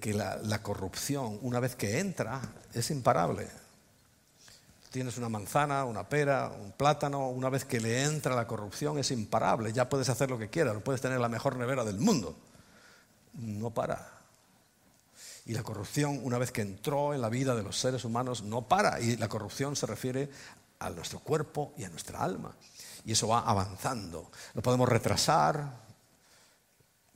que 0.01 0.15
la, 0.15 0.37
la, 0.37 0.63
corrupción, 0.63 1.39
una 1.43 1.61
vez 1.61 1.75
que 1.75 1.99
entra, 1.99 2.41
es 2.73 2.91
imparable. 2.91 3.49
Tienes 4.91 5.19
una 5.19 5.29
manzana, 5.29 5.85
una 5.85 6.09
pera, 6.09 6.49
un 6.49 6.73
plátano, 6.73 7.29
una 7.29 7.51
vez 7.51 7.67
que 7.67 7.79
le 7.79 8.05
entra 8.05 8.35
la 8.35 8.47
corrupción 8.47 8.99
es 8.99 9.11
imparable, 9.11 9.73
ya 9.73 9.89
puedes 9.89 10.09
hacer 10.09 10.31
lo 10.31 10.39
que 10.39 10.49
quieras, 10.49 10.75
puedes 10.83 11.03
tener 11.03 11.21
la 11.21 11.29
mejor 11.29 11.57
nevera 11.57 11.85
del 11.85 11.99
mundo. 11.99 12.37
No 13.35 13.71
para. 13.71 14.18
Y 15.49 15.55
la 15.55 15.63
corrupción, 15.63 16.21
una 16.23 16.37
vez 16.37 16.53
que 16.53 16.61
entró 16.61 17.15
en 17.15 17.23
la 17.23 17.31
vida 17.31 17.57
de 17.57 17.63
los 17.63 17.79
seres 17.79 18.05
humanos, 18.05 18.43
no 18.43 18.69
para. 18.69 19.01
Y 19.01 19.17
la 19.17 19.31
corrupción 19.31 19.75
se 19.77 19.87
refiere 19.87 20.29
a 20.79 20.91
nuestro 20.91 21.21
cuerpo 21.21 21.73
y 21.79 21.85
a 21.85 21.89
nuestra 21.89 22.23
alma. 22.23 22.55
Y 23.07 23.13
eso 23.13 23.29
va 23.29 23.41
avanzando. 23.41 24.31
Lo 24.53 24.61
podemos 24.61 24.87
retrasar, 24.87 25.73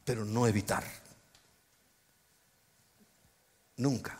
pero 0.02 0.24
no 0.24 0.46
evitar. 0.46 0.82
Nunca. 3.76 4.18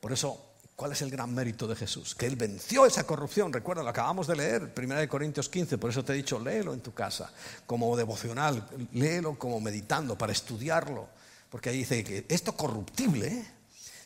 Por 0.00 0.12
eso, 0.12 0.52
¿cuál 0.76 0.92
es 0.92 1.00
el 1.00 1.10
gran 1.10 1.34
mérito 1.34 1.66
de 1.66 1.76
Jesús? 1.76 2.14
Que 2.14 2.26
Él 2.26 2.36
venció 2.36 2.84
esa 2.84 3.04
corrupción. 3.04 3.54
Recuerda, 3.54 3.82
lo 3.82 3.88
acabamos 3.88 4.26
de 4.26 4.36
leer, 4.36 4.74
1 4.76 5.08
Corintios 5.08 5.48
15, 5.48 5.78
por 5.78 5.88
eso 5.88 6.04
te 6.04 6.12
he 6.12 6.16
dicho, 6.16 6.38
léelo 6.38 6.74
en 6.74 6.80
tu 6.80 6.92
casa, 6.92 7.32
como 7.64 7.96
devocional, 7.96 8.68
léelo 8.92 9.38
como 9.38 9.60
meditando, 9.60 10.18
para 10.18 10.32
estudiarlo 10.32 11.15
porque 11.50 11.70
ahí 11.70 11.78
dice 11.78 12.02
que 12.04 12.26
esto 12.28 12.56
corruptible 12.56 13.28
¿eh? 13.28 13.46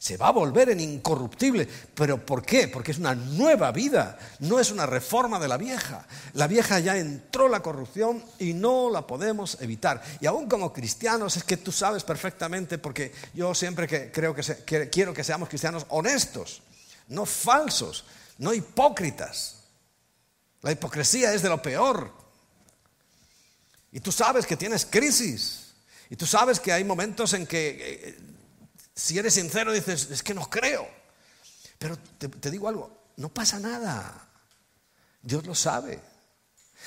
se 0.00 0.16
va 0.16 0.28
a 0.28 0.32
volver 0.32 0.70
en 0.70 0.80
incorruptible. 0.80 1.68
¿Pero 1.94 2.24
por 2.24 2.42
qué? 2.42 2.68
Porque 2.68 2.90
es 2.90 2.98
una 2.98 3.14
nueva 3.14 3.70
vida, 3.70 4.18
no 4.38 4.58
es 4.58 4.70
una 4.70 4.86
reforma 4.86 5.38
de 5.38 5.46
la 5.46 5.58
vieja. 5.58 6.06
La 6.32 6.46
vieja 6.46 6.80
ya 6.80 6.96
entró 6.96 7.48
la 7.48 7.60
corrupción 7.60 8.24
y 8.38 8.54
no 8.54 8.88
la 8.88 9.06
podemos 9.06 9.58
evitar. 9.60 10.02
Y 10.18 10.24
aún 10.24 10.48
como 10.48 10.72
cristianos 10.72 11.36
es 11.36 11.44
que 11.44 11.58
tú 11.58 11.70
sabes 11.70 12.02
perfectamente, 12.02 12.78
porque 12.78 13.12
yo 13.34 13.54
siempre 13.54 13.86
que 13.86 14.10
creo 14.10 14.34
que, 14.34 14.88
quiero 14.90 15.12
que 15.12 15.22
seamos 15.22 15.50
cristianos 15.50 15.84
honestos, 15.90 16.62
no 17.08 17.26
falsos, 17.26 18.06
no 18.38 18.54
hipócritas. 18.54 19.64
La 20.62 20.72
hipocresía 20.72 21.34
es 21.34 21.42
de 21.42 21.50
lo 21.50 21.60
peor. 21.60 22.10
Y 23.92 24.00
tú 24.00 24.12
sabes 24.12 24.46
que 24.46 24.56
tienes 24.56 24.86
crisis. 24.86 25.69
Y 26.10 26.16
tú 26.16 26.26
sabes 26.26 26.58
que 26.58 26.72
hay 26.72 26.82
momentos 26.82 27.32
en 27.34 27.46
que, 27.46 27.68
eh, 27.78 28.18
si 28.94 29.16
eres 29.16 29.32
sincero, 29.32 29.72
dices, 29.72 30.10
es 30.10 30.22
que 30.24 30.34
no 30.34 30.50
creo. 30.50 30.88
Pero 31.78 31.96
te, 31.96 32.50
digo 32.50 32.68
algo, 32.68 33.12
no 33.16 33.28
pasa 33.28 33.60
nada. 33.60 34.28
Dios 35.22 35.46
lo 35.46 35.54
sabe. 35.54 36.00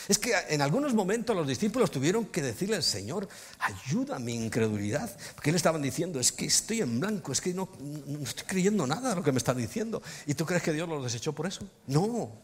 Es 0.09 0.19
que 0.19 0.33
en 0.49 0.61
algunos 0.61 0.93
momentos 0.93 1.35
los 1.35 1.47
discípulos 1.47 1.89
tuvieron 1.89 2.25
que 2.25 2.41
decirle 2.41 2.75
al 2.75 2.83
Señor, 2.83 3.29
ayuda 3.59 4.17
a 4.17 4.19
mi 4.19 4.35
incredulidad. 4.35 5.09
Porque 5.35 5.51
le 5.51 5.57
estaban 5.57 5.81
diciendo, 5.81 6.19
es 6.19 6.33
que 6.33 6.45
estoy 6.45 6.81
en 6.81 6.99
blanco, 6.99 7.31
es 7.31 7.39
que 7.39 7.53
no, 7.53 7.69
no 7.79 8.19
estoy 8.23 8.45
creyendo 8.45 8.85
nada 8.85 9.11
de 9.11 9.15
lo 9.15 9.23
que 9.23 9.31
me 9.31 9.37
está 9.37 9.53
diciendo. 9.53 10.03
¿Y 10.25 10.33
tú 10.33 10.45
crees 10.45 10.63
que 10.63 10.73
Dios 10.73 10.89
los 10.89 11.01
desechó 11.01 11.31
por 11.31 11.47
eso? 11.47 11.65
No. 11.87 12.41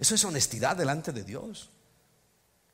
Eso 0.00 0.16
es 0.16 0.24
honestidad 0.24 0.76
delante 0.76 1.12
de 1.12 1.22
Dios. 1.22 1.70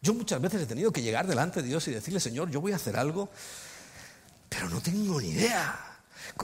Yo 0.02 0.14
muchas 0.14 0.40
veces 0.40 0.62
he 0.62 0.66
tenido 0.66 0.92
que 0.92 1.02
llegar 1.02 1.26
delante 1.26 1.60
de 1.60 1.68
Dios 1.68 1.86
y 1.88 1.90
decirle, 1.90 2.20
Señor, 2.20 2.50
yo 2.50 2.60
voy 2.60 2.72
a 2.72 2.76
hacer 2.76 2.96
algo, 2.96 3.28
pero 4.48 4.68
no 4.70 4.80
tengo 4.80 5.20
ni 5.20 5.28
idea. 5.28 5.78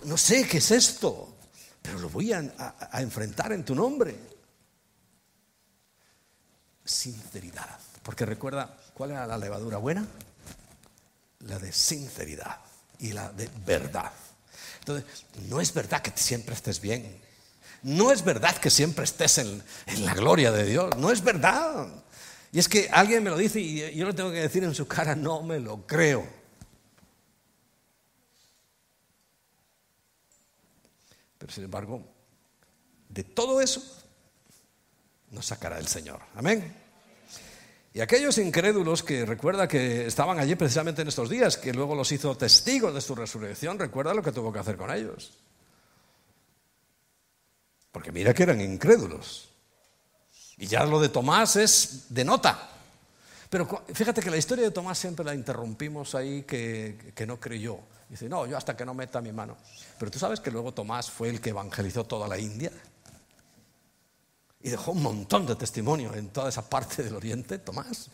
No 0.05 0.17
sé 0.19 0.47
qué 0.47 0.59
es 0.59 0.71
esto, 0.71 1.37
pero 1.81 1.99
lo 1.99 2.11
voy 2.11 2.33
a, 2.33 2.41
enfrentar 2.95 3.53
en 3.53 3.65
tu 3.65 3.75
nombre. 3.75 4.15
Sinceridad. 6.85 7.79
Porque 8.03 8.27
recuerda, 8.27 8.77
¿cuál 8.93 9.13
era 9.13 9.27
la 9.27 9.39
levadura 9.39 9.79
buena? 9.79 10.07
La 11.41 11.59
de 11.59 11.73
sinceridad 11.73 12.59
y 12.99 13.13
la 13.13 13.33
de 13.33 13.49
verdad. 13.65 14.13
Entonces, 14.81 15.25
no 15.49 15.61
es 15.61 15.73
verdad 15.73 16.03
que 16.03 16.13
siempre 16.15 16.55
estés 16.55 16.81
bien. 16.81 17.23
No 17.83 18.13
es 18.13 18.23
verdad 18.23 18.57
que 18.57 18.71
siempre 18.71 19.05
estés 19.05 19.39
en, 19.39 19.63
en 19.87 20.05
la 20.05 20.15
gloria 20.15 20.53
de 20.53 20.65
Dios. 20.65 20.97
No 20.99 21.11
es 21.11 21.23
verdad. 21.23 21.89
Y 22.53 22.59
es 22.59 22.69
que 22.69 22.89
alguien 22.91 23.23
me 23.23 23.31
lo 23.31 23.37
dice 23.37 23.61
y 23.61 23.95
yo 23.95 24.07
le 24.07 24.15
tengo 24.15 24.31
que 24.31 24.41
decir 24.41 24.65
en 24.65 24.75
su 24.75 24.87
cara, 24.87 25.15
no 25.15 25.43
me 25.43 25.59
lo 25.61 25.87
creo. 25.87 26.27
Pero 31.39 31.53
sin 31.53 31.65
embargo, 31.65 32.03
de 33.09 33.25
todo 33.25 33.61
eso 33.61 33.83
nos 35.31 35.47
sacará 35.47 35.79
el 35.79 35.87
Señor. 35.87 36.21
Amén. 36.35 36.75
Y 37.97 38.01
aquellos 38.01 38.37
incrédulos 38.37 39.03
que 39.03 39.25
recuerda 39.25 39.67
que 39.67 40.07
estaban 40.07 40.39
allí 40.39 40.55
precisamente 40.55 41.01
en 41.01 41.09
estos 41.09 41.31
días, 41.31 41.57
que 41.57 41.73
luego 41.73 41.95
los 41.95 42.13
hizo 42.13 42.37
testigos 42.37 42.93
de 42.93 43.01
su 43.01 43.15
resurrección, 43.15 43.79
recuerda 43.79 44.13
lo 44.13 44.23
que 44.23 44.33
tuvo 44.33 44.53
que 44.53 44.59
hacer 44.59 44.77
con 44.77 44.93
ellos. 44.93 45.33
Porque 47.91 48.13
mira 48.13 48.35
que 48.35 48.43
eran 48.43 48.61
incrédulos. 48.61 49.46
Y 50.59 50.67
ya 50.67 50.85
lo 50.85 51.01
de 51.01 51.09
Tomás 51.09 51.57
es 51.57 52.07
de 52.09 52.25
nota. 52.25 52.71
Pero 53.51 53.85
fíjate 53.93 54.23
que 54.23 54.31
la 54.31 54.37
historia 54.37 54.65
de 54.65 54.71
Tomás 54.71 54.99
siempre 54.99 55.25
la 55.25 55.35
interrumpimos 55.35 56.15
ahí 56.15 56.43
que, 56.43 57.25
no 57.27 57.39
creyó. 57.39 57.79
Dice, 58.09 58.29
no, 58.29 58.47
yo 58.47 58.57
hasta 58.57 58.77
que 58.77 58.85
no 58.85 58.95
meta 58.95 59.21
mi 59.21 59.33
mano. 59.33 59.57
Pero 59.99 60.11
tú 60.11 60.19
sabes 60.19 60.41
que 60.41 60.51
luego 60.51 60.73
Tomás 60.73 61.11
fue 61.11 61.29
el 61.29 61.41
que 61.41 61.51
evangelizó 61.51 62.05
toda 62.05 62.27
la 62.27 62.39
India. 62.39 62.73
Y 64.63 64.71
dejó 64.71 64.93
un 64.93 65.03
montón 65.03 65.47
de 65.47 65.55
testimonio 65.55 66.15
en 66.15 66.31
toda 66.31 66.49
esa 66.49 66.69
parte 66.69 67.03
del 67.03 67.15
Oriente, 67.15 67.59
Tomás. 67.59 68.09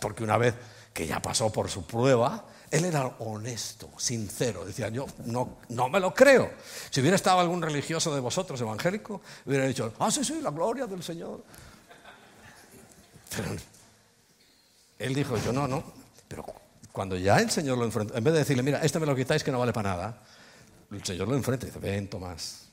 Porque 0.00 0.24
una 0.24 0.36
vez 0.36 0.54
que 0.92 1.06
ya 1.06 1.20
pasó 1.20 1.52
por 1.52 1.70
su 1.70 1.86
prueba, 1.86 2.44
él 2.70 2.86
era 2.86 3.06
honesto, 3.18 3.90
sincero. 3.98 4.64
Decía, 4.64 4.88
yo 4.88 5.06
no, 5.26 5.58
no 5.68 5.88
me 5.88 6.00
lo 6.00 6.12
creo. 6.12 6.50
Si 6.90 7.00
hubiera 7.00 7.16
estado 7.16 7.38
algún 7.38 7.62
religioso 7.62 8.14
de 8.14 8.20
vosotros 8.20 8.60
evangélico, 8.60 9.20
hubiera 9.46 9.66
dicho, 9.66 9.92
ah, 9.98 10.10
sí, 10.10 10.24
sí, 10.24 10.40
la 10.40 10.50
gloria 10.50 10.86
del 10.86 11.02
Señor. 11.02 11.44
Él 14.98 15.14
dijo, 15.14 15.36
yo 15.38 15.52
no, 15.52 15.66
no. 15.66 15.82
Pero 16.28 16.44
cuando 16.92 17.16
ya 17.16 17.38
el 17.38 17.50
Señor 17.50 17.78
lo 17.78 17.84
enfrenta, 17.84 18.16
en 18.16 18.24
vez 18.24 18.32
de 18.32 18.38
decirle, 18.40 18.62
mira, 18.62 18.80
este 18.82 19.00
me 19.00 19.06
lo 19.06 19.16
quitáis 19.16 19.42
que 19.42 19.50
no 19.50 19.58
vale 19.58 19.72
para 19.72 19.90
nada, 19.90 20.22
el 20.90 21.04
Señor 21.04 21.28
lo 21.28 21.34
enfrenta 21.34 21.66
y 21.66 21.70
dice, 21.70 21.80
ven, 21.80 22.08
Tomás, 22.08 22.66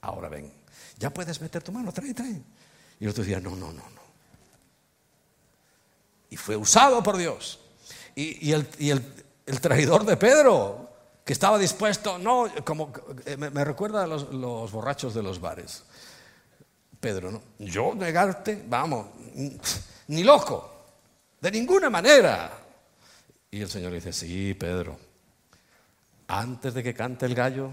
ahora 0.00 0.28
ven. 0.28 0.52
Ya 0.98 1.10
puedes 1.10 1.40
meter 1.40 1.62
tu 1.62 1.72
mano, 1.72 1.92
trae, 1.92 2.12
trae. 2.14 2.42
Y 3.00 3.04
el 3.04 3.10
otro 3.10 3.24
decía, 3.24 3.40
no, 3.40 3.50
no, 3.50 3.72
no, 3.72 3.82
no. 3.82 4.02
Y 6.30 6.36
fue 6.36 6.56
usado 6.56 7.02
por 7.02 7.16
Dios. 7.16 7.60
Y, 8.14 8.52
el, 8.52 8.66
traidor 9.60 10.04
de 10.04 10.16
Pedro, 10.16 10.90
que 11.24 11.32
estaba 11.32 11.58
dispuesto, 11.58 12.18
no, 12.18 12.48
como 12.64 12.92
me, 13.38 13.64
recuerda 13.64 14.04
a 14.04 14.06
los 14.06 14.72
borrachos 14.72 15.14
de 15.14 15.22
los 15.22 15.40
bares. 15.40 15.84
Pedro, 17.02 17.32
¿no? 17.32 17.42
Yo 17.58 17.96
negarte, 17.96 18.62
vamos, 18.68 19.08
ni 20.06 20.22
loco, 20.22 20.84
de 21.40 21.50
ninguna 21.50 21.90
manera. 21.90 22.48
Y 23.50 23.60
el 23.60 23.68
Señor 23.68 23.92
dice, 23.92 24.12
sí, 24.12 24.54
Pedro, 24.54 24.96
antes 26.28 26.72
de 26.72 26.80
que 26.80 26.94
cante 26.94 27.26
el 27.26 27.34
gallo, 27.34 27.72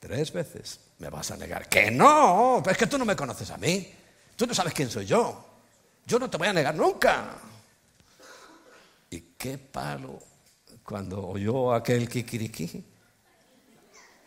tres 0.00 0.32
veces 0.32 0.80
me 0.98 1.08
vas 1.08 1.30
a 1.30 1.36
negar. 1.36 1.68
Que 1.68 1.92
no, 1.92 2.60
es 2.68 2.76
que 2.76 2.88
tú 2.88 2.98
no 2.98 3.04
me 3.04 3.14
conoces 3.14 3.52
a 3.52 3.56
mí, 3.56 3.88
tú 4.34 4.48
no 4.48 4.52
sabes 4.52 4.74
quién 4.74 4.90
soy 4.90 5.06
yo, 5.06 5.46
yo 6.04 6.18
no 6.18 6.28
te 6.28 6.36
voy 6.36 6.48
a 6.48 6.52
negar 6.52 6.74
nunca. 6.74 7.38
Y 9.10 9.20
qué 9.38 9.58
palo 9.58 10.18
cuando 10.82 11.24
oyó 11.24 11.72
aquel 11.72 12.08
kikiriki. 12.08 12.84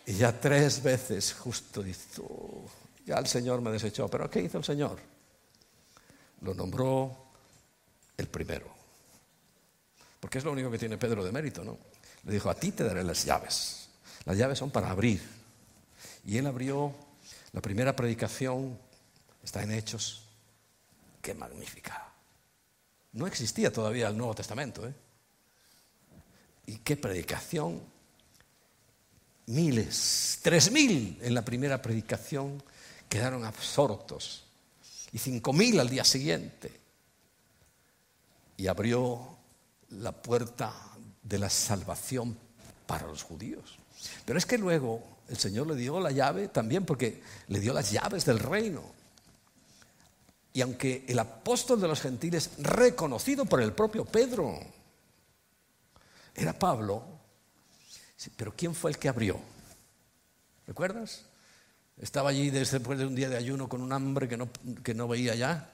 Y 0.06 0.14
ya 0.14 0.32
tres 0.32 0.82
veces 0.82 1.34
justo 1.34 1.86
hizo, 1.86 2.64
ya 3.10 3.18
el 3.18 3.26
Señor 3.26 3.60
me 3.62 3.72
desechó. 3.72 4.08
Pero 4.08 4.30
¿qué 4.30 4.40
hizo 4.40 4.60
el 4.60 4.64
Señor? 4.64 5.00
Lo 6.42 6.54
nombró 6.54 7.26
el 8.16 8.28
primero. 8.28 8.68
Porque 10.20 10.38
es 10.38 10.44
lo 10.44 10.52
único 10.52 10.70
que 10.70 10.78
tiene 10.78 10.96
Pedro 11.00 11.24
de 11.24 11.32
mérito, 11.32 11.64
¿no? 11.64 11.80
Le 12.26 12.34
dijo, 12.34 12.52
a 12.52 12.54
ti 12.54 12.72
te 12.72 12.84
daré 12.84 13.04
las 13.04 13.26
llaves. 13.26 13.90
Las 14.26 14.38
llaves 14.38 14.60
son 14.60 14.70
para 14.70 14.92
abrir. 14.92 15.28
Y 16.24 16.38
él 16.38 16.46
abrió 16.46 16.94
la 17.52 17.62
primera 17.62 17.96
predicación, 17.96 18.78
está 19.44 19.64
en 19.64 19.72
Hechos, 19.72 20.26
qué 21.20 21.34
magnífica. 21.34 22.14
No 23.14 23.26
existía 23.26 23.74
todavía 23.74 24.10
el 24.10 24.18
Nuevo 24.18 24.36
Testamento. 24.36 24.88
¿eh? 24.88 24.94
Y 26.68 26.78
qué 26.78 26.96
predicación. 26.96 27.82
Miles, 29.48 30.42
tres 30.44 30.72
mil 30.72 31.18
en 31.24 31.34
la 31.34 31.44
primera 31.44 31.82
predicación 31.82 32.62
quedaron 33.10 33.44
absortos. 33.44 34.46
Y 35.12 35.18
cinco 35.18 35.52
mil 35.52 35.80
al 35.80 35.90
día 35.90 36.04
siguiente. 36.04 36.80
Y 38.56 38.68
abrió 38.68 39.38
la 39.90 40.12
puerta 40.12 40.74
de 41.24 41.40
la 41.40 41.50
salvación 41.50 42.38
para 42.86 43.08
los 43.08 43.24
judíos. 43.24 43.78
Pero 44.26 44.38
es 44.38 44.46
que 44.46 44.58
luego 44.58 45.04
el 45.28 45.38
Señor 45.38 45.68
le 45.68 45.76
dio 45.76 46.00
la 46.00 46.12
llave 46.12 46.48
también 46.48 46.86
porque 46.86 47.22
le 47.48 47.60
dio 47.60 47.74
las 47.74 47.92
llaves 47.92 48.26
del 48.26 48.40
reino. 48.40 48.84
Y 50.54 50.62
aunque 50.62 51.06
el 51.08 51.20
apóstol 51.20 51.80
de 51.80 51.88
los 51.88 52.02
gentiles, 52.02 52.52
reconocido 52.58 53.46
por 53.46 53.62
el 53.62 53.74
propio 53.74 54.06
Pedro, 54.06 54.60
era 56.36 56.58
Pablo, 56.58 57.04
pero 58.36 58.54
¿quién 58.56 58.74
fue 58.74 58.92
el 58.92 58.98
que 58.98 59.10
abrió? 59.10 59.40
¿Recuerdas? 60.66 61.26
Estaba 62.02 62.30
allí 62.30 62.50
después 62.50 62.98
de 62.98 63.06
un 63.06 63.16
día 63.16 63.30
de 63.30 63.38
ayuno 63.38 63.68
con 63.68 63.82
un 63.82 63.92
hambre 63.92 64.28
que 64.28 64.38
no, 64.38 64.50
que 64.84 64.94
no 64.94 65.08
veía 65.08 65.36
ya, 65.36 65.70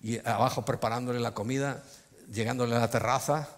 y 0.00 0.18
abajo 0.26 0.64
preparándole 0.64 1.20
la 1.20 1.34
comida, 1.34 1.82
llegándole 2.32 2.76
a 2.76 2.80
la 2.80 2.90
terraza, 2.90 3.48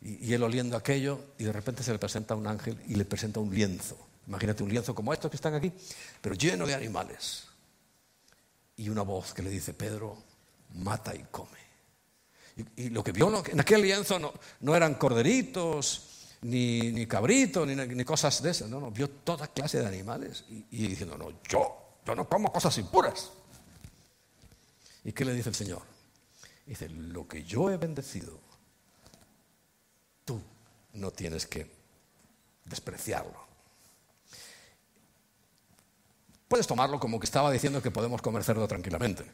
y, 0.00 0.26
y 0.26 0.34
él 0.34 0.42
oliendo 0.42 0.76
aquello, 0.76 1.20
y 1.38 1.44
de 1.44 1.52
repente 1.52 1.82
se 1.82 1.92
le 1.92 1.98
presenta 1.98 2.34
un 2.34 2.46
ángel 2.46 2.76
y 2.88 2.96
le 2.96 3.04
presenta 3.04 3.40
un 3.40 3.54
lienzo. 3.54 3.96
Imagínate 4.26 4.62
un 4.62 4.70
lienzo 4.70 4.94
como 4.94 5.12
estos 5.12 5.30
que 5.30 5.36
están 5.36 5.54
aquí, 5.54 5.72
pero 6.20 6.34
lleno 6.34 6.66
de 6.66 6.74
animales 6.74 7.44
y 8.76 8.88
una 8.88 9.02
voz 9.02 9.32
que 9.32 9.42
le 9.42 9.50
dice, 9.50 9.74
Pedro, 9.74 10.16
mata 10.74 11.14
y 11.14 11.24
come. 11.30 11.62
Y, 12.76 12.90
lo 12.90 13.02
que 13.02 13.12
vio 13.12 13.44
en 13.46 13.60
aquel 13.60 13.82
lienzo 13.82 14.18
no, 14.18 14.32
no 14.60 14.76
eran 14.76 14.94
corderitos, 14.94 16.11
ni, 16.42 16.92
ni 16.92 17.06
cabritos, 17.06 17.66
ni, 17.66 17.74
ni, 17.74 18.04
cosas 18.04 18.42
de 18.42 18.50
esas, 18.50 18.68
no, 18.68 18.80
no, 18.80 18.90
vio 18.90 19.08
toda 19.08 19.48
clase 19.48 19.80
de 19.80 19.86
animales 19.86 20.44
y, 20.48 20.66
y, 20.70 20.88
diciendo, 20.88 21.16
no, 21.16 21.30
yo, 21.48 21.76
yo 22.04 22.14
no 22.14 22.28
como 22.28 22.52
cosas 22.52 22.76
impuras. 22.78 23.30
¿Y 25.04 25.12
qué 25.12 25.24
le 25.24 25.34
dice 25.34 25.48
el 25.48 25.54
Señor? 25.54 25.82
Dice, 26.66 26.88
lo 26.88 27.26
que 27.26 27.42
yo 27.44 27.70
he 27.70 27.76
bendecido, 27.76 28.38
tú 30.24 30.40
no 30.94 31.10
tienes 31.10 31.46
que 31.46 31.68
despreciarlo. 32.64 33.42
Puedes 36.48 36.66
tomarlo 36.66 37.00
como 37.00 37.18
que 37.18 37.24
estaba 37.24 37.50
diciendo 37.50 37.82
que 37.82 37.90
podemos 37.90 38.20
comer 38.20 38.44
cerdo 38.44 38.68
tranquilamente. 38.68 39.24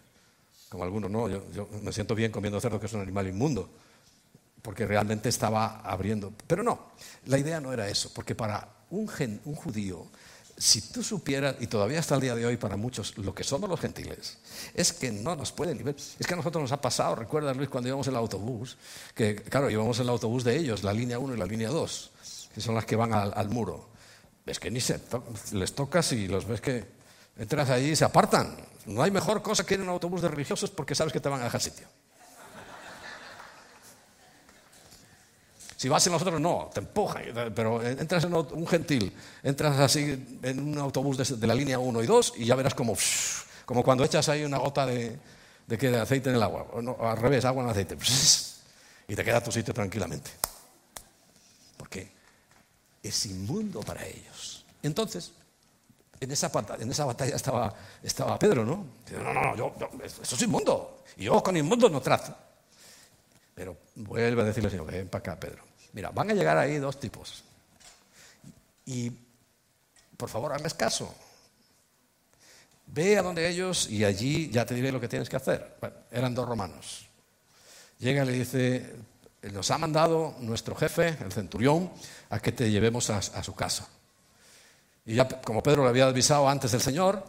Como 0.68 0.84
algunos, 0.84 1.10
no, 1.10 1.28
yo, 1.28 1.68
me 1.82 1.92
siento 1.92 2.14
bien 2.14 2.30
comiendo 2.30 2.60
cerdo, 2.60 2.78
que 2.78 2.86
es 2.86 2.92
un 2.92 3.00
animal 3.00 3.26
inmundo, 3.26 3.70
porque 4.68 4.84
realmente 4.86 5.30
estaba 5.30 5.80
abriendo. 5.80 6.30
Pero 6.46 6.62
no, 6.62 6.90
la 7.24 7.38
idea 7.38 7.58
no 7.58 7.72
era 7.72 7.88
eso, 7.88 8.12
porque 8.12 8.34
para 8.34 8.68
un, 8.90 9.10
un 9.46 9.54
judío, 9.54 10.08
si 10.58 10.92
tú 10.92 11.02
supieras, 11.02 11.56
y 11.60 11.68
todavía 11.68 12.00
hasta 12.00 12.16
el 12.16 12.20
día 12.20 12.34
de 12.34 12.44
hoy 12.44 12.58
para 12.58 12.76
muchos, 12.76 13.16
lo 13.16 13.34
que 13.34 13.44
somos 13.44 13.70
los 13.70 13.80
gentiles, 13.80 14.36
es 14.74 14.92
que 14.92 15.10
no 15.10 15.34
nos 15.36 15.52
pueden 15.52 15.82
ver. 15.82 15.96
Es 16.18 16.26
que 16.26 16.34
a 16.34 16.36
nosotros 16.36 16.60
nos 16.60 16.72
ha 16.72 16.82
pasado, 16.82 17.14
recuerdas 17.14 17.56
Luis, 17.56 17.70
cuando 17.70 17.88
íbamos 17.88 18.08
en 18.08 18.12
el 18.12 18.18
autobús, 18.18 18.76
que 19.14 19.36
claro, 19.36 19.70
íbamos 19.70 19.96
en 20.00 20.02
el 20.02 20.10
autobús 20.10 20.44
de 20.44 20.58
ellos, 20.58 20.82
la 20.82 20.92
línea 20.92 21.18
1 21.18 21.34
y 21.34 21.38
la 21.38 21.46
línea 21.46 21.70
2, 21.70 22.10
que 22.54 22.60
son 22.60 22.74
las 22.74 22.84
que 22.84 22.94
van 22.94 23.14
al, 23.14 23.32
al 23.34 23.48
muro. 23.48 23.88
Ves 24.44 24.60
que 24.60 24.70
ni 24.70 24.82
se 24.82 25.00
les 25.52 25.74
tocas 25.74 26.12
y 26.12 26.28
los 26.28 26.46
ves 26.46 26.60
que 26.60 26.98
Entras 27.38 27.70
ahí 27.70 27.90
y 27.90 27.96
se 27.96 28.04
apartan. 28.04 28.54
No 28.84 29.02
hay 29.02 29.12
mejor 29.12 29.42
cosa 29.42 29.64
que 29.64 29.74
ir 29.74 29.80
en 29.80 29.86
un 29.86 29.94
autobús 29.94 30.20
de 30.20 30.28
religiosos 30.28 30.70
porque 30.70 30.94
sabes 30.94 31.12
que 31.12 31.20
te 31.20 31.28
van 31.28 31.40
a 31.40 31.44
dejar 31.44 31.60
sitio. 31.60 31.86
Si 35.78 35.88
vas 35.88 36.04
en 36.08 36.12
los 36.12 36.20
otros, 36.20 36.40
no, 36.40 36.68
te 36.74 36.80
empujan. 36.80 37.22
Pero 37.54 37.80
entras 37.86 38.24
en 38.24 38.34
un 38.34 38.66
gentil, 38.66 39.14
entras 39.44 39.78
así 39.78 40.40
en 40.42 40.58
un 40.58 40.76
autobús 40.76 41.16
de, 41.16 41.46
la 41.46 41.54
línea 41.54 41.78
1 41.78 42.02
y 42.02 42.06
2 42.06 42.34
y 42.38 42.46
ya 42.46 42.56
verás 42.56 42.74
como, 42.74 42.96
como 43.64 43.84
cuando 43.84 44.02
echas 44.02 44.28
ahí 44.28 44.42
una 44.42 44.58
gota 44.58 44.84
de, 44.84 45.16
de, 45.68 46.00
aceite 46.00 46.30
en 46.30 46.34
el 46.34 46.42
agua. 46.42 46.66
O 46.72 47.06
al 47.06 47.16
revés, 47.16 47.44
agua 47.44 47.62
en 47.62 47.70
aceite. 47.70 47.96
Y 49.10 49.14
te 49.14 49.24
queda 49.24 49.42
tu 49.42 49.50
sitio 49.50 49.72
tranquilamente. 49.72 50.30
Porque 51.78 52.12
es 53.02 53.26
inmundo 53.26 53.80
para 53.80 54.04
ellos. 54.04 54.66
Entonces, 54.82 55.32
en 56.20 56.30
esa, 56.30 56.50
en 56.78 56.90
esa 56.90 57.04
batalla 57.06 57.36
estaba, 57.36 57.72
estaba 58.02 58.38
Pedro, 58.38 58.66
¿no? 58.66 58.84
no, 59.12 59.32
no, 59.32 59.42
no, 59.42 59.56
yo, 59.56 59.74
eso 60.04 60.34
es 60.34 60.42
inmundo. 60.42 61.04
Y 61.16 61.24
yo 61.24 61.42
con 61.42 61.56
inmundo 61.56 61.88
no 61.88 62.02
trato. 62.02 62.36
Pero 63.54 63.78
vuelve 63.94 64.42
a 64.42 64.44
decirle 64.44 64.66
al 64.66 64.72
Señor, 64.72 64.86
ven 64.92 65.08
para 65.08 65.20
acá, 65.20 65.40
Pedro. 65.40 65.67
Mira, 65.92 66.10
van 66.10 66.30
a 66.30 66.34
llegar 66.34 66.56
ahí 66.58 66.76
dos 66.78 66.98
tipos. 67.00 67.44
Y 68.86 69.12
por 70.16 70.28
favor, 70.28 70.52
hazles 70.52 70.74
caso. 70.74 71.14
Ve 72.86 73.18
a 73.18 73.22
donde 73.22 73.48
ellos 73.48 73.88
y 73.90 74.04
allí 74.04 74.50
ya 74.50 74.64
te 74.64 74.74
diré 74.74 74.90
lo 74.92 75.00
que 75.00 75.08
tienes 75.08 75.28
que 75.28 75.36
hacer. 75.36 75.76
Eran 76.10 76.34
dos 76.34 76.48
romanos. 76.48 77.06
Llega 77.98 78.22
y 78.22 78.26
le 78.26 78.32
dice, 78.32 78.96
nos 79.52 79.70
ha 79.70 79.78
mandado 79.78 80.34
nuestro 80.40 80.74
jefe, 80.74 81.16
el 81.20 81.32
centurión, 81.32 81.90
a 82.30 82.40
que 82.40 82.52
te 82.52 82.70
llevemos 82.70 83.10
a 83.10 83.42
su 83.42 83.54
casa. 83.54 83.88
Y 85.08 85.14
ya, 85.14 85.26
como 85.26 85.62
Pedro 85.62 85.84
le 85.84 85.88
había 85.88 86.06
avisado 86.06 86.46
antes 86.50 86.70
del 86.72 86.82
Señor, 86.82 87.24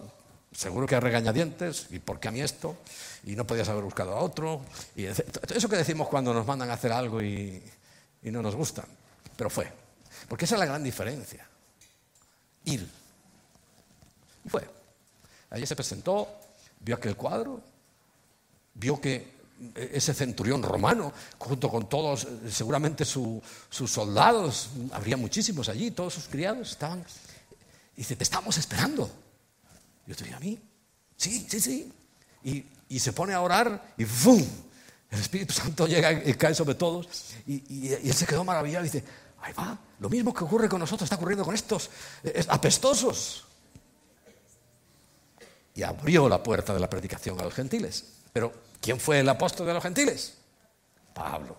seguro 0.51 0.85
que 0.85 0.95
a 0.95 0.99
regañadientes, 0.99 1.87
¿y 1.91 1.99
por 1.99 2.19
qué 2.19 2.27
a 2.27 2.31
mí 2.31 2.41
esto? 2.41 2.75
Y 3.23 3.37
no 3.37 3.47
podías 3.47 3.69
haber 3.69 3.85
buscado 3.85 4.17
a 4.17 4.19
otro. 4.19 4.61
Y 4.97 5.05
eso 5.05 5.69
que 5.69 5.77
decimos 5.77 6.09
cuando 6.09 6.33
nos 6.33 6.45
mandan 6.45 6.69
a 6.69 6.73
hacer 6.73 6.91
algo 6.91 7.21
y, 7.21 7.63
y 8.23 8.31
no 8.31 8.41
nos 8.41 8.55
gusta. 8.55 8.85
Pero 9.35 9.49
fue. 9.49 9.71
Porque 10.27 10.45
esa 10.45 10.55
es 10.55 10.59
la 10.59 10.65
gran 10.65 10.83
diferencia. 10.83 11.47
Ir. 12.65 12.87
Y 14.45 14.49
fue. 14.49 14.69
Allí 15.49 15.65
se 15.65 15.75
presentó, 15.75 16.27
vio 16.79 16.95
aquel 16.95 17.15
cuadro, 17.15 17.61
vio 18.75 18.99
que 19.01 19.39
ese 19.75 20.13
centurión 20.13 20.63
romano, 20.63 21.11
junto 21.37 21.69
con 21.69 21.89
todos, 21.89 22.27
seguramente 22.49 23.03
sus 23.03 23.41
soldados, 23.69 24.69
habría 24.91 25.17
muchísimos 25.17 25.67
allí, 25.69 25.91
todos 25.91 26.13
sus 26.13 26.27
criados, 26.27 26.71
estaban 26.71 27.03
dice, 27.99 28.15
te 28.15 28.23
estamos 28.23 28.57
esperando. 28.57 29.11
Yo 30.07 30.15
te 30.15 30.23
digo, 30.23 30.37
¿a 30.37 30.39
mí? 30.39 30.57
Sí, 31.17 31.45
sí, 31.49 31.59
sí. 31.59 31.93
Y, 32.43 32.65
y, 32.87 32.99
se 32.99 33.11
pone 33.11 33.33
a 33.33 33.41
orar 33.41 33.93
y 33.97 34.05
¡fum! 34.05 34.41
El 35.11 35.19
Espíritu 35.19 35.53
Santo 35.53 35.87
llega 35.87 36.11
y 36.11 36.33
cae 36.35 36.53
sobre 36.53 36.75
todos. 36.75 37.07
Y, 37.47 37.93
él 37.93 38.13
se 38.13 38.25
quedó 38.25 38.43
maravillado 38.43 38.85
y 38.85 38.89
dice, 38.89 39.03
ahí 39.41 39.53
va, 39.53 39.77
lo 39.99 40.09
mismo 40.09 40.33
que 40.33 40.43
ocurre 40.43 40.69
con 40.69 40.79
nosotros 40.79 41.05
está 41.05 41.15
ocurriendo 41.15 41.43
con 41.43 41.55
estos 41.55 41.89
apestosos. 42.47 43.45
Y 45.73 45.83
abrió 45.83 46.29
la 46.29 46.43
puerta 46.43 46.73
de 46.73 46.79
la 46.79 46.89
predicación 46.89 47.39
a 47.39 47.43
los 47.43 47.53
gentiles. 47.53 48.05
Pero, 48.33 48.53
¿quién 48.81 48.99
fue 48.99 49.19
el 49.19 49.29
apóstol 49.29 49.65
de 49.65 49.73
los 49.73 49.83
gentiles? 49.83 50.35
Pablo. 51.13 51.57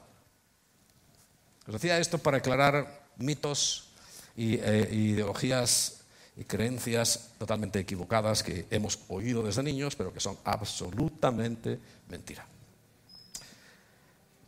Os 1.66 1.72
decía 1.72 1.98
esto 1.98 2.18
para 2.18 2.38
aclarar 2.38 3.06
mitos 3.16 3.88
y 4.36 4.54
eh, 4.54 4.88
ideologías 4.92 6.00
y 6.36 6.44
creencias 6.44 7.30
totalmente 7.38 7.80
equivocadas 7.80 8.42
que 8.42 8.66
hemos 8.70 9.00
oído 9.08 9.42
desde 9.42 9.62
niños, 9.62 9.96
pero 9.96 10.12
que 10.12 10.20
son 10.20 10.38
absolutamente 10.44 11.78
mentira. 12.08 12.46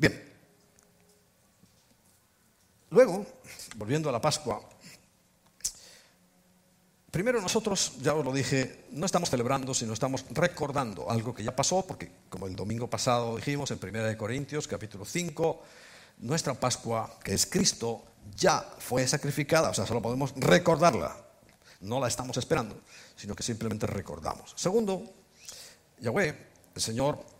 Bien. 0.03 0.21
Luego, 2.91 3.25
volviendo 3.77 4.09
a 4.09 4.13
la 4.13 4.21
Pascua, 4.21 4.61
primero 7.11 7.41
nosotros, 7.41 7.93
ya 8.01 8.15
os 8.15 8.25
lo 8.25 8.33
dije, 8.33 8.87
no 8.91 9.07
estamos 9.07 9.31
celebrando, 9.31 9.73
sino 9.73 9.93
estamos 9.93 10.27
recordando 10.31 11.09
algo 11.09 11.33
que 11.33 11.45
ya 11.45 11.55
pasó, 11.55 11.87
porque 11.87 12.11
como 12.29 12.49
el 12.49 12.57
domingo 12.57 12.91
pasado 12.91 13.37
dijimos 13.37 13.71
en 13.71 13.79
1 13.81 14.19
Corintios 14.19 14.67
capítulo 14.67 15.05
5, 15.05 15.63
nuestra 16.19 16.55
Pascua, 16.55 17.19
que 17.23 17.35
es 17.35 17.47
Cristo, 17.47 18.03
ya 18.37 18.61
fue 18.79 19.07
sacrificada, 19.07 19.71
o 19.71 19.75
sea, 19.75 19.87
solo 19.87 20.03
podemos 20.03 20.35
recordarla. 20.37 21.17
No 21.81 22.01
la 22.01 22.09
estamos 22.09 22.37
esperando, 22.37 22.81
sino 23.15 23.37
que 23.37 23.45
simplemente 23.45 23.87
recordamos. 23.87 24.53
Segundo, 24.57 25.05
Yahweh, 26.01 26.37
el 26.75 26.83
Señor, 26.83 27.32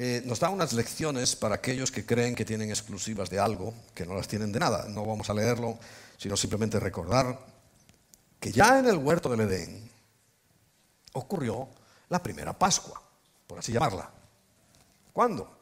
eh, 0.00 0.22
nos 0.24 0.38
da 0.38 0.48
unas 0.48 0.74
lecciones 0.74 1.34
para 1.34 1.56
aquellos 1.56 1.90
que 1.90 2.06
creen 2.06 2.36
que 2.36 2.44
tienen 2.44 2.70
exclusivas 2.70 3.30
de 3.30 3.40
algo, 3.40 3.74
que 3.94 4.06
no 4.06 4.14
las 4.14 4.28
tienen 4.28 4.52
de 4.52 4.60
nada. 4.60 4.86
No 4.86 5.04
vamos 5.04 5.28
a 5.28 5.34
leerlo, 5.34 5.76
sino 6.16 6.36
simplemente 6.36 6.78
recordar 6.78 7.36
que 8.38 8.52
ya 8.52 8.78
en 8.78 8.86
el 8.86 8.96
huerto 8.96 9.28
del 9.28 9.40
Edén 9.40 9.90
ocurrió 11.14 11.68
la 12.10 12.22
primera 12.22 12.56
Pascua, 12.56 13.02
por 13.44 13.58
así 13.58 13.72
llamarla. 13.72 14.08
¿Cuándo? 15.12 15.58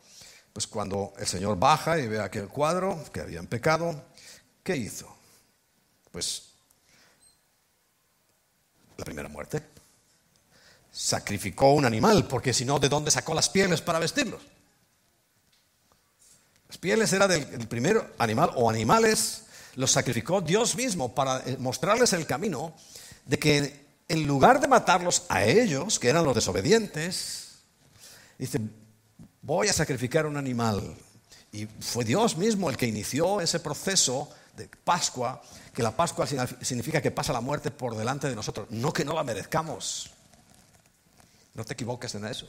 Pues 0.53 0.67
cuando 0.67 1.15
el 1.19 1.27
Señor 1.27 1.59
baja 1.59 1.99
y 1.99 2.07
ve 2.07 2.21
aquel 2.21 2.49
cuadro 2.49 3.03
que 3.11 3.21
habían 3.21 3.47
pecado, 3.47 4.05
¿qué 4.63 4.77
hizo? 4.77 5.17
Pues 6.13 6.51
la 8.99 9.05
primera 9.07 9.31
muerte. 9.31 9.63
Sacrificó 10.97 11.75
un 11.75 11.85
animal, 11.85 12.27
porque 12.27 12.55
si 12.55 12.65
no, 12.65 12.79
¿de 12.79 12.89
dónde 12.89 13.11
sacó 13.11 13.35
las 13.35 13.51
pieles 13.51 13.83
para 13.83 13.99
vestirlos? 13.99 14.41
Las 16.69 16.79
pieles 16.79 17.13
era 17.13 17.29
del 17.29 17.69
primer 17.69 18.15
animal 18.17 18.51
o 18.55 18.71
animales, 18.71 19.43
los 19.75 19.91
sacrificó 19.91 20.41
Dios 20.41 20.75
mismo 20.75 21.15
para 21.15 21.43
eh, 21.45 21.59
mostrarles 21.59 22.15
el 22.15 22.25
camino 22.25 22.75
de 23.27 23.39
que 23.39 23.87
en 24.09 24.27
lugar 24.27 24.59
de 24.59 24.69
matarlos 24.69 25.25
a 25.29 25.45
ellos, 25.45 25.99
que 25.99 26.09
eran 26.09 26.25
los 26.25 26.35
desobedientes, 26.35 27.59
dice, 28.39 28.59
voy 29.43 29.69
a 29.69 29.75
sacrificar 29.75 30.25
un 30.25 30.39
animal. 30.39 30.97
Y 31.53 31.67
fue 31.67 32.07
Dios 32.07 32.39
mismo 32.39 32.71
el 32.71 32.79
que 32.79 32.87
inició 32.87 33.43
ese 33.43 33.61
proceso 33.61 34.31
de 34.57 34.71
Pascua, 34.83 35.43
que 35.75 35.83
la 35.83 35.95
Pascua 35.95 36.27
significa 36.27 37.03
que 37.03 37.11
pasa 37.11 37.35
la 37.35 37.43
muerte 37.43 37.71
por 37.71 37.95
delante 37.95 38.31
de 38.31 38.35
nosotros, 38.35 38.69
no 38.71 38.95
que 38.95 39.05
no 39.05 39.13
la 39.13 39.25
merezcamos. 39.25 40.16
No 41.57 41.65
te 41.65 41.73
equivoques 41.73 42.15
en 42.15 42.27
eso. 42.27 42.47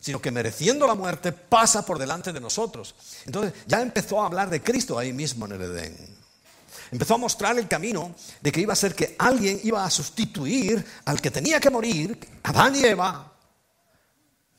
Sino 0.00 0.20
que 0.20 0.30
mereciendo 0.30 0.86
la 0.86 0.94
muerte 0.94 1.32
pasa 1.32 1.84
por 1.84 1.98
delante 1.98 2.32
de 2.32 2.40
nosotros. 2.40 2.94
Entonces 3.26 3.52
ya 3.66 3.80
empezó 3.80 4.22
a 4.22 4.26
hablar 4.26 4.50
de 4.50 4.62
Cristo 4.62 4.98
ahí 4.98 5.12
mismo 5.12 5.46
en 5.46 5.52
el 5.52 5.62
Edén. 5.62 6.22
Empezó 6.90 7.14
a 7.14 7.18
mostrar 7.18 7.58
el 7.58 7.68
camino 7.68 8.14
de 8.40 8.50
que 8.50 8.60
iba 8.60 8.72
a 8.72 8.76
ser 8.76 8.94
que 8.94 9.14
alguien 9.18 9.60
iba 9.62 9.84
a 9.84 9.90
sustituir 9.90 10.84
al 11.04 11.20
que 11.20 11.30
tenía 11.30 11.60
que 11.60 11.70
morir, 11.70 12.18
Adán 12.42 12.74
y 12.74 12.84
Eva, 12.84 13.32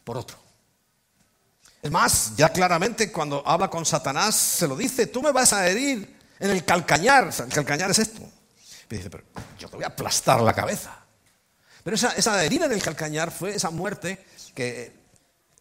por 0.04 0.18
otro. 0.18 0.38
Es 1.82 1.92
más, 1.92 2.36
ya 2.38 2.50
claramente 2.50 3.12
cuando 3.12 3.44
habla 3.46 3.70
con 3.70 3.86
Satanás 3.86 4.36
se 4.36 4.68
lo 4.68 4.76
dice, 4.76 5.08
tú 5.08 5.22
me 5.22 5.32
vas 5.32 5.52
a 5.52 5.68
herir 5.68 6.20
en 6.40 6.50
el 6.52 6.64
calcañar. 6.64 7.32
El 7.38 7.54
calcañar 7.54 7.92
es 7.92 8.00
esto. 8.00 8.22
Y 8.90 8.96
dice, 8.96 9.10
pero 9.10 9.24
yo 9.60 9.68
te 9.68 9.76
voy 9.76 9.84
a 9.84 9.88
aplastar 9.88 10.42
la 10.42 10.54
cabeza. 10.54 11.03
Pero 11.84 11.96
esa, 11.96 12.44
herida 12.44 12.66
en 12.66 12.72
el 12.72 12.82
calcañar 12.82 13.32
fue 13.32 13.56
esa 13.56 13.70
muerte 13.70 14.26
que 14.56 14.92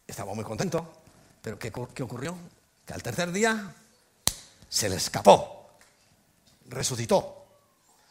estaba 0.07 0.33
muy 0.33 0.43
contento. 0.43 1.01
Pero 1.41 1.59
¿qué, 1.59 1.71
¿qué 1.93 2.03
ocurrió? 2.03 2.37
Que 2.85 2.93
al 2.93 3.03
tercer 3.03 3.31
día 3.31 3.75
se 4.69 4.89
le 4.89 4.95
escapó. 4.95 5.69
Resucitó. 6.69 7.43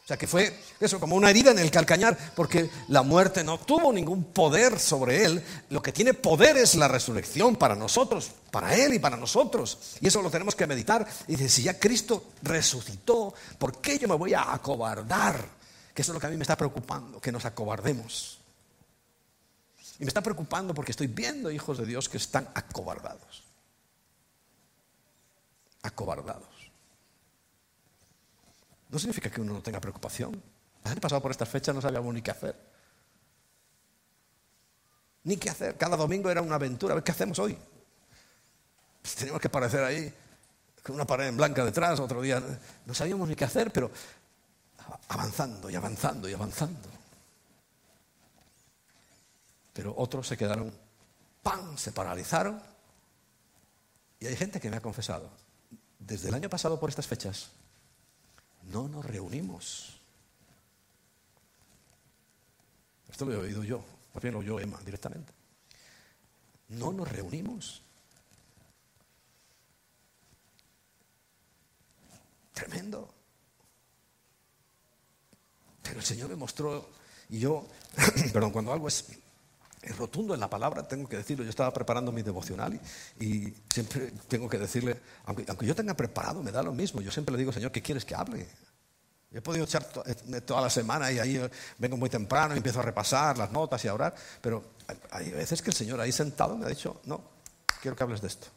O 0.03 0.07
sea 0.07 0.17
que 0.17 0.27
fue 0.27 0.53
eso, 0.81 0.99
como 0.99 1.15
una 1.15 1.29
herida 1.29 1.51
en 1.51 1.59
el 1.59 1.71
calcañar, 1.71 2.17
porque 2.35 2.69
la 2.89 3.03
muerte 3.03 3.41
no 3.41 3.57
tuvo 3.57 3.93
ningún 3.93 4.25
poder 4.25 4.77
sobre 4.77 5.23
él. 5.23 5.41
Lo 5.69 5.81
que 5.81 5.93
tiene 5.93 6.13
poder 6.13 6.57
es 6.57 6.75
la 6.75 6.89
resurrección 6.89 7.55
para 7.55 7.73
nosotros, 7.73 8.31
para 8.51 8.75
él 8.75 8.93
y 8.93 8.99
para 8.99 9.15
nosotros. 9.15 9.97
Y 10.01 10.07
eso 10.07 10.21
lo 10.21 10.29
tenemos 10.29 10.55
que 10.55 10.67
meditar. 10.67 11.07
Y 11.25 11.37
dice, 11.37 11.47
si 11.47 11.63
ya 11.63 11.79
Cristo 11.79 12.31
resucitó, 12.41 13.33
¿por 13.57 13.79
qué 13.79 13.97
yo 13.97 14.09
me 14.09 14.15
voy 14.15 14.33
a 14.33 14.53
acobardar? 14.53 15.47
Que 15.93 16.01
eso 16.01 16.11
es 16.11 16.13
lo 16.15 16.19
que 16.19 16.27
a 16.27 16.29
mí 16.29 16.37
me 16.37 16.43
está 16.43 16.57
preocupando, 16.57 17.21
que 17.21 17.31
nos 17.31 17.45
acobardemos. 17.45 18.39
Y 19.99 20.05
me 20.05 20.07
está 20.07 20.21
preocupando 20.21 20.73
porque 20.73 20.91
estoy 20.91 21.07
viendo 21.07 21.51
hijos 21.51 21.77
de 21.77 21.85
Dios 21.85 22.09
que 22.09 22.17
están 22.17 22.49
acobardados. 22.55 23.43
Acobardados. 25.83 26.71
No 28.89 28.99
significa 28.99 29.29
que 29.29 29.41
uno 29.41 29.53
no 29.53 29.61
tenga 29.61 29.79
preocupación. 29.79 30.41
El 30.83 30.91
año 30.91 31.01
pasado 31.01 31.21
por 31.21 31.31
estas 31.31 31.49
fechas 31.49 31.73
no 31.75 31.81
sabíamos 31.81 32.13
ni 32.13 32.21
qué 32.21 32.31
hacer. 32.31 32.55
Ni 35.23 35.37
qué 35.37 35.49
hacer. 35.49 35.77
Cada 35.77 35.95
domingo 35.95 36.29
era 36.29 36.41
una 36.41 36.55
aventura. 36.55 36.93
A 36.93 36.95
ver 36.95 37.03
qué 37.03 37.11
hacemos 37.11 37.39
hoy. 37.39 37.57
Pues 39.01 39.15
teníamos 39.15 39.41
que 39.41 39.47
aparecer 39.47 39.83
ahí 39.83 40.13
con 40.83 40.95
una 40.95 41.05
pared 41.05 41.27
en 41.27 41.37
blanca 41.37 41.63
detrás. 41.63 41.99
Otro 41.99 42.21
día 42.21 42.41
no 42.85 42.93
sabíamos 42.93 43.29
ni 43.29 43.35
qué 43.35 43.45
hacer, 43.45 43.71
pero 43.71 43.91
avanzando 45.07 45.69
y 45.69 45.75
avanzando 45.75 46.29
y 46.29 46.33
avanzando. 46.33 46.89
Pero 49.73 49.93
otros 49.97 50.27
se 50.27 50.37
quedaron, 50.37 50.73
¡pam!, 51.41 51.77
se 51.77 51.91
paralizaron. 51.91 52.61
Y 54.19 54.27
hay 54.27 54.35
gente 54.35 54.59
que 54.59 54.69
me 54.69 54.77
ha 54.77 54.81
confesado, 54.81 55.29
desde 55.99 56.29
el 56.29 56.33
año 56.33 56.49
pasado 56.49 56.79
por 56.79 56.89
estas 56.89 57.07
fechas, 57.07 57.49
no 58.63 58.87
nos 58.87 59.05
reunimos. 59.05 59.99
Esto 63.11 63.25
lo 63.25 63.33
he 63.33 63.37
oído 63.37 63.63
yo, 63.63 63.83
bien 64.21 64.33
lo 64.33 64.39
oyó 64.39 64.59
Emma 64.59 64.79
directamente. 64.85 65.33
No 66.69 66.91
nos 66.93 67.07
reunimos. 67.11 67.81
Tremendo. 72.53 73.13
Pero 75.93 76.01
el 76.01 76.07
Señor 76.07 76.27
me 76.27 76.35
mostró, 76.35 76.89
y 77.29 77.37
yo, 77.37 77.67
perdón, 78.33 78.49
cuando 78.49 78.73
algo 78.73 78.87
es 78.87 79.05
rotundo 79.95 80.33
en 80.33 80.39
la 80.39 80.49
palabra, 80.49 80.87
tengo 80.87 81.07
que 81.07 81.17
decirlo. 81.17 81.43
Yo 81.43 81.51
estaba 81.51 81.71
preparando 81.71 82.11
mi 82.11 82.23
devocional 82.23 82.79
y, 83.19 83.53
siempre 83.71 84.11
tengo 84.27 84.49
que 84.49 84.57
decirle, 84.57 84.99
aunque, 85.25 85.67
yo 85.67 85.75
tenga 85.75 85.93
preparado, 85.93 86.41
me 86.41 86.51
da 86.51 86.63
lo 86.63 86.71
mismo. 86.71 86.99
Yo 86.99 87.11
siempre 87.11 87.33
le 87.33 87.37
digo, 87.37 87.51
Señor, 87.51 87.71
¿qué 87.71 87.83
quieres 87.83 88.05
que 88.05 88.15
hable? 88.15 88.47
he 89.31 89.41
podido 89.41 89.65
echar 89.65 89.87
eh, 90.07 90.41
toda 90.41 90.61
la 90.61 90.69
semana 90.71 91.11
y 91.11 91.19
ahí 91.19 91.37
eh, 91.37 91.49
vengo 91.77 91.95
muy 91.95 92.09
temprano 92.09 92.55
y 92.55 92.57
empiezo 92.57 92.79
a 92.79 92.83
repasar 92.83 93.37
las 93.37 93.51
notas 93.51 93.85
y 93.85 93.87
a 93.87 93.93
orar, 93.93 94.15
pero 94.41 94.63
hay 95.11 95.29
veces 95.29 95.61
que 95.61 95.69
el 95.69 95.75
Señor 95.75 96.01
ahí 96.01 96.11
sentado 96.11 96.57
me 96.57 96.65
ha 96.65 96.69
dicho, 96.69 97.01
no, 97.05 97.21
quiero 97.79 97.95
que 97.95 98.03
hables 98.03 98.21
de 98.21 98.29
esto. 98.29 98.47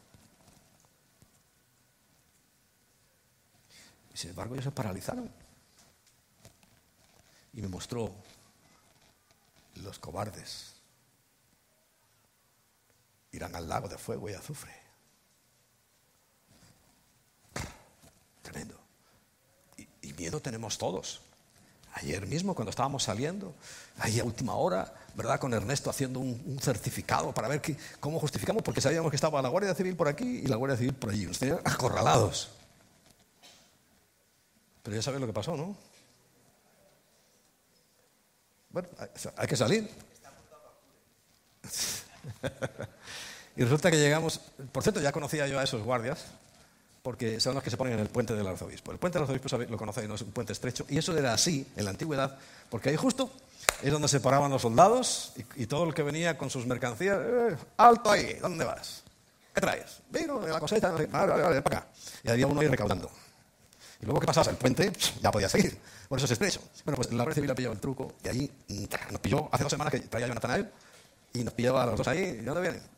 Sin 4.15 4.31
embargo 4.31 4.55
ellos 4.55 4.65
se 4.65 4.71
paralizaron. 4.71 5.46
Y 7.53 7.61
me 7.61 7.67
mostró 7.67 8.13
los 9.75 9.99
cobardes 9.99 10.77
irán 13.31 13.55
al 13.55 13.67
lago 13.67 13.87
de 13.87 13.97
fuego 13.97 14.29
y 14.29 14.33
azufre. 14.33 14.71
Tremendo. 18.41 18.75
Y, 20.01 20.13
miedo 20.13 20.39
tenemos 20.39 20.77
todos. 20.77 21.21
Ayer 21.93 22.25
mismo, 22.25 22.55
cuando 22.55 22.69
estábamos 22.69 23.03
saliendo, 23.03 23.53
ahí 23.99 24.19
a 24.19 24.23
última 24.23 24.55
hora, 24.55 24.93
¿verdad? 25.15 25.39
Con 25.39 25.53
Ernesto 25.53 25.89
haciendo 25.89 26.19
un, 26.19 26.59
certificado 26.61 27.33
para 27.33 27.47
ver 27.47 27.61
cómo 27.99 28.19
justificamos, 28.19 28.63
porque 28.63 28.81
sabíamos 28.81 29.09
que 29.09 29.15
estaba 29.15 29.41
la 29.41 29.49
Guardia 29.49 29.73
Civil 29.73 29.95
por 29.95 30.07
aquí 30.07 30.41
y 30.43 30.47
la 30.47 30.55
Guardia 30.55 30.77
Civil 30.77 30.93
por 30.93 31.11
allí. 31.11 31.25
Nos 31.25 31.39
tenían 31.39 31.59
acorralados. 31.63 32.49
Pero 34.83 34.95
ya 34.95 35.01
sabes 35.01 35.19
lo 35.19 35.27
que 35.27 35.33
pasó, 35.33 35.55
¿no? 35.55 35.75
Hay 39.35 39.47
que 39.47 39.55
salir. 39.55 39.89
Y 43.57 43.63
resulta 43.63 43.89
que 43.89 43.97
llegamos, 43.97 44.39
por 44.71 44.83
cierto, 44.83 45.01
ya 45.01 45.11
conocía 45.11 45.47
yo 45.47 45.59
a 45.59 45.63
esos 45.63 45.81
guardias, 45.81 46.25
porque 47.01 47.39
son 47.39 47.55
los 47.55 47.63
que 47.63 47.71
se 47.71 47.77
ponen 47.77 47.93
en 47.93 47.99
el 47.99 48.07
puente 48.07 48.35
del 48.35 48.45
arzobispo. 48.45 48.91
El 48.91 48.99
puente 48.99 49.17
del 49.17 49.23
arzobispo 49.23 49.57
lo 49.57 49.77
conocéis, 49.77 50.07
no 50.07 50.13
es 50.13 50.21
un 50.21 50.31
puente 50.31 50.53
estrecho, 50.53 50.85
y 50.89 50.99
eso 50.99 51.17
era 51.17 51.33
así 51.33 51.65
en 51.75 51.85
la 51.85 51.89
antigüedad, 51.89 52.37
porque 52.69 52.89
ahí 52.89 52.95
justo 52.95 53.31
es 53.81 53.91
donde 53.91 54.07
se 54.07 54.19
paraban 54.19 54.51
los 54.51 54.61
soldados 54.61 55.33
y, 55.55 55.65
todo 55.65 55.85
el 55.85 55.95
que 55.95 56.03
venía 56.03 56.37
con 56.37 56.51
sus 56.51 56.67
mercancías, 56.67 57.17
eh, 57.19 57.57
alto 57.77 58.11
ahí, 58.11 58.35
¿dónde 58.35 58.63
vas? 58.63 59.03
¿Qué 59.55 59.61
traes? 59.61 60.01
Vino 60.11 60.45
la 60.45 60.59
cosecha, 60.59 60.91
vale, 60.91 61.07
vale, 61.07 61.57
acá. 61.57 61.87
Y 62.23 62.29
había 62.29 62.45
uno 62.45 62.61
ahí 62.61 62.67
recaudando. 62.67 63.09
Y 64.01 64.05
luego 64.05 64.19
que 64.19 64.27
pasabas 64.27 64.49
el 64.49 64.55
puente, 64.55 64.91
ya 65.21 65.31
podía 65.31 65.49
seguir. 65.49 65.77
Por 66.07 66.19
eso 66.19 66.25
es 66.25 66.31
estrecho. 66.31 66.61
Bueno, 66.85 66.97
pues 66.97 67.09
la 67.11 67.23
Guardia 67.23 67.35
Civil 67.35 67.51
ha 67.51 67.55
pillado 67.55 67.73
el 67.73 67.79
truco 67.79 68.13
y 68.23 68.29
allí 68.29 68.51
nos 69.11 69.21
pilló 69.21 69.49
hace 69.51 69.63
dos 69.63 69.71
semanas 69.71 69.91
que 69.91 69.99
traía 70.01 70.27
Jonathan 70.27 70.51
a 70.51 70.55
él 70.57 70.69
y 71.33 71.43
nos 71.43 71.53
pillaba 71.53 71.83
a 71.83 71.85
los 71.87 71.97
dos 71.97 72.07
ahí. 72.07 72.39
¿Y 72.41 72.43
dónde 72.43 72.61
vienen? 72.61 72.96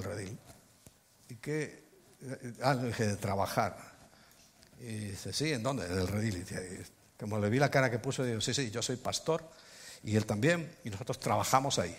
Del 0.00 0.04
redil. 0.04 0.38
¿Y 1.28 1.36
qué? 1.36 1.84
Ah, 2.62 2.74
le 2.74 2.88
dije, 2.88 3.06
de 3.06 3.16
trabajar. 3.16 3.76
Y 4.80 5.10
dice, 5.10 5.32
sí, 5.32 5.52
¿en 5.52 5.62
dónde? 5.62 5.86
En 5.86 5.98
el 5.98 6.08
redil. 6.08 6.36
Y 6.36 6.40
dice, 6.40 6.84
como 7.18 7.38
le 7.38 7.50
vi 7.50 7.58
la 7.58 7.70
cara 7.70 7.90
que 7.90 7.98
puso, 7.98 8.24
digo, 8.24 8.40
sí, 8.40 8.54
sí, 8.54 8.70
yo 8.70 8.82
soy 8.82 8.96
pastor 8.96 9.48
y 10.02 10.16
él 10.16 10.24
también, 10.24 10.74
y 10.84 10.90
nosotros 10.90 11.20
trabajamos 11.20 11.78
ahí. 11.78 11.96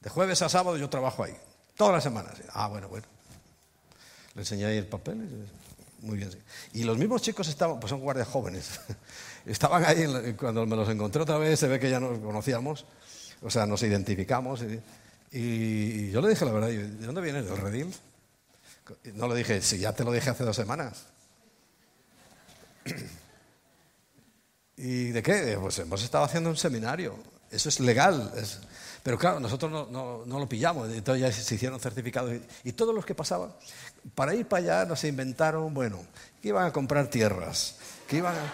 De 0.00 0.10
jueves 0.10 0.40
a 0.42 0.48
sábado 0.48 0.76
yo 0.76 0.88
trabajo 0.88 1.24
ahí, 1.24 1.36
todas 1.76 1.94
las 1.94 2.04
semanas. 2.04 2.34
Ah, 2.52 2.68
bueno, 2.68 2.88
bueno. 2.88 3.06
Le 4.34 4.42
enseñé 4.42 4.66
ahí 4.66 4.76
el 4.76 4.86
papel. 4.86 5.48
Muy 6.00 6.16
bien. 6.16 6.30
Y 6.72 6.84
los 6.84 6.96
mismos 6.96 7.22
chicos 7.22 7.48
estaban, 7.48 7.80
pues 7.80 7.90
son 7.90 8.00
guardias 8.00 8.28
jóvenes, 8.28 8.80
estaban 9.46 9.84
ahí, 9.84 10.34
cuando 10.34 10.64
me 10.64 10.76
los 10.76 10.88
encontré 10.88 11.22
otra 11.22 11.38
vez, 11.38 11.58
se 11.58 11.66
ve 11.66 11.80
que 11.80 11.90
ya 11.90 11.98
nos 11.98 12.20
conocíamos, 12.20 12.86
o 13.42 13.50
sea, 13.50 13.66
nos 13.66 13.82
identificamos. 13.82 14.62
Y, 14.62 14.80
yo 15.30 16.20
le 16.20 16.28
dije 16.28 16.44
la 16.44 16.52
verdad, 16.52 16.68
¿de 16.68 17.06
dónde 17.06 17.20
vienes? 17.20 17.44
¿Del 17.46 17.58
redil? 17.58 17.94
No 19.14 19.28
le 19.28 19.34
dije, 19.34 19.60
si 19.60 19.78
ya 19.78 19.92
te 19.92 20.04
lo 20.04 20.12
dije 20.12 20.30
hace 20.30 20.44
dos 20.44 20.56
semanas. 20.56 21.06
¿Y 24.76 25.10
de 25.10 25.22
qué? 25.22 25.58
Pues 25.60 25.78
hemos 25.80 26.02
estado 26.02 26.24
haciendo 26.24 26.50
un 26.50 26.56
seminario. 26.56 27.16
Eso 27.50 27.68
es 27.68 27.80
legal. 27.80 28.32
Pero 29.02 29.18
claro, 29.18 29.40
nosotros 29.40 29.90
no, 29.90 30.24
lo 30.26 30.48
pillamos. 30.48 30.88
Entonces 30.90 31.20
ya 31.20 31.32
se 31.32 31.54
hicieron 31.54 31.80
certificados. 31.80 32.32
Y, 32.64 32.72
todos 32.72 32.94
los 32.94 33.04
que 33.04 33.14
pasaban, 33.14 33.52
para 34.14 34.34
ir 34.34 34.46
para 34.46 34.62
allá 34.62 34.84
nos 34.86 35.02
inventaron, 35.04 35.74
bueno, 35.74 35.98
que 36.40 36.48
iban 36.48 36.66
a 36.66 36.72
comprar 36.72 37.08
tierras, 37.08 37.76
que 38.06 38.18
iban 38.18 38.34
a, 38.36 38.52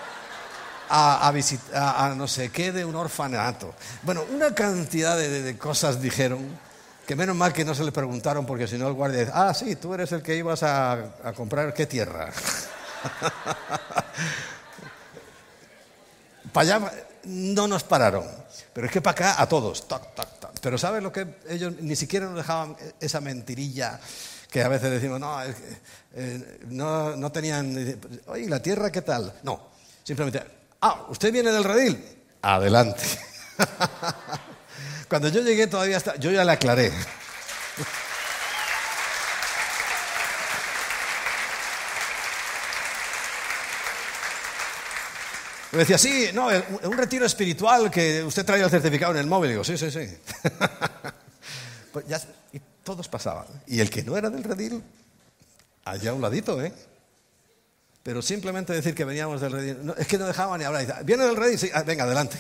visitar, 1.33 1.95
a, 1.97 2.15
no 2.17 2.27
sé 2.27 2.51
qué, 2.51 2.73
de 2.73 2.85
un 2.85 2.95
orfanato. 2.95 3.75
Bueno, 4.03 4.25
una 4.33 4.55
cantidad 4.55 5.17
de, 5.17 5.57
cosas 5.59 6.01
dijeron 6.01 6.47
que 7.07 7.17
menos 7.17 7.37
mal 7.37 7.53
que 7.53 7.65
no 7.65 7.75
se 7.75 7.85
le 7.85 7.93
preguntaron 7.93 8.47
porque 8.47 8.67
si 8.67 8.79
no 8.79 8.89
el 8.89 8.95
guardia 8.95 9.21
dice, 9.21 9.33
ah, 9.35 9.53
sí, 9.55 9.77
tú 9.77 9.95
eres 9.95 10.13
el 10.13 10.23
que 10.23 10.37
ibas 10.37 10.63
a, 10.63 10.93
a 11.25 11.33
comprar 11.35 11.75
qué 11.75 11.87
tierra. 11.87 12.31
Para 16.53 16.77
allá 16.77 16.93
no 17.25 17.67
nos 17.67 17.83
pararon, 17.83 18.25
pero 18.73 18.87
es 18.87 18.93
que 18.93 19.01
para 19.01 19.13
acá 19.13 19.43
a 19.43 19.49
todos. 19.49 19.85
Pero 20.61 20.79
¿sabes 20.79 21.03
lo 21.03 21.13
que 21.13 21.27
ellos 21.49 21.75
ni 21.81 21.97
siquiera 21.97 22.27
nos 22.27 22.37
dejaban 22.37 22.77
esa 23.01 23.21
mentirilla 23.21 23.99
que 24.51 24.63
a 24.63 24.69
veces 24.69 24.91
decimos, 24.93 25.19
no, 25.19 25.37
eh, 25.43 26.61
no, 26.69 27.17
no, 27.17 27.33
tenían, 27.33 27.99
oye, 28.27 28.49
¿la 28.49 28.63
tierra 28.63 28.93
qué 28.93 29.03
tal? 29.03 29.35
No, 29.43 29.69
simplemente, 30.05 30.45
ah, 30.85 31.07
¿usted 31.09 31.33
viene 31.33 31.51
del 31.51 31.65
redil? 31.65 32.05
Adelante. 32.43 33.03
Cuando 35.09 35.29
yo 35.29 35.41
llegué 35.41 35.67
todavía, 35.67 35.97
hasta, 35.97 36.17
yo 36.17 36.31
ya 36.31 36.45
le 36.45 36.53
aclaré. 36.53 36.93
Me 45.73 45.81
decía, 45.81 45.99
sí, 45.99 46.29
no, 46.33 46.49
un 46.85 46.97
retiro 46.97 47.27
espiritual 47.27 47.91
que 47.91 48.23
usted 48.23 48.45
traía 48.45 48.65
el 48.65 48.71
certificado 48.71 49.13
en 49.13 49.19
el 49.19 49.27
móvil. 49.27 49.51
digo, 49.51 49.65
sí, 49.65 49.77
sí, 49.77 49.91
sí. 49.91 50.07
pues 51.93 52.07
ya, 52.07 52.21
y 52.53 52.61
todos 52.85 53.09
pasaban. 53.09 53.47
Y 53.67 53.81
el 53.81 53.91
que 53.91 54.05
no 54.05 54.17
era 54.17 54.31
del 54.31 54.45
redil, 54.45 54.85
allá 55.85 56.11
a 56.11 56.15
un 56.15 56.23
ladito, 56.23 56.63
¿eh? 56.63 56.73
Pero 58.05 58.21
simplemente 58.21 58.75
decir 58.75 58.95
que 58.95 59.05
veníamos 59.05 59.41
del 59.41 59.51
redil, 59.51 59.95
es 59.97 60.07
que 60.07 60.19
no 60.19 60.27
dejaban 60.27 60.61
ni 60.61 60.67
hablar. 60.67 61.05
¿Viene 61.05 61.25
del 61.25 61.37
redil? 61.37 61.59
Sí, 61.59 61.71
ah, 61.73 61.83
venga, 61.83 62.05
adelante. 62.05 62.39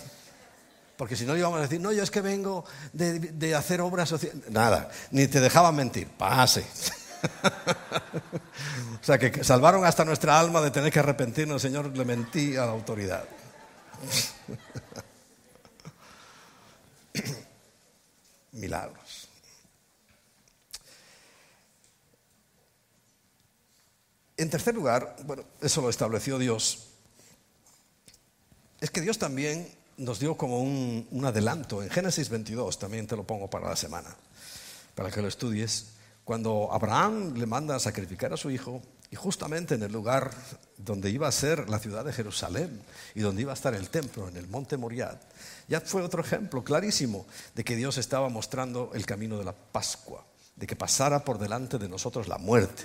Porque 0.98 1.16
si 1.16 1.24
no 1.24 1.34
íbamos 1.34 1.58
a 1.58 1.62
decir, 1.62 1.80
no, 1.80 1.90
yo 1.90 2.02
es 2.02 2.10
que 2.10 2.20
vengo 2.20 2.66
de, 2.92 3.18
de 3.18 3.54
hacer 3.54 3.80
obras 3.80 4.10
sociales. 4.10 4.42
Nada, 4.50 4.90
ni 5.10 5.26
te 5.26 5.40
dejaban 5.40 5.74
mentir. 5.74 6.06
Pase. 6.06 6.60
o 9.00 9.04
sea, 9.04 9.18
que 9.18 9.42
salvaron 9.42 9.86
hasta 9.86 10.04
nuestra 10.04 10.38
alma 10.38 10.60
de 10.60 10.70
tener 10.70 10.92
que 10.92 10.98
arrepentirnos. 10.98 11.62
Señor, 11.62 11.96
le 11.96 12.04
mentí 12.04 12.56
a 12.56 12.66
la 12.66 12.72
autoridad. 12.72 13.24
Milagros. 18.52 19.03
En 24.36 24.50
tercer 24.50 24.74
lugar, 24.74 25.16
bueno, 25.24 25.44
eso 25.60 25.80
lo 25.80 25.90
estableció 25.90 26.38
Dios, 26.38 26.88
es 28.80 28.90
que 28.90 29.00
Dios 29.00 29.18
también 29.18 29.68
nos 29.96 30.18
dio 30.18 30.36
como 30.36 30.60
un, 30.60 31.22
adelanto. 31.24 31.82
En 31.82 31.90
Génesis 31.90 32.28
22, 32.28 32.78
también 32.78 33.06
te 33.06 33.16
lo 33.16 33.24
pongo 33.24 33.48
para 33.48 33.68
la 33.68 33.76
semana, 33.76 34.14
para 34.94 35.10
que 35.10 35.22
lo 35.22 35.28
estudies. 35.28 35.86
Cuando 36.24 36.70
Abraham 36.72 37.34
le 37.34 37.46
manda 37.46 37.76
a 37.76 37.78
sacrificar 37.78 38.32
a 38.32 38.36
su 38.36 38.50
hijo, 38.50 38.82
y 39.10 39.16
justamente 39.16 39.76
en 39.76 39.82
el 39.84 39.92
lugar 39.92 40.32
donde 40.76 41.10
iba 41.10 41.28
a 41.28 41.32
ser 41.32 41.68
la 41.70 41.78
ciudad 41.78 42.04
de 42.04 42.12
Jerusalén 42.12 42.82
y 43.14 43.20
donde 43.20 43.42
iba 43.42 43.52
a 43.52 43.54
estar 43.54 43.72
el 43.74 43.88
templo, 43.88 44.28
en 44.28 44.36
el 44.36 44.48
monte 44.48 44.76
Moriad, 44.76 45.18
ya 45.68 45.80
fue 45.80 46.02
otro 46.02 46.20
ejemplo 46.20 46.64
clarísimo 46.64 47.24
de 47.54 47.62
que 47.62 47.76
Dios 47.76 47.96
estaba 47.96 48.28
mostrando 48.28 48.90
el 48.92 49.06
camino 49.06 49.38
de 49.38 49.44
la 49.44 49.52
Pascua, 49.52 50.26
de 50.56 50.66
que 50.66 50.74
pasara 50.74 51.24
por 51.24 51.38
delante 51.38 51.78
de 51.78 51.88
nosotros 51.88 52.26
la 52.26 52.38
muerte, 52.38 52.84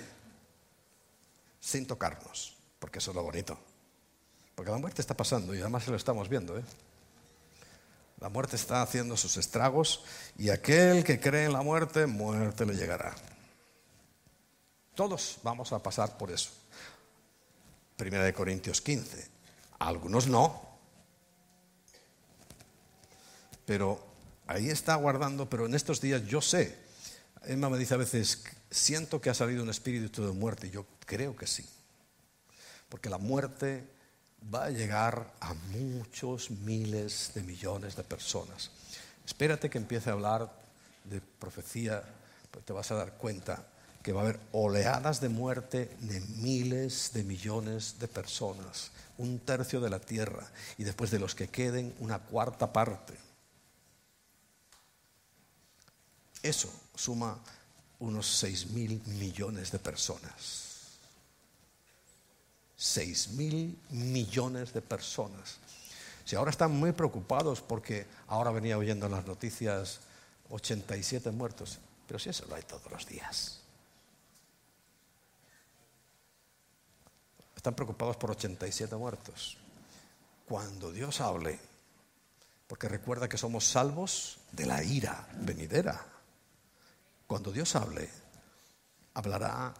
sin 1.60 1.86
tocarnos, 1.86 2.56
porque 2.78 2.98
eso 2.98 3.10
es 3.10 3.14
lo 3.14 3.22
bonito. 3.22 3.58
Porque 4.54 4.70
la 4.70 4.78
muerte 4.78 5.02
está 5.02 5.16
pasando 5.16 5.54
y 5.54 5.60
además 5.60 5.86
lo 5.86 5.96
estamos 5.96 6.28
viendo. 6.28 6.58
¿eh? 6.58 6.64
La 8.20 8.28
muerte 8.28 8.56
está 8.56 8.82
haciendo 8.82 9.16
sus 9.16 9.36
estragos 9.36 10.04
y 10.36 10.50
aquel 10.50 11.04
que 11.04 11.20
cree 11.20 11.44
en 11.44 11.52
la 11.52 11.62
muerte, 11.62 12.06
muerte 12.06 12.66
le 12.66 12.74
llegará. 12.74 13.14
Todos 14.94 15.38
vamos 15.42 15.72
a 15.72 15.82
pasar 15.82 16.18
por 16.18 16.30
eso. 16.30 16.50
Primera 17.96 18.24
de 18.24 18.34
Corintios 18.34 18.80
15. 18.80 19.28
Algunos 19.78 20.26
no. 20.26 20.60
Pero 23.64 24.04
ahí 24.46 24.68
está 24.68 24.94
guardando, 24.96 25.48
pero 25.48 25.66
en 25.66 25.74
estos 25.74 26.00
días 26.00 26.26
yo 26.26 26.42
sé. 26.42 26.89
Emma 27.44 27.70
me 27.70 27.78
dice 27.78 27.94
a 27.94 27.98
veces, 27.98 28.44
siento 28.70 29.20
que 29.20 29.30
ha 29.30 29.34
salido 29.34 29.62
un 29.62 29.70
espíritu 29.70 30.26
de 30.26 30.32
muerte. 30.32 30.70
Yo 30.70 30.86
creo 31.06 31.36
que 31.36 31.46
sí. 31.46 31.64
Porque 32.88 33.08
la 33.08 33.18
muerte 33.18 33.84
va 34.52 34.66
a 34.66 34.70
llegar 34.70 35.32
a 35.40 35.54
muchos 35.54 36.50
miles 36.50 37.32
de 37.34 37.42
millones 37.42 37.96
de 37.96 38.02
personas. 38.04 38.70
Espérate 39.24 39.70
que 39.70 39.78
empiece 39.78 40.10
a 40.10 40.14
hablar 40.14 40.50
de 41.04 41.20
profecía, 41.20 42.02
pues 42.50 42.64
te 42.64 42.72
vas 42.72 42.90
a 42.90 42.96
dar 42.96 43.16
cuenta 43.16 43.64
que 44.02 44.12
va 44.12 44.22
a 44.22 44.24
haber 44.24 44.40
oleadas 44.52 45.20
de 45.20 45.28
muerte 45.28 45.90
de 46.00 46.20
miles 46.38 47.12
de 47.12 47.22
millones 47.22 47.98
de 47.98 48.08
personas, 48.08 48.90
un 49.18 49.38
tercio 49.40 49.80
de 49.80 49.90
la 49.90 50.00
tierra, 50.00 50.50
y 50.78 50.84
después 50.84 51.10
de 51.10 51.18
los 51.18 51.34
que 51.34 51.48
queden, 51.48 51.94
una 52.00 52.18
cuarta 52.18 52.72
parte. 52.72 53.14
Eso 56.42 56.72
suma 56.94 57.38
unos 57.98 58.26
seis 58.26 58.66
mil 58.70 59.02
millones 59.06 59.70
de 59.70 59.78
personas. 59.78 60.98
Seis 62.76 63.28
mil 63.28 63.78
millones 63.90 64.72
de 64.72 64.80
personas. 64.80 65.58
Si 66.24 66.36
ahora 66.36 66.50
están 66.50 66.72
muy 66.72 66.92
preocupados 66.92 67.60
porque 67.60 68.06
ahora 68.28 68.50
venía 68.50 68.78
oyendo 68.78 69.06
en 69.06 69.12
las 69.12 69.26
noticias 69.26 70.00
87 70.50 71.30
muertos, 71.30 71.78
pero 72.06 72.18
si 72.18 72.28
eso 72.28 72.44
lo 72.48 72.54
hay 72.54 72.62
todos 72.62 72.90
los 72.90 73.06
días. 73.06 73.60
Están 77.54 77.74
preocupados 77.74 78.16
por 78.16 78.30
87 78.30 78.94
muertos. 78.96 79.58
Cuando 80.46 80.90
Dios 80.92 81.20
hable, 81.20 81.58
porque 82.66 82.88
recuerda 82.88 83.28
que 83.28 83.36
somos 83.36 83.66
salvos 83.66 84.38
de 84.52 84.66
la 84.66 84.82
ira 84.82 85.28
venidera. 85.40 86.06
Cuando 87.30 87.52
Dios 87.52 87.76
hable, 87.76 88.10
hablará 89.14 89.72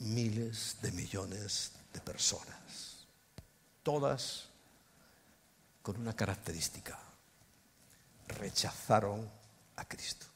miles 0.00 0.76
de 0.82 0.90
millones 0.90 1.70
de 1.92 2.00
personas, 2.00 3.06
todas 3.84 4.48
con 5.82 6.00
una 6.00 6.16
característica, 6.16 6.98
rechazaron 8.26 9.30
a 9.76 9.84
Cristo, 9.84 10.26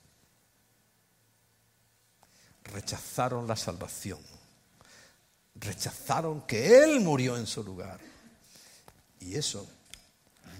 rechazaron 2.62 3.48
la 3.48 3.56
salvación 3.56 4.20
rechazaron 5.56 6.42
que 6.42 6.84
Él 6.84 7.00
murió 7.00 7.36
en 7.36 7.48
su 7.48 7.64
lugar. 7.64 7.98
Y 9.18 9.34
eso 9.34 9.68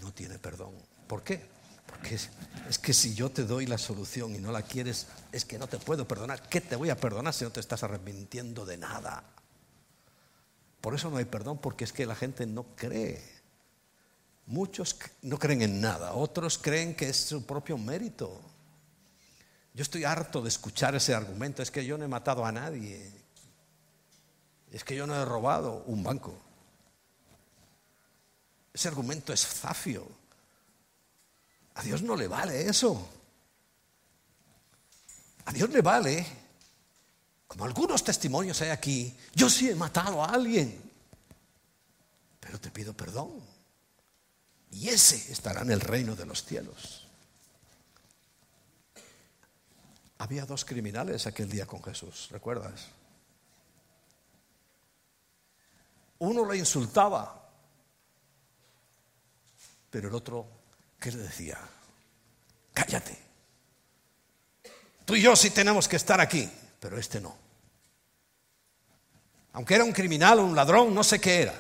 no 0.03 0.13
tiene 0.13 0.41
perdón. 0.41 0.75
¿Por 1.07 1.23
qué? 1.23 1.58
Porque 1.89 2.15
es, 2.15 2.79
que 2.79 2.93
si 2.93 3.15
yo 3.15 3.31
te 3.31 3.45
doy 3.45 3.67
la 3.67 3.79
solución 3.79 4.35
y 4.35 4.39
no 4.39 4.53
la 4.53 4.63
quieres, 4.63 5.07
es 5.33 5.45
que 5.45 5.59
no 5.59 5.67
te 5.67 5.79
puedo 5.79 6.07
perdonar. 6.07 6.49
¿Qué 6.49 6.61
te 6.61 6.77
voy 6.77 6.91
a 6.91 6.97
perdonar 6.97 7.33
si 7.33 7.45
no 7.45 7.51
te 7.51 7.61
estás 7.61 7.83
arrepintiendo 7.83 8.67
de 8.67 8.77
nada? 8.77 9.25
Por 10.81 10.95
eso 10.95 11.11
no 11.11 11.17
hay 11.17 11.25
perdón, 11.25 11.59
porque 11.59 11.85
es 11.85 11.93
que 11.93 12.07
la 12.07 12.15
gente 12.15 12.47
no 12.47 12.65
cree. 12.77 13.23
Muchos 14.47 14.97
no 15.23 15.39
creen 15.39 15.63
en 15.63 15.81
nada, 15.81 16.13
otros 16.13 16.59
creen 16.59 16.95
que 16.95 17.09
es 17.09 17.17
su 17.17 17.45
propio 17.45 17.77
mérito. 17.77 18.41
Yo 19.75 19.83
estoy 19.83 20.05
harto 20.05 20.43
de 20.43 20.49
escuchar 20.49 20.95
ese 20.95 21.15
argumento. 21.15 21.63
Es 21.63 21.71
que 21.71 21.85
yo 21.85 21.97
no 21.97 22.05
he 22.05 22.09
matado 22.09 22.45
a 22.45 22.53
nadie. 22.53 23.13
Es 24.73 24.85
que 24.85 24.95
yo 24.95 25.07
no 25.07 25.15
he 25.15 25.25
robado 25.25 25.85
un 25.87 26.03
banco. 26.03 26.37
Ese 28.75 28.89
argumento 28.89 29.33
es 29.33 29.47
zafio. 29.47 30.18
A 31.79 31.83
Dios 31.83 32.03
no 32.03 32.17
le 32.17 32.27
vale 32.27 32.69
eso. 32.69 33.09
A 35.45 35.53
Dios 35.53 35.71
le 35.71 35.81
vale, 35.81 36.27
como 37.47 37.65
algunos 37.65 38.03
testimonios 38.03 38.61
hay 38.63 38.71
aquí, 38.71 39.17
yo 39.33 39.49
sí 39.49 39.71
he 39.71 39.77
matado 39.77 40.23
a 40.23 40.27
alguien, 40.27 40.91
pero 42.41 42.61
te 42.61 42.73
pido 42.73 42.95
perdón. 42.95 43.31
Y 44.73 44.89
ese 44.89 45.33
estará 45.33 45.63
en 45.63 45.71
el 45.71 45.81
reino 45.81 46.17
de 46.17 46.27
los 46.27 46.45
cielos. 46.45 47.07
Había 50.19 50.47
dos 50.47 50.65
criminales 50.65 51.29
aquel 51.29 51.49
día 51.49 51.65
con 51.65 51.81
Jesús, 51.83 52.29
¿recuerdas? 52.33 52.89
Uno 56.19 56.45
lo 56.45 56.55
insultaba, 56.57 57.49
pero 59.91 60.09
el 60.09 60.15
otro, 60.17 60.58
¿qué 60.99 61.13
le 61.13 61.19
decía? 61.19 61.59
Cállate. 62.75 63.19
Tú 65.05 65.15
y 65.17 65.23
yo 65.23 65.35
sí 65.35 65.51
tenemos 65.51 65.89
que 65.89 65.97
estar 65.97 66.21
aquí, 66.21 66.51
pero 66.81 66.99
este 66.99 67.21
no. 67.21 67.37
Aunque 69.53 69.75
era 69.75 69.85
un 69.85 69.93
criminal 69.93 70.39
o 70.41 70.45
un 70.45 70.55
ladrón, 70.55 70.95
no 70.95 71.03
sé 71.03 71.21
qué 71.21 71.43
era. 71.43 71.55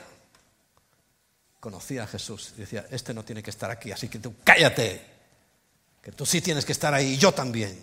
Conocía 1.58 2.04
a 2.04 2.06
Jesús 2.06 2.52
y 2.56 2.60
decía, 2.60 2.86
este 2.90 3.12
no 3.14 3.24
tiene 3.24 3.42
que 3.42 3.50
estar 3.50 3.70
aquí, 3.70 3.90
así 3.90 4.08
que 4.08 4.18
tú 4.18 4.36
cállate, 4.44 5.04
que 6.02 6.12
tú 6.12 6.24
sí 6.24 6.40
tienes 6.40 6.64
que 6.64 6.72
estar 6.72 6.94
ahí 6.94 7.14
y 7.14 7.16
yo 7.16 7.32
también. 7.32 7.76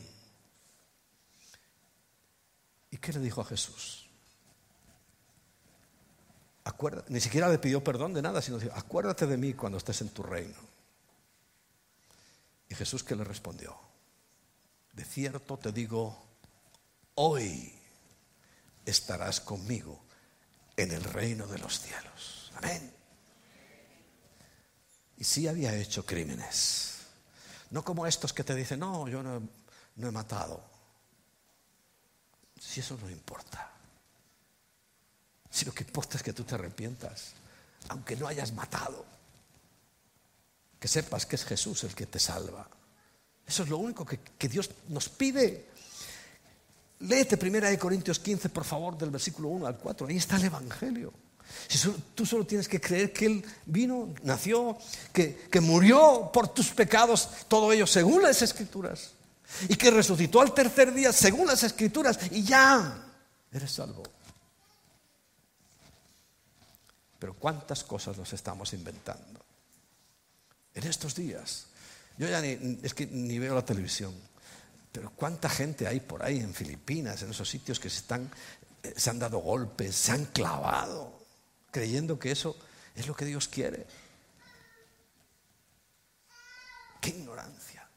¿Y 2.92 2.98
qué 2.98 3.12
le 3.12 3.20
dijo 3.20 3.42
a 3.42 3.46
Jesús? 3.46 4.06
ni 7.10 7.20
siquiera 7.20 7.48
le 7.48 7.60
pidió 7.60 7.84
perdón 7.84 8.14
de 8.14 8.22
nada, 8.22 8.42
sino 8.42 8.58
dijo, 8.58 8.74
acuérdate 8.76 9.28
de 9.28 9.38
mí 9.38 9.54
cuando 9.54 9.78
estés 9.78 10.02
en 10.02 10.10
tu 10.10 10.24
reino. 10.24 10.75
Y 12.70 12.76
Jesús 12.76 13.04
que 13.04 13.16
le 13.16 13.24
respondió, 13.24 13.78
de 14.94 15.06
cierto 15.06 15.58
te 15.58 15.72
digo, 15.72 16.18
hoy 17.16 17.74
estarás 18.86 19.42
conmigo 19.42 20.04
en 20.78 20.92
el 20.92 21.04
reino 21.04 21.48
de 21.48 21.60
los 21.60 21.80
cielos. 21.80 22.52
Amén. 22.56 22.94
Y 25.18 25.24
sí 25.24 25.48
había 25.48 25.76
hecho 25.76 26.06
crímenes. 26.06 26.96
No 27.72 27.84
como 27.84 28.06
estos 28.06 28.34
que 28.34 28.44
te 28.44 28.56
dicen, 28.56 28.80
no, 28.80 29.08
yo 29.08 29.24
no, 29.24 29.42
no 29.96 30.08
he 30.08 30.12
matado. 30.12 30.64
Si 32.60 32.80
eso 32.80 32.98
no 33.02 33.10
importa. 33.10 33.72
Si 35.50 35.66
lo 35.66 35.74
que 35.74 35.84
importa 35.84 36.18
es 36.18 36.24
que 36.24 36.34
tú 36.34 36.44
te 36.44 36.56
arrepientas, 36.56 37.34
aunque 37.90 38.16
no 38.16 38.28
hayas 38.28 38.52
matado. 38.54 39.06
Que 40.86 40.90
sepas 40.90 41.26
que 41.26 41.36
es 41.36 41.44
Jesús 41.44 41.84
el 41.84 41.96
que 41.96 42.06
te 42.06 42.20
salva. 42.20 42.70
Eso 43.44 43.64
es 43.64 43.70
lo 43.70 43.80
único 43.80 44.06
que, 44.06 44.48
Dios 44.48 44.70
nos 44.90 45.10
pide. 45.10 45.66
Léete 47.00 47.38
primera 47.38 47.72
de 47.72 47.80
Corintios 47.80 48.20
15, 48.20 48.50
por 48.50 48.66
favor, 48.66 48.96
del 48.96 49.10
versículo 49.10 49.48
1 49.48 49.66
al 49.66 49.80
4. 49.80 50.06
Ahí 50.06 50.18
está 50.18 50.36
el 50.36 50.46
Evangelio. 50.46 51.12
Si 51.68 51.80
tú 52.14 52.24
solo 52.24 52.46
tienes 52.46 52.68
que 52.68 52.80
creer 52.80 53.12
que 53.12 53.26
Él 53.26 53.46
vino, 53.66 54.14
nació, 54.22 54.78
que, 55.12 55.48
que 55.50 55.60
murió 55.60 56.30
por 56.32 56.50
tus 56.50 56.70
pecados, 56.70 57.30
todo 57.48 57.74
ello 57.74 57.88
según 57.88 58.22
las 58.22 58.44
Escrituras, 58.44 59.14
y 59.68 59.76
que 59.78 59.90
resucitó 59.90 60.40
al 60.40 60.54
tercer 60.54 60.94
día 60.94 61.12
según 61.12 61.48
las 61.48 61.64
Escrituras, 61.64 62.20
y 62.30 62.44
ya 62.44 63.12
eres 63.52 63.72
salvo. 63.72 64.04
Pero 67.18 67.34
¿cuántas 67.34 67.84
cosas 67.84 68.16
nos 68.20 68.32
estamos 68.34 68.72
inventando? 68.74 69.45
En 70.76 70.86
estos 70.86 71.16
días 71.16 71.68
yo 72.18 72.28
ya 72.28 72.42
ni, 72.42 72.80
es 72.84 72.94
que 72.94 73.08
ni 73.08 73.40
veo 73.40 73.56
la 73.56 73.66
televisión. 73.66 74.14
Pero 74.92 75.12
cuánta 75.12 75.50
gente 75.50 75.88
hay 75.88 76.00
por 76.00 76.24
ahí 76.24 76.40
en 76.40 76.54
Filipinas, 76.54 77.22
en 77.22 77.32
esos 77.32 77.50
sitios 77.50 77.80
que 77.80 77.90
se, 77.90 77.98
están, 77.98 78.32
eh, 78.82 78.94
se 78.96 79.10
han 79.10 79.20
dado 79.20 79.40
golpes, 79.40 79.96
se 79.96 80.14
han 80.14 80.26
clavado, 80.26 81.26
creyendo 81.72 82.18
que 82.18 82.32
eso 82.32 82.56
es 82.96 83.06
lo 83.08 83.16
que 83.16 83.26
Dios 83.26 83.50
quiere. 83.50 83.86
Qué 87.02 87.10
ignorancia. 87.10 87.88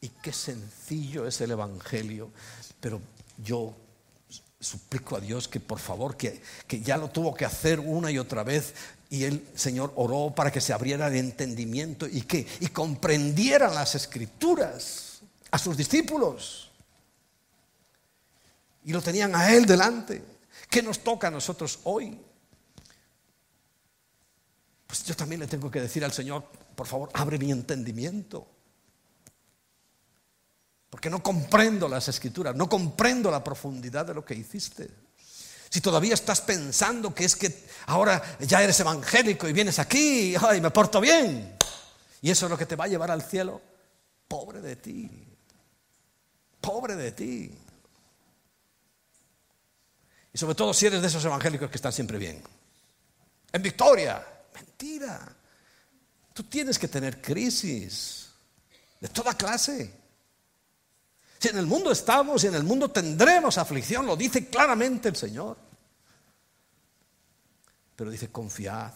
Y 0.00 0.08
qué 0.08 0.32
sencillo 0.32 1.26
es 1.26 1.40
el 1.40 1.52
Evangelio. 1.52 2.32
Pero 2.80 3.00
yo 3.38 3.76
suplico 4.58 5.16
a 5.16 5.20
Dios 5.20 5.46
que 5.46 5.60
por 5.60 5.78
favor, 5.78 6.16
que, 6.16 6.42
que 6.66 6.80
ya 6.80 6.96
lo 6.96 7.10
tuvo 7.10 7.32
que 7.34 7.44
hacer 7.44 7.78
una 7.78 8.10
y 8.10 8.18
otra 8.18 8.42
vez, 8.42 8.74
y 9.08 9.24
el 9.24 9.46
Señor 9.54 9.92
oró 9.96 10.34
para 10.34 10.50
que 10.50 10.60
se 10.60 10.72
abriera 10.72 11.06
el 11.08 11.16
entendimiento 11.16 12.06
y 12.06 12.22
que 12.22 12.46
y 12.60 12.68
comprendieran 12.68 13.74
las 13.74 13.94
escrituras 13.94 15.20
a 15.50 15.58
sus 15.58 15.76
discípulos. 15.76 16.70
Y 18.84 18.92
lo 18.92 19.00
tenían 19.02 19.34
a 19.34 19.52
Él 19.52 19.66
delante. 19.66 20.22
¿Qué 20.68 20.82
nos 20.82 21.00
toca 21.00 21.28
a 21.28 21.30
nosotros 21.30 21.80
hoy? 21.84 22.20
Pues 24.86 25.04
yo 25.04 25.16
también 25.16 25.40
le 25.40 25.46
tengo 25.46 25.70
que 25.70 25.80
decir 25.80 26.04
al 26.04 26.12
Señor, 26.12 26.44
por 26.74 26.86
favor, 26.86 27.10
abre 27.14 27.38
mi 27.38 27.50
entendimiento. 27.50 28.46
Porque 30.90 31.10
no 31.10 31.22
comprendo 31.22 31.88
las 31.88 32.08
escrituras, 32.08 32.54
no 32.54 32.68
comprendo 32.68 33.30
la 33.30 33.42
profundidad 33.42 34.06
de 34.06 34.14
lo 34.14 34.24
que 34.24 34.34
hiciste. 34.34 35.05
Si 35.76 35.82
todavía 35.82 36.14
estás 36.14 36.40
pensando 36.40 37.14
que 37.14 37.26
es 37.26 37.36
que 37.36 37.66
ahora 37.84 38.22
ya 38.40 38.62
eres 38.62 38.80
evangélico 38.80 39.46
y 39.46 39.52
vienes 39.52 39.78
aquí, 39.78 40.34
ay, 40.40 40.58
me 40.62 40.70
porto 40.70 41.02
bien, 41.02 41.54
y 42.22 42.30
eso 42.30 42.46
es 42.46 42.50
lo 42.50 42.56
que 42.56 42.64
te 42.64 42.76
va 42.76 42.84
a 42.84 42.88
llevar 42.88 43.10
al 43.10 43.20
cielo, 43.20 43.60
pobre 44.26 44.62
de 44.62 44.76
ti, 44.76 45.10
pobre 46.62 46.96
de 46.96 47.12
ti. 47.12 47.52
Y 50.32 50.38
sobre 50.38 50.54
todo 50.54 50.72
si 50.72 50.86
eres 50.86 51.02
de 51.02 51.08
esos 51.08 51.22
evangélicos 51.26 51.68
que 51.68 51.76
están 51.76 51.92
siempre 51.92 52.16
bien. 52.16 52.42
En 53.52 53.60
victoria, 53.60 54.26
mentira. 54.54 55.30
Tú 56.32 56.44
tienes 56.44 56.78
que 56.78 56.88
tener 56.88 57.20
crisis 57.20 58.30
de 58.98 59.08
toda 59.08 59.34
clase. 59.34 59.92
Si 61.38 61.48
en 61.48 61.58
el 61.58 61.66
mundo 61.66 61.92
estamos 61.92 62.44
y 62.44 62.46
en 62.46 62.54
el 62.54 62.64
mundo 62.64 62.90
tendremos 62.90 63.58
aflicción, 63.58 64.06
lo 64.06 64.16
dice 64.16 64.46
claramente 64.46 65.10
el 65.10 65.16
Señor. 65.16 65.65
Pero 67.96 68.10
dice, 68.10 68.30
confiad, 68.30 68.92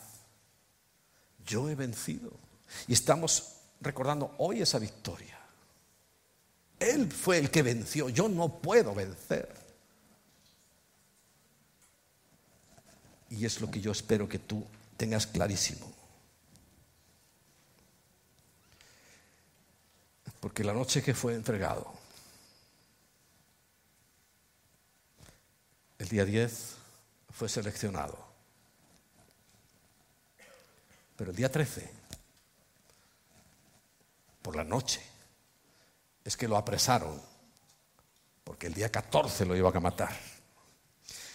yo 1.44 1.68
he 1.68 1.74
vencido. 1.74 2.30
Y 2.86 2.92
estamos 2.92 3.56
recordando 3.80 4.34
hoy 4.38 4.60
esa 4.60 4.78
victoria. 4.78 5.38
Él 6.78 7.10
fue 7.10 7.38
el 7.38 7.50
que 7.50 7.62
venció, 7.62 8.08
yo 8.08 8.28
no 8.28 8.60
puedo 8.60 8.94
vencer. 8.94 9.54
Y 13.30 13.44
es 13.44 13.60
lo 13.60 13.70
que 13.70 13.80
yo 13.80 13.92
espero 13.92 14.28
que 14.28 14.38
tú 14.38 14.66
tengas 14.96 15.26
clarísimo. 15.26 15.92
Porque 20.40 20.64
la 20.64 20.72
noche 20.72 21.02
que 21.02 21.14
fue 21.14 21.34
entregado, 21.34 21.92
el 25.98 26.08
día 26.08 26.24
10 26.24 26.76
fue 27.30 27.48
seleccionado. 27.48 28.29
Pero 31.20 31.32
el 31.32 31.36
día 31.36 31.52
13, 31.52 31.86
por 34.40 34.56
la 34.56 34.64
noche, 34.64 35.02
es 36.24 36.34
que 36.34 36.48
lo 36.48 36.56
apresaron, 36.56 37.20
porque 38.42 38.68
el 38.68 38.72
día 38.72 38.90
14 38.90 39.44
lo 39.44 39.54
iban 39.54 39.76
a 39.76 39.80
matar. 39.80 40.16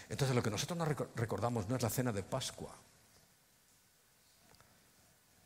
Entonces 0.09 0.35
lo 0.35 0.41
que 0.41 0.49
nosotros 0.49 0.75
nos 0.75 0.87
recordamos 0.87 1.69
no 1.69 1.75
es 1.75 1.83
la 1.83 1.91
cena 1.91 2.11
de 2.11 2.23
Pascua. 2.23 2.75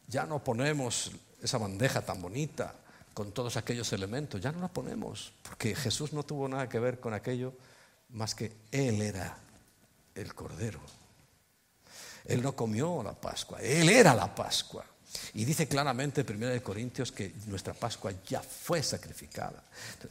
Ya 0.08 0.26
no 0.26 0.42
ponemos 0.42 1.12
esa 1.42 1.58
bandeja 1.58 2.06
tan 2.06 2.22
bonita 2.22 2.76
con 3.14 3.34
todos 3.34 3.58
aquellos 3.58 3.92
elementos, 3.92 4.40
ya 4.40 4.54
no 4.54 4.62
la 4.62 4.70
ponemos, 4.70 5.34
porque 5.44 5.76
Jesús 5.76 6.14
no 6.14 6.24
tuvo 6.24 6.48
nada 6.48 6.70
que 6.70 6.80
ver 6.80 7.02
con 7.02 7.14
aquello 7.14 7.52
más 8.12 8.36
que 8.36 8.56
Él 8.72 9.02
era 9.02 9.38
el 10.16 10.34
Cordero. 10.34 10.80
Él 12.26 12.42
no 12.42 12.56
comió 12.56 13.02
la 13.04 13.14
Pascua, 13.14 13.60
Él 13.62 13.90
era 13.90 14.14
la 14.14 14.34
Pascua. 14.34 14.86
Y 15.34 15.44
dice 15.44 15.68
claramente 15.68 16.22
en 16.22 16.44
1 16.44 16.64
Corintios 16.64 17.12
que 17.12 17.34
nuestra 17.48 17.74
Pascua 17.74 18.14
ya 18.28 18.42
fue 18.42 18.84
sacrificada. 18.84 19.64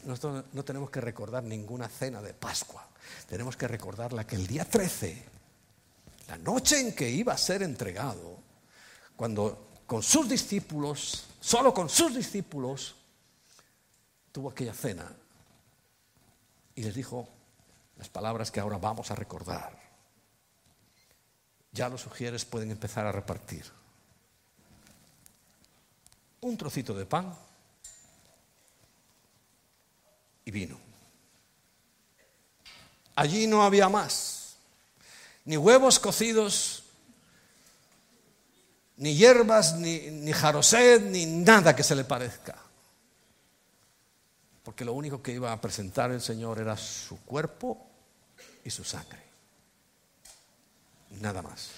Nosotros 0.04 0.46
no 0.52 0.64
tenemos 0.64 0.90
que 0.90 1.00
recordar 1.00 1.44
ninguna 1.44 1.88
cena 1.88 2.20
de 2.20 2.34
Pascua. 2.34 2.88
Tenemos 3.28 3.56
que 3.56 3.68
recordarla 3.68 4.26
que 4.26 4.36
el 4.36 4.46
día 4.46 4.64
13, 4.64 5.22
la 6.28 6.38
noche 6.38 6.80
en 6.80 6.94
que 6.94 7.08
iba 7.08 7.32
a 7.32 7.38
ser 7.38 7.62
entregado, 7.62 8.38
cuando 9.16 9.68
con 9.86 10.02
sus 10.02 10.28
discípulos, 10.28 11.26
solo 11.40 11.72
con 11.72 11.88
sus 11.88 12.14
discípulos, 12.14 12.96
tuvo 14.32 14.50
aquella 14.50 14.74
cena 14.74 15.10
y 16.74 16.82
les 16.82 16.94
dijo 16.94 17.28
las 17.96 18.08
palabras 18.08 18.50
que 18.50 18.60
ahora 18.60 18.78
vamos 18.78 19.10
a 19.10 19.14
recordar. 19.14 19.87
Ya 21.72 21.88
los 21.88 22.02
sugieres 22.02 22.44
pueden 22.44 22.70
empezar 22.70 23.06
a 23.06 23.12
repartir. 23.12 23.64
Un 26.40 26.56
trocito 26.56 26.94
de 26.94 27.06
pan 27.06 27.34
y 30.44 30.50
vino. 30.50 30.78
Allí 33.16 33.46
no 33.46 33.64
había 33.64 33.88
más, 33.88 34.56
ni 35.44 35.56
huevos 35.56 35.98
cocidos, 35.98 36.84
ni 38.96 39.16
hierbas, 39.16 39.74
ni, 39.74 40.10
ni 40.10 40.32
jaroset, 40.32 41.02
ni 41.02 41.26
nada 41.26 41.74
que 41.74 41.82
se 41.82 41.96
le 41.96 42.04
parezca. 42.04 42.56
Porque 44.62 44.84
lo 44.84 44.92
único 44.92 45.22
que 45.22 45.32
iba 45.32 45.52
a 45.52 45.60
presentar 45.60 46.10
el 46.12 46.20
Señor 46.20 46.58
era 46.58 46.76
su 46.76 47.18
cuerpo 47.24 47.88
y 48.64 48.70
su 48.70 48.84
sangre. 48.84 49.27
Nada 51.10 51.42
más. 51.42 51.70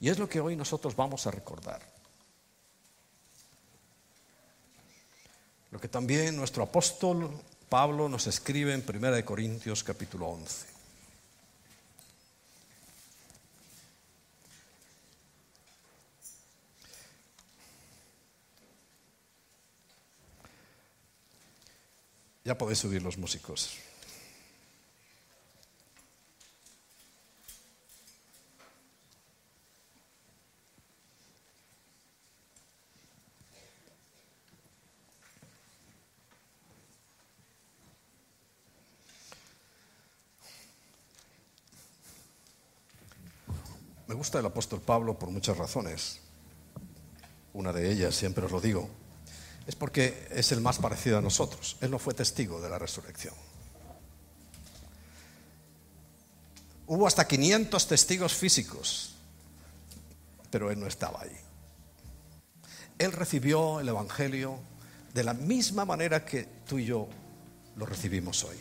Y 0.00 0.08
es 0.08 0.18
lo 0.18 0.28
que 0.28 0.40
hoy 0.40 0.56
nosotros 0.56 0.94
vamos 0.94 1.26
a 1.26 1.30
recordar. 1.30 1.80
Lo 5.70 5.80
que 5.80 5.88
también 5.88 6.36
nuestro 6.36 6.62
apóstol 6.62 7.30
Pablo 7.68 8.08
nos 8.08 8.26
escribe 8.26 8.74
en 8.74 8.84
1 8.86 9.24
Corintios 9.24 9.82
capítulo 9.82 10.28
11. 10.28 10.66
Ya 22.44 22.58
podéis 22.58 22.78
subir 22.78 23.02
los 23.02 23.16
músicos. 23.16 23.78
Gusta 44.24 44.38
el 44.38 44.46
apóstol 44.46 44.80
Pablo 44.80 45.18
por 45.18 45.28
muchas 45.28 45.58
razones. 45.58 46.18
Una 47.52 47.74
de 47.74 47.92
ellas, 47.92 48.14
siempre 48.14 48.46
os 48.46 48.52
lo 48.52 48.58
digo, 48.58 48.88
es 49.66 49.76
porque 49.76 50.28
es 50.30 50.50
el 50.50 50.62
más 50.62 50.78
parecido 50.78 51.18
a 51.18 51.20
nosotros. 51.20 51.76
Él 51.82 51.90
no 51.90 51.98
fue 51.98 52.14
testigo 52.14 52.58
de 52.58 52.70
la 52.70 52.78
resurrección. 52.78 53.34
Hubo 56.86 57.06
hasta 57.06 57.28
500 57.28 57.86
testigos 57.86 58.32
físicos, 58.32 59.14
pero 60.50 60.70
él 60.70 60.80
no 60.80 60.86
estaba 60.86 61.20
ahí. 61.20 61.36
Él 62.98 63.12
recibió 63.12 63.78
el 63.78 63.90
Evangelio 63.90 64.58
de 65.12 65.22
la 65.22 65.34
misma 65.34 65.84
manera 65.84 66.24
que 66.24 66.48
tú 66.66 66.78
y 66.78 66.86
yo 66.86 67.08
lo 67.76 67.84
recibimos 67.84 68.42
hoy. 68.44 68.56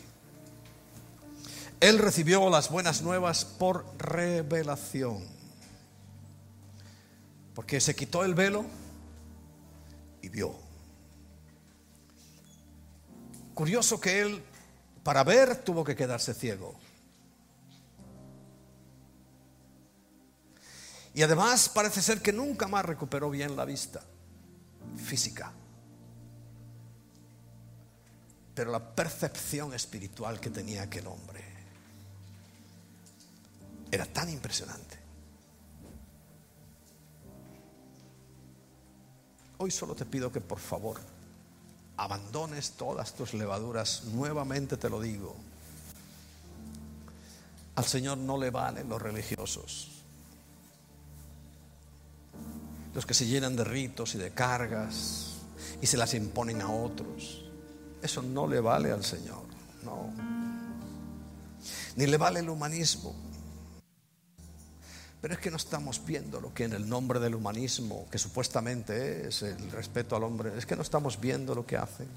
Él 1.80 2.00
recibió 2.00 2.50
las 2.50 2.70
buenas 2.70 3.02
nuevas 3.02 3.46
por 3.46 3.86
revelación. 3.98 5.32
Porque 7.54 7.80
se 7.80 7.96
quitó 7.96 8.24
el 8.24 8.34
velo 8.34 8.66
y 10.22 10.30
vio. 10.30 10.56
Curioso 13.54 14.00
que 14.00 14.22
él, 14.22 14.44
para 15.04 15.24
ver, 15.24 15.58
tuvo 15.64 15.84
que 15.84 15.96
quedarse 15.96 16.34
ciego. 16.34 16.76
Y 21.14 21.22
además 21.22 21.70
parece 21.70 22.02
ser 22.02 22.22
que 22.22 22.34
nunca 22.34 22.68
más 22.68 22.84
recuperó 22.84 23.30
bien 23.30 23.56
la 23.56 23.66
vista 23.66 24.02
física. 24.98 25.52
Pero 28.56 28.72
la 28.72 28.96
percepción 28.96 29.74
espiritual 29.74 30.40
que 30.40 30.50
tenía 30.50 30.84
aquel 30.84 31.06
hombre 31.06 31.44
era 33.92 34.08
tan 34.08 34.30
impresionante 34.30 35.03
Hoy 39.58 39.72
solo 39.72 39.96
te 39.96 40.06
pido 40.06 40.32
que 40.32 40.42
por 40.42 40.60
favor 40.60 41.00
abandones 41.98 42.72
todas 42.72 43.14
tus 43.14 43.34
levaduras, 43.34 44.04
nuevamente 44.06 44.78
te 44.78 44.90
lo 44.90 45.00
digo. 45.00 45.36
Al 47.76 47.86
Señor 47.86 48.18
no 48.18 48.38
le 48.38 48.52
valen 48.52 48.90
los 48.90 49.02
religiosos, 49.02 49.90
los 52.94 53.06
que 53.06 53.14
se 53.14 53.26
llenan 53.26 53.56
de 53.56 53.64
ritos 53.64 54.14
y 54.16 54.20
de 54.20 54.32
cargas 54.32 55.34
y 55.82 55.88
se 55.88 55.98
las 55.98 56.14
imponen 56.14 56.62
a 56.62 56.70
otros. 56.70 57.46
Eso 58.02 58.22
no 58.22 58.48
le 58.48 58.60
vale 58.60 58.92
al 58.92 59.04
Señor, 59.04 59.44
no. 59.84 60.12
Ni 61.96 62.06
le 62.06 62.18
vale 62.18 62.42
el 62.42 62.50
humanismo. 62.50 63.16
Pero 65.24 65.36
es 65.36 65.40
que 65.40 65.50
no 65.50 65.56
estamos 65.56 66.04
viendo 66.06 66.42
lo 66.42 66.54
que 66.54 66.66
en 66.66 66.74
el 66.74 66.90
nombre 66.90 67.18
del 67.18 67.34
humanismo, 67.34 68.10
que 68.12 68.18
supuestamente 68.18 69.30
es 69.30 69.42
el 69.42 69.72
respeto 69.72 70.18
al 70.18 70.24
hombre, 70.24 70.52
es 70.58 70.66
que 70.66 70.76
no 70.76 70.82
estamos 70.82 71.18
viendo 71.18 71.56
lo 71.56 71.66
que 71.66 71.78
hacen. 71.78 72.10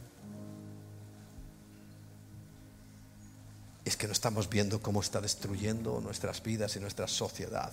Es 3.84 3.96
que 3.96 4.08
no 4.08 4.12
estamos 4.12 4.50
viendo 4.50 4.82
cómo 4.82 5.00
está 5.00 5.20
destruyendo 5.20 6.00
nuestras 6.00 6.42
vidas 6.42 6.74
y 6.74 6.80
nuestra 6.80 7.06
sociedad 7.06 7.72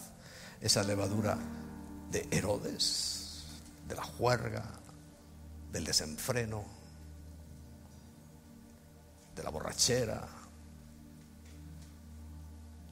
esa 0.62 0.84
levadura 0.84 1.36
de 2.12 2.28
Herodes, 2.30 3.46
de 3.88 3.96
la 3.96 4.04
juerga, 4.04 4.64
del 5.72 5.84
desenfreno, 5.84 6.64
de 9.36 9.42
la 9.42 9.50
borrachera. 9.50 10.28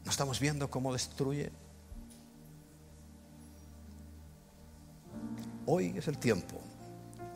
¿No 0.03 0.09
estamos 0.09 0.39
viendo 0.39 0.71
cómo 0.71 0.91
destruye? 0.91 1.51
Hoy 5.73 5.93
es 5.97 6.05
el 6.09 6.17
tiempo 6.17 6.59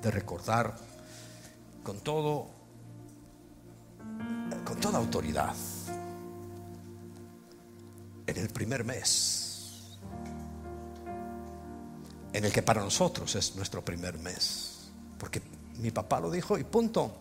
de 0.01 0.11
recordar 0.11 0.75
con 1.81 2.01
todo, 2.01 2.47
con 4.65 4.77
toda 4.81 4.99
autoridad, 4.99 5.55
en 8.27 8.37
el 8.37 8.49
primer 8.49 8.83
mes, 8.83 9.97
en 12.33 12.43
el 12.43 12.51
que 12.51 12.61
para 12.61 12.81
nosotros 12.81 13.33
es 13.35 13.55
nuestro 13.55 13.85
primer 13.85 14.19
mes, 14.19 14.89
porque 15.17 15.41
mi 15.77 15.91
papá 15.91 16.19
lo 16.19 16.29
dijo 16.29 16.57
y 16.57 16.65
punto. 16.65 17.17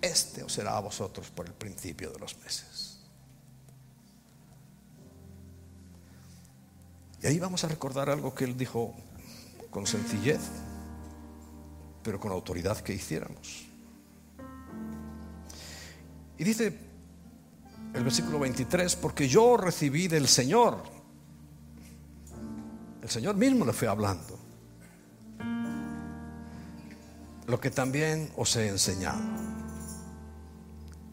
Este 0.00 0.44
os 0.44 0.50
será 0.50 0.78
a 0.78 0.80
vosotros 0.80 1.28
por 1.28 1.44
el 1.44 1.52
principio 1.52 2.10
de 2.10 2.18
los 2.20 2.38
meses. 2.38 3.00
Y 7.20 7.26
ahí 7.26 7.38
vamos 7.38 7.64
a 7.64 7.68
recordar 7.68 8.08
algo 8.08 8.34
que 8.34 8.44
él 8.44 8.56
dijo 8.56 8.94
con 9.76 9.86
sencillez, 9.86 10.40
pero 12.02 12.18
con 12.18 12.32
autoridad 12.32 12.78
que 12.78 12.94
hiciéramos. 12.94 13.66
Y 16.38 16.44
dice 16.44 16.78
el 17.92 18.02
versículo 18.02 18.38
23, 18.38 18.96
porque 18.96 19.28
yo 19.28 19.58
recibí 19.58 20.08
del 20.08 20.28
Señor, 20.28 20.82
el 23.02 23.10
Señor 23.10 23.36
mismo 23.36 23.66
le 23.66 23.74
fue 23.74 23.86
hablando, 23.86 24.38
lo 27.46 27.60
que 27.60 27.70
también 27.70 28.32
os 28.34 28.56
he 28.56 28.68
enseñado, 28.68 29.20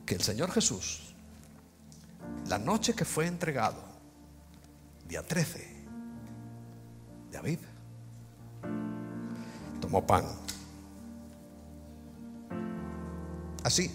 que 0.06 0.15
el 0.15 0.22
Señor 0.22 0.49
Jesús, 0.52 1.14
la 2.48 2.60
noche 2.60 2.94
que 2.94 3.03
fue 3.03 3.27
entregado, 3.27 3.84
día 5.06 5.22
13 5.22 5.68
de 7.30 7.38
tomó 9.94 10.07
pan. 10.07 10.26
Así. 13.64 13.91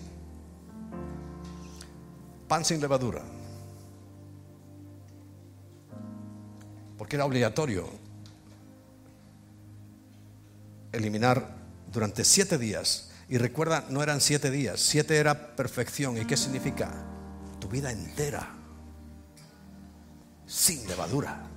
Pan 2.47 2.65
sin 2.65 2.81
levadura. 2.81 3.21
Porque 6.97 7.17
era 7.17 7.25
obligatorio 7.25 7.89
eliminar 10.93 11.57
durante 11.93 12.25
siete 12.25 12.59
días. 12.59 13.11
Y 13.29 13.37
recuerda, 13.39 13.85
no 13.91 14.03
eran 14.03 14.21
siete 14.21 14.51
días, 14.51 14.81
siete 14.81 15.17
era 15.17 15.57
perfección. 15.57 16.17
¿Y 16.17 16.25
qué 16.27 16.37
significa? 16.37 16.91
Tu 17.61 17.69
vida 17.69 17.91
entera, 17.91 18.49
sin 20.47 20.87
levadura. 20.87 21.48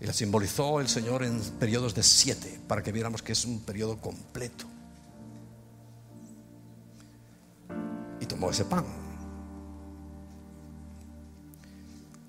Y 0.00 0.06
la 0.06 0.12
simbolizó 0.12 0.80
el 0.80 0.88
Señor 0.88 1.24
en 1.24 1.40
periodos 1.58 1.94
de 1.94 2.02
siete, 2.02 2.60
para 2.68 2.82
que 2.82 2.92
viéramos 2.92 3.22
que 3.22 3.32
es 3.32 3.44
un 3.44 3.60
periodo 3.60 4.00
completo. 4.00 4.66
Y 8.20 8.26
tomó 8.26 8.50
ese 8.50 8.64
pan. 8.64 8.84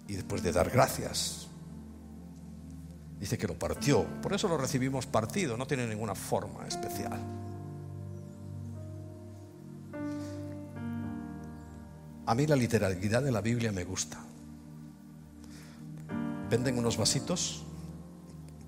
Y 0.08 0.14
después 0.16 0.41
de 0.41 0.52
dar 0.52 0.72
gracias, 0.72 1.48
dice 3.20 3.38
que 3.38 3.48
lo 3.48 3.60
partió. 3.60 4.06
Por 4.22 4.34
eso 4.34 4.48
lo 4.48 4.58
recibimos 4.58 5.06
partido, 5.06 5.56
no 5.56 5.68
tiene 5.68 5.86
ninguna 5.86 6.16
forma 6.16 6.68
especial. 6.68 7.20
A 12.26 12.36
mí 12.36 12.48
la 12.48 12.56
literalidad 12.56 13.22
de 13.22 13.32
la 13.32 13.41
Biblia 13.41 13.72
me 13.72 13.84
gusta. 13.84 14.28
Venden 16.50 16.78
unos 16.78 16.98
vasitos 16.98 17.64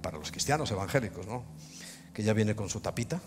para 0.02 0.18
los 0.18 0.32
cristianos 0.32 0.70
evangélicos, 0.72 1.26
¿no? 1.26 1.44
Que 2.14 2.24
ya 2.24 2.34
viene 2.34 2.56
con 2.56 2.70
su 2.70 2.80
tapita 2.80 3.20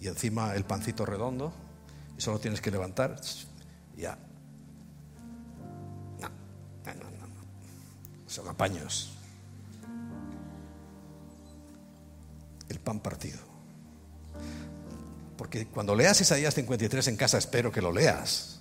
y 0.00 0.08
encima 0.08 0.54
el 0.54 0.64
pancito 0.64 1.06
redondo 1.06 1.52
y 2.16 2.20
solo 2.20 2.38
tienes 2.38 2.60
que 2.60 2.70
levantar 2.70 3.20
ya. 3.96 4.18
No, 6.20 6.28
no, 6.28 6.94
no, 6.94 7.26
no. 7.26 7.34
Son 8.26 8.46
apaños. 8.48 9.10
El 12.68 12.78
pan 12.80 13.00
partido. 13.00 13.38
Porque 15.36 15.66
cuando 15.66 15.94
leas 15.94 16.20
Isaías 16.20 16.54
53 16.54 17.08
en 17.08 17.16
casa, 17.16 17.38
espero 17.38 17.72
que 17.72 17.80
lo 17.80 17.92
leas 17.92 18.58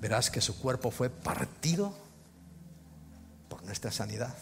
verás 0.00 0.30
que 0.30 0.40
su 0.40 0.58
cuerpo 0.58 0.90
fue 0.90 1.10
partido 1.10 1.94
nuestra 3.64 3.90
sanidad, 3.90 4.34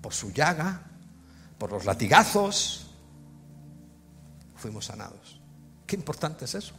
por 0.00 0.12
su 0.14 0.32
llaga, 0.32 0.82
por 1.58 1.72
los 1.72 1.84
latigazos, 1.84 2.90
fuimos 4.56 4.86
sanados. 4.86 5.40
Qué 5.86 5.96
importante 5.96 6.44
es 6.44 6.54
eso. 6.54 6.74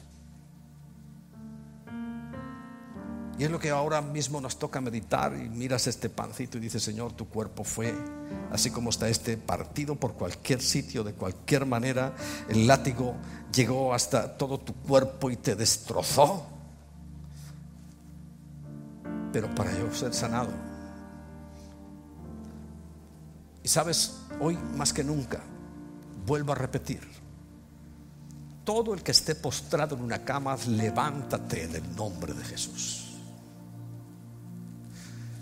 Y 3.39 3.43
es 3.43 3.51
lo 3.51 3.59
que 3.59 3.69
ahora 3.69 4.01
mismo 4.01 4.41
nos 4.41 4.57
toca 4.57 4.81
meditar 4.81 5.35
y 5.35 5.47
miras 5.47 5.85
este 5.85 6.09
pancito 6.09 6.57
y 6.57 6.61
dices, 6.61 6.81
Señor, 6.81 7.13
tu 7.13 7.29
cuerpo 7.29 7.63
fue, 7.63 7.93
así 8.51 8.71
como 8.71 8.89
está 8.89 9.07
este 9.09 9.37
partido 9.37 9.95
por 9.95 10.13
cualquier 10.13 10.59
sitio, 10.59 11.03
de 11.03 11.13
cualquier 11.13 11.67
manera, 11.67 12.15
el 12.49 12.65
látigo 12.65 13.15
llegó 13.53 13.93
hasta 13.93 14.37
todo 14.37 14.59
tu 14.59 14.73
cuerpo 14.73 15.29
y 15.29 15.37
te 15.37 15.55
destrozó 15.55 16.57
pero 19.31 19.53
para 19.53 19.71
yo 19.77 19.93
ser 19.93 20.15
sanado. 20.15 20.49
Y 23.67 23.69
sabes, 23.69 24.13
hoy 24.39 24.57
más 24.77 24.93
que 24.93 25.03
nunca, 25.03 25.41
vuelvo 26.25 26.53
a 26.53 26.55
repetir, 26.55 27.01
todo 28.63 28.93
el 28.93 29.03
que 29.03 29.11
esté 29.11 29.35
postrado 29.35 29.97
en 29.97 30.03
una 30.03 30.23
cama, 30.23 30.55
levántate 30.69 31.65
en 31.65 31.75
el 31.75 31.95
nombre 31.97 32.33
de 32.33 32.45
Jesús. 32.45 33.17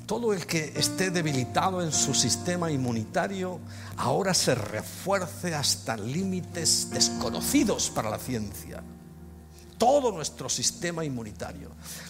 Todo 0.07 0.33
el 0.33 0.47
que 0.47 0.73
esté 0.75 1.11
debilitado 1.11 1.83
en 1.83 1.91
su 1.91 2.15
sistema 2.15 2.71
inmunitario, 2.71 3.59
ahora 3.95 4.33
se 4.33 4.55
refuerce 4.55 5.53
hasta 5.53 5.95
límites 5.95 6.89
desconocidos 6.89 7.91
para 7.91 8.09
la 8.09 8.17
ciencia 8.17 8.81
todo 9.77 10.11
nuestro 10.11 10.49
sistema 10.49 11.03
inmunitario, 11.03 11.69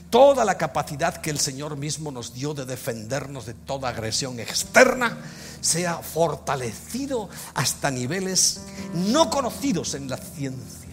toda 0.09 0.45
la 0.45 0.57
capacidad 0.57 1.17
que 1.17 1.29
el 1.29 1.39
Señor 1.39 1.77
mismo 1.77 2.11
nos 2.11 2.33
dio 2.33 2.53
de 2.53 2.65
defendernos 2.65 3.45
de 3.45 3.53
toda 3.53 3.89
agresión 3.89 4.39
externa, 4.39 5.17
sea 5.61 5.97
fortalecido 5.97 7.29
hasta 7.53 7.91
niveles 7.91 8.61
no 8.93 9.29
conocidos 9.29 9.93
en 9.95 10.09
la 10.09 10.17
ciencia. 10.17 10.85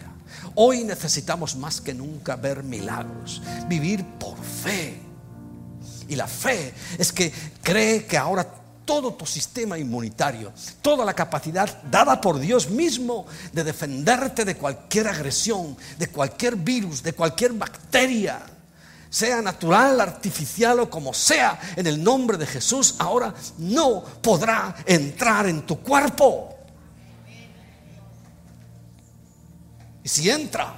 Hoy 0.55 0.83
necesitamos 0.83 1.55
más 1.55 1.81
que 1.81 1.93
nunca 1.93 2.35
ver 2.35 2.63
milagros, 2.63 3.41
vivir 3.67 4.05
por 4.19 4.37
fe. 4.37 4.99
Y 6.07 6.15
la 6.15 6.27
fe 6.27 6.73
es 6.97 7.11
que 7.11 7.31
cree 7.61 8.05
que 8.05 8.17
ahora 8.17 8.62
todo 8.85 9.13
tu 9.13 9.25
sistema 9.25 9.77
inmunitario, 9.77 10.51
toda 10.81 11.05
la 11.05 11.13
capacidad 11.13 11.81
dada 11.83 12.19
por 12.19 12.39
Dios 12.39 12.69
mismo 12.69 13.25
de 13.51 13.63
defenderte 13.63 14.45
de 14.45 14.55
cualquier 14.55 15.07
agresión, 15.07 15.77
de 15.97 16.07
cualquier 16.07 16.55
virus, 16.55 17.03
de 17.03 17.13
cualquier 17.13 17.53
bacteria, 17.53 18.41
sea 19.09 19.41
natural, 19.41 20.01
artificial 20.01 20.79
o 20.79 20.89
como 20.89 21.13
sea, 21.13 21.59
en 21.75 21.85
el 21.85 22.03
nombre 22.03 22.37
de 22.37 22.47
Jesús, 22.47 22.95
ahora 22.97 23.33
no 23.59 24.03
podrá 24.21 24.75
entrar 24.85 25.47
en 25.47 25.65
tu 25.65 25.79
cuerpo. 25.79 26.49
Y 30.03 30.09
si 30.09 30.29
entra, 30.29 30.75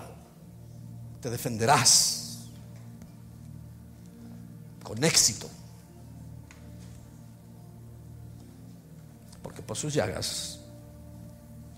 te 1.22 1.30
defenderás 1.30 2.40
con 4.84 5.04
éxito. 5.04 5.50
Por 9.66 9.78
sus 9.78 9.94
llagas 9.94 10.60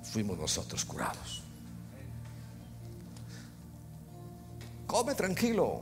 fuimos 0.03 0.37
nosotros 0.37 0.83
curados. 0.85 1.43
Come 4.85 5.15
tranquilo, 5.15 5.81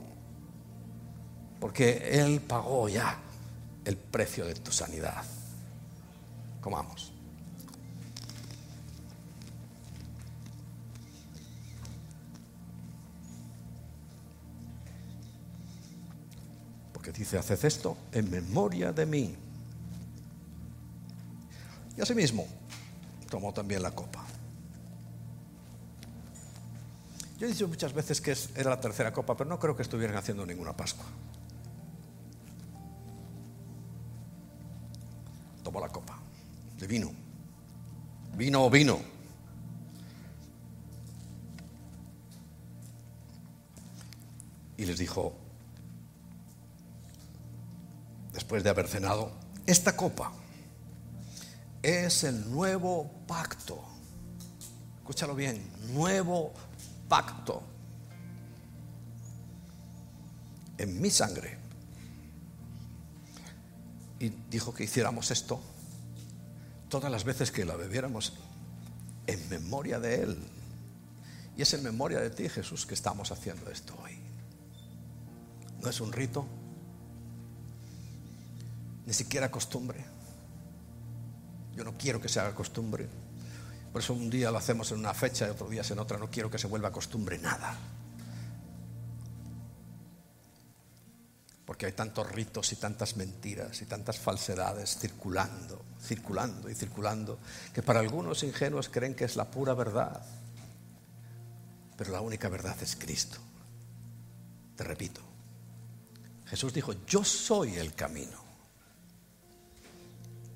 porque 1.59 2.19
Él 2.19 2.41
pagó 2.41 2.89
ya 2.89 3.19
el 3.85 3.97
precio 3.97 4.45
de 4.45 4.55
tu 4.55 4.71
sanidad. 4.71 5.23
Comamos. 6.59 7.11
Porque 16.91 17.11
dice, 17.11 17.37
haced 17.37 17.63
esto 17.63 17.95
en 18.11 18.31
memoria 18.31 18.91
de 18.91 19.05
mí. 19.05 19.44
Y 21.97 22.01
asimismo, 22.01 22.45
tomó 23.29 23.53
también 23.53 23.81
la 23.81 23.91
copa. 23.91 24.25
Yo 27.37 27.47
he 27.47 27.49
dicho 27.49 27.67
muchas 27.67 27.93
veces 27.93 28.21
que 28.21 28.35
era 28.55 28.69
la 28.69 28.79
tercera 28.79 29.11
copa, 29.11 29.35
pero 29.35 29.49
no 29.49 29.59
creo 29.59 29.75
que 29.75 29.83
estuvieran 29.83 30.15
haciendo 30.15 30.45
ninguna 30.45 30.75
Pascua. 30.75 31.05
Tomó 35.63 35.79
la 35.79 35.89
copa 35.89 36.17
de 36.77 36.87
vino. 36.87 37.11
Vino 38.35 38.65
o 38.65 38.69
vino. 38.69 38.99
Y 44.77 44.85
les 44.85 44.97
dijo, 44.97 45.33
después 48.33 48.63
de 48.63 48.69
haber 48.69 48.87
cenado, 48.87 49.31
esta 49.65 49.95
copa 49.95 50.33
es 51.85 52.23
el 52.23 52.49
nuevo 52.51 53.11
pacto. 53.27 53.79
Escúchalo 54.97 55.35
bien, 55.35 55.63
nuevo 55.93 56.51
pacto 57.07 57.61
en 60.79 60.99
mi 60.99 61.11
sangre. 61.11 61.59
Y 64.19 64.29
dijo 64.49 64.73
que 64.73 64.85
hiciéramos 64.85 65.29
esto 65.29 65.61
todas 66.89 67.11
las 67.11 67.23
veces 67.23 67.51
que 67.51 67.65
la 67.65 67.75
bebiéramos 67.75 68.33
en 69.27 69.47
memoria 69.49 69.99
de 69.99 70.23
Él. 70.23 70.37
Y 71.55 71.61
es 71.61 71.73
en 71.75 71.83
memoria 71.83 72.19
de 72.19 72.31
ti, 72.31 72.49
Jesús, 72.49 72.87
que 72.87 72.95
estamos 72.95 73.31
haciendo 73.31 73.69
esto 73.69 73.95
hoy. 74.03 74.17
No 75.83 75.89
es 75.89 76.01
un 76.01 76.11
rito, 76.11 76.47
ni 79.05 79.13
siquiera 79.13 79.51
costumbre. 79.51 80.14
Yo 81.75 81.83
no 81.83 81.97
quiero 81.97 82.21
que 82.21 82.29
se 82.29 82.39
haga 82.39 82.55
costumbre. 82.55 83.07
Por 83.91 84.01
eso 84.01 84.13
un 84.13 84.29
día 84.29 84.51
lo 84.51 84.57
hacemos 84.57 84.91
en 84.91 84.99
una 84.99 85.13
fecha 85.13 85.47
y 85.47 85.51
otro 85.51 85.69
día 85.69 85.81
en 85.89 85.99
otra. 85.99 86.17
No 86.17 86.29
quiero 86.29 86.49
que 86.49 86.57
se 86.57 86.67
vuelva 86.67 86.91
costumbre 86.91 87.37
nada. 87.37 87.77
Porque 91.65 91.87
hay 91.87 91.93
tantos 91.93 92.31
ritos 92.31 92.71
y 92.73 92.75
tantas 92.75 93.17
mentiras 93.17 93.81
y 93.81 93.85
tantas 93.85 94.19
falsedades 94.19 94.97
circulando, 94.97 95.81
circulando 96.01 96.69
y 96.69 96.75
circulando, 96.75 97.39
que 97.73 97.81
para 97.81 97.99
algunos 97.99 98.43
ingenuos 98.43 98.89
creen 98.89 99.15
que 99.15 99.25
es 99.25 99.35
la 99.35 99.49
pura 99.49 99.73
verdad. 99.73 100.21
Pero 101.97 102.11
la 102.11 102.21
única 102.21 102.49
verdad 102.49 102.77
es 102.81 102.95
Cristo. 102.95 103.39
Te 104.75 104.83
repito, 104.83 105.21
Jesús 106.45 106.73
dijo, 106.73 106.93
yo 107.07 107.23
soy 107.23 107.75
el 107.75 107.95
camino 107.95 108.43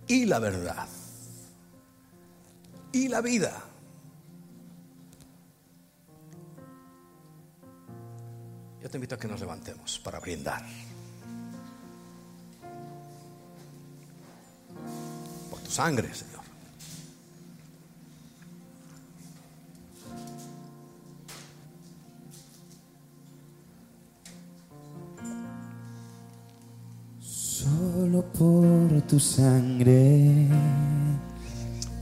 y 0.08 0.26
la 0.26 0.40
verdad 0.40 0.88
y 2.92 3.08
la 3.08 3.22
vida. 3.22 3.64
Yo 8.82 8.90
te 8.90 8.98
invito 8.98 9.16
a 9.16 9.18
que 9.18 9.28
nos 9.28 9.40
levantemos 9.40 10.00
para 10.00 10.20
brindar. 10.20 10.64
tu 15.70 15.76
sangre, 15.76 16.10
Señor. 16.14 16.44
Solo 27.20 28.24
por 28.34 29.02
tu 29.04 29.20
sangre, 29.20 30.48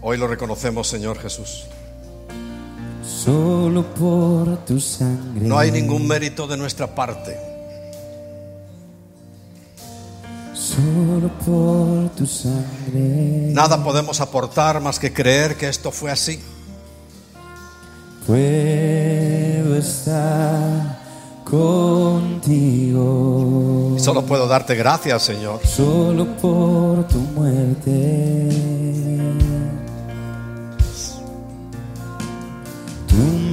Hoy 0.02 0.18
lo 0.18 0.28
reconocemos, 0.28 0.88
Señor 0.88 1.20
Jesús. 1.20 1.66
solo 3.04 3.84
por 3.94 4.58
tu 4.66 4.80
sangre. 4.80 5.42
No 5.46 5.58
hay 5.58 5.70
ningún 5.72 6.08
mérito 6.08 6.48
de 6.48 6.56
nuestra 6.56 6.88
parte. 6.88 7.38
Solo 10.54 11.30
por 11.46 12.10
tu 12.16 12.26
sangre. 12.26 13.52
Nada 13.54 13.84
podemos 13.84 14.22
aportar 14.22 14.80
más 14.80 14.98
que 15.00 15.12
creer 15.12 15.58
que 15.58 15.68
esto 15.68 15.92
fue 15.92 16.10
así. 16.12 16.40
Puedo 18.26 19.76
estar 19.78 21.00
contigo. 21.44 22.96
Y 23.98 24.00
solo 24.00 24.24
puedo 24.26 24.48
darte 24.48 24.76
gracias, 24.76 25.24
Señor. 25.24 25.60
Solo 25.66 26.26
por 26.38 27.08
tu 27.08 27.18
muerte. 27.20 28.77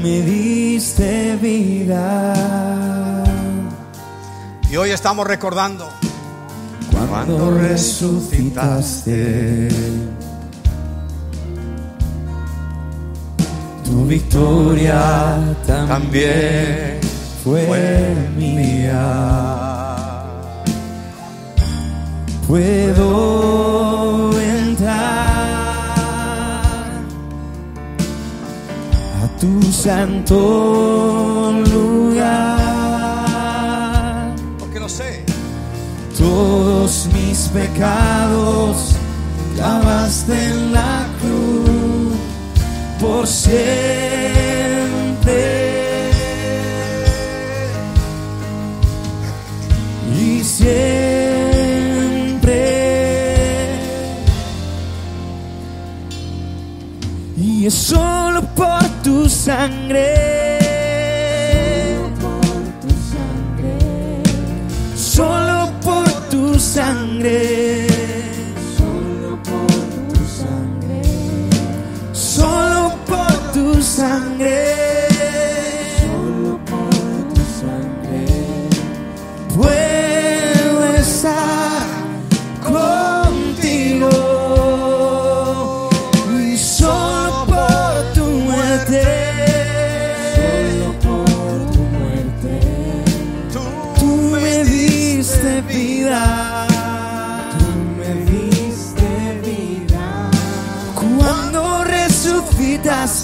Me 0.04 0.20
diste 0.20 1.36
vida 1.40 3.24
Y 4.70 4.76
hoy 4.76 4.90
estamos 4.90 5.26
recordando 5.26 5.88
cuando, 6.92 7.08
Cuando 7.08 7.50
resucitaste. 7.58 9.68
Tu 13.84 14.06
victoria 14.06 15.56
también 15.66 15.88
también 15.88 17.00
fue, 17.42 17.66
fue 17.66 18.14
mía. 18.36 20.26
Puedo 22.46 23.93
tu 29.44 29.62
santo 29.70 31.52
lugar. 31.72 32.56
porque 34.58 34.80
lo 34.80 34.88
sé. 34.88 35.22
Todos 36.16 37.08
mis 37.12 37.48
pecados 37.48 38.94
lavaste 39.58 40.32
en 40.32 40.72
la 40.72 41.06
cruz 41.20 42.14
por 43.00 43.26
siempre 43.26 43.82
y 50.18 50.42
siempre 50.42 51.34
y 57.36 57.66
es 57.66 57.74
solo 57.74 58.40
por 58.54 58.83
tu 59.04 59.28
sangre 59.28 60.64
solo 65.14 65.70
por 65.80 66.10
tu 66.30 66.58
sangre. 66.58 67.86
Solo 68.76 69.38
por 69.44 69.78
tu 70.10 70.18
sangre. 70.26 71.02
Solo 72.12 72.92
por 73.06 73.32
tu 73.52 73.80
sangre. 73.80 74.73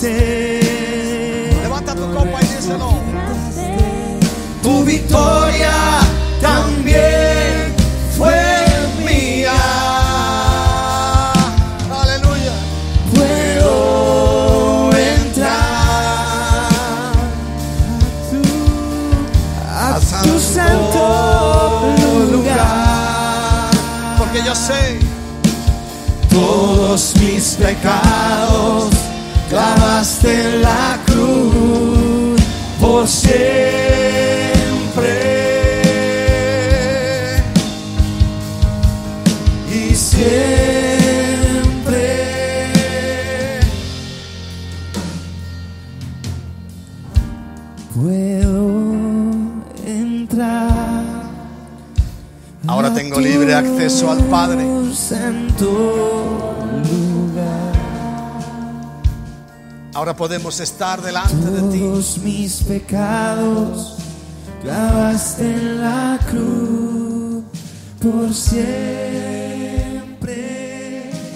Levanta 0.02 1.94
tu 1.94 2.10
copa 2.14 2.40
y 2.40 2.46
díselo. 2.46 2.94
Tu 4.62 4.84
victoria 4.84 5.72
también 6.40 7.74
fue 8.16 8.66
mía. 9.04 9.52
Aleluya. 11.90 12.52
Puedo 13.14 14.90
entrar 14.96 15.50
a 19.68 19.98
tu, 20.00 20.16
a 20.16 20.22
tu 20.22 20.40
santo 20.40 21.94
lugar. 22.32 23.70
Porque 24.16 24.42
yo 24.46 24.54
sé 24.54 24.98
Todos 26.30 27.14
mis 27.20 27.56
pecados 27.56 28.59
clavaste 29.60 30.28
en 30.32 30.62
la 30.62 30.98
cruz 31.04 32.40
por 32.80 33.06
siempre. 33.06 33.50
Y 39.70 39.94
siempre. 39.94 40.30
Puedo 47.94 48.82
entrar. 49.84 51.04
Ahora 52.66 52.94
tengo 52.94 53.20
libre 53.20 53.54
acceso 53.54 54.10
al 54.10 54.24
Padre. 54.24 54.64
Ahora 60.00 60.16
podemos 60.16 60.58
estar 60.60 61.02
delante 61.02 61.50
de 61.50 61.60
ti. 61.70 61.80
Todos 61.80 62.16
mis 62.20 62.62
pecados 62.62 63.96
clavaste 64.62 65.42
en 65.42 65.78
la 65.78 66.18
cruz 66.26 67.44
por 68.00 68.32
siempre. 68.32 68.62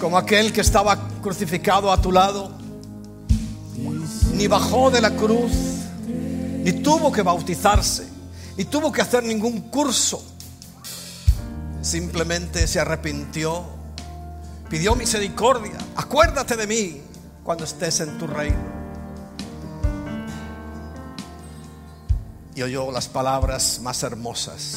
Como 0.00 0.16
aquel 0.16 0.50
que 0.50 0.62
estaba 0.62 0.98
crucificado 1.20 1.92
a 1.92 2.00
tu 2.00 2.10
lado. 2.10 2.52
Ni 4.32 4.46
bajó 4.46 4.90
de 4.90 5.02
la 5.02 5.10
cruz. 5.10 5.52
Ni 6.64 6.72
tuvo 6.72 7.12
que 7.12 7.20
bautizarse. 7.20 8.08
Ni 8.56 8.64
tuvo 8.64 8.90
que 8.90 9.02
hacer 9.02 9.24
ningún 9.24 9.68
curso. 9.68 10.24
Simplemente 11.82 12.66
se 12.66 12.80
arrepintió. 12.80 13.62
Pidió 14.70 14.94
misericordia. 14.94 15.76
Acuérdate 15.96 16.56
de 16.56 16.66
mí 16.66 17.02
cuando 17.44 17.64
estés 17.64 18.00
en 18.00 18.18
tu 18.18 18.26
reino. 18.26 18.84
Y 22.54 22.62
oyó 22.62 22.90
las 22.90 23.08
palabras 23.08 23.80
más 23.82 24.02
hermosas. 24.02 24.76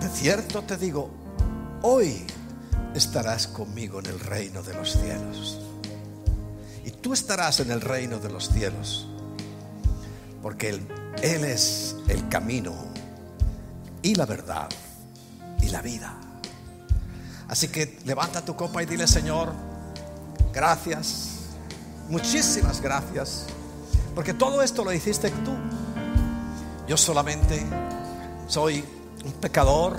De 0.00 0.08
cierto 0.08 0.62
te 0.62 0.76
digo, 0.76 1.10
hoy 1.82 2.24
estarás 2.94 3.46
conmigo 3.46 4.00
en 4.00 4.06
el 4.06 4.18
reino 4.18 4.62
de 4.62 4.74
los 4.74 4.92
cielos. 4.92 5.60
Y 6.84 6.90
tú 6.90 7.12
estarás 7.12 7.60
en 7.60 7.70
el 7.70 7.80
reino 7.80 8.18
de 8.18 8.30
los 8.30 8.48
cielos. 8.48 9.06
Porque 10.42 10.70
Él, 10.70 10.88
Él 11.22 11.44
es 11.44 11.94
el 12.08 12.28
camino 12.28 12.74
y 14.02 14.16
la 14.16 14.26
verdad 14.26 14.68
y 15.60 15.68
la 15.68 15.80
vida. 15.82 16.21
Así 17.52 17.68
que 17.68 17.98
levanta 18.06 18.42
tu 18.42 18.56
copa 18.56 18.82
y 18.82 18.86
dile, 18.86 19.06
Señor, 19.06 19.52
gracias, 20.54 21.40
muchísimas 22.08 22.80
gracias, 22.80 23.44
porque 24.14 24.32
todo 24.32 24.62
esto 24.62 24.82
lo 24.82 24.90
hiciste 24.90 25.28
tú. 25.28 25.52
Yo 26.88 26.96
solamente 26.96 27.62
soy 28.46 28.82
un 29.26 29.32
pecador 29.32 29.98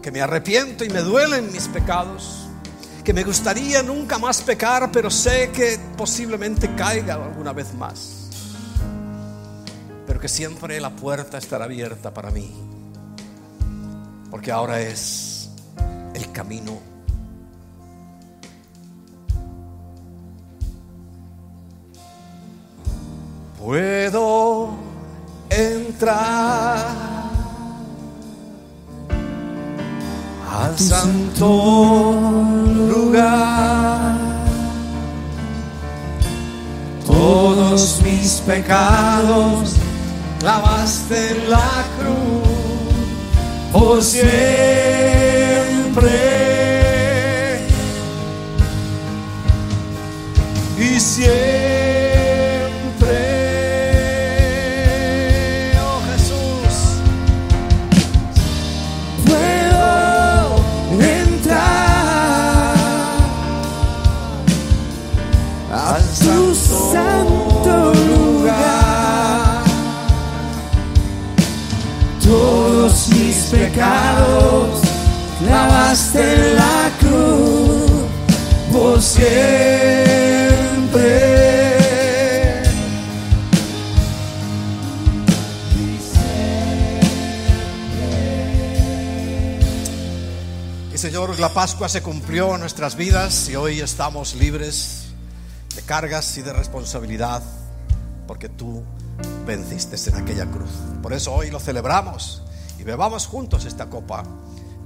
que 0.00 0.12
me 0.12 0.22
arrepiento 0.22 0.84
y 0.84 0.88
me 0.88 1.00
duelen 1.00 1.50
mis 1.50 1.66
pecados, 1.66 2.46
que 3.02 3.12
me 3.12 3.24
gustaría 3.24 3.82
nunca 3.82 4.16
más 4.16 4.40
pecar, 4.40 4.92
pero 4.92 5.10
sé 5.10 5.50
que 5.50 5.80
posiblemente 5.96 6.76
caiga 6.76 7.14
alguna 7.14 7.52
vez 7.52 7.74
más. 7.74 8.28
Pero 10.06 10.20
que 10.20 10.28
siempre 10.28 10.80
la 10.80 10.90
puerta 10.90 11.38
estará 11.38 11.64
abierta 11.64 12.14
para 12.14 12.30
mí, 12.30 12.54
porque 14.30 14.52
ahora 14.52 14.80
es 14.80 15.33
camino. 16.34 16.78
Puedo 23.58 24.74
entrar 25.48 26.86
al 30.50 30.78
santo 30.78 32.12
lugar. 32.76 34.18
Todos 37.06 38.02
mis 38.02 38.42
pecados 38.46 39.76
clavaste 40.40 41.30
en 41.30 41.50
la 41.50 41.84
cruz 41.98 42.44
por 43.72 44.02
siempre 45.94 47.60
y 50.76 51.00
siempre, 51.00 51.34
oh 55.80 56.00
Jesús. 56.10 56.74
Puedo 59.24 60.56
entrar 61.00 62.74
al 65.72 66.02
tu 66.02 66.54
santo 66.54 67.94
lugar. 67.94 69.62
Todos 72.22 73.08
mis 73.10 73.36
pecados 73.50 74.73
clavaste 75.54 76.54
la 76.54 76.90
cruz 76.98 77.92
por 78.72 79.00
siempre. 79.00 79.44
Y 90.92 90.98
Señor, 90.98 91.38
la 91.38 91.50
Pascua 91.50 91.88
se 91.88 92.02
cumplió 92.02 92.54
en 92.54 92.60
nuestras 92.60 92.96
vidas 92.96 93.48
y 93.48 93.54
hoy 93.54 93.78
estamos 93.78 94.34
libres 94.34 95.04
de 95.76 95.82
cargas 95.82 96.36
y 96.36 96.42
de 96.42 96.52
responsabilidad 96.52 97.42
porque 98.26 98.48
tú 98.48 98.82
venciste 99.46 99.96
en 100.10 100.16
aquella 100.16 100.46
cruz. 100.46 100.70
Por 101.00 101.12
eso 101.12 101.32
hoy 101.32 101.52
lo 101.52 101.60
celebramos 101.60 102.42
y 102.80 102.82
bebamos 102.82 103.28
juntos 103.28 103.66
esta 103.66 103.86
copa 103.86 104.24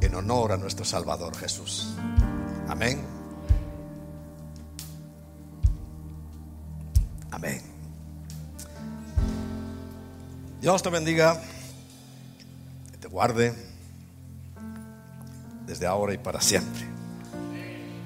en 0.00 0.14
honor 0.14 0.52
a 0.52 0.56
nuestro 0.56 0.84
Salvador 0.84 1.36
Jesús. 1.36 1.94
Amén. 2.68 3.00
Amén. 7.30 7.62
Dios 10.60 10.82
te 10.82 10.90
bendiga, 10.90 11.40
te 13.00 13.08
guarde 13.08 13.54
desde 15.66 15.86
ahora 15.86 16.14
y 16.14 16.18
para 16.18 16.40
siempre. 16.40 16.97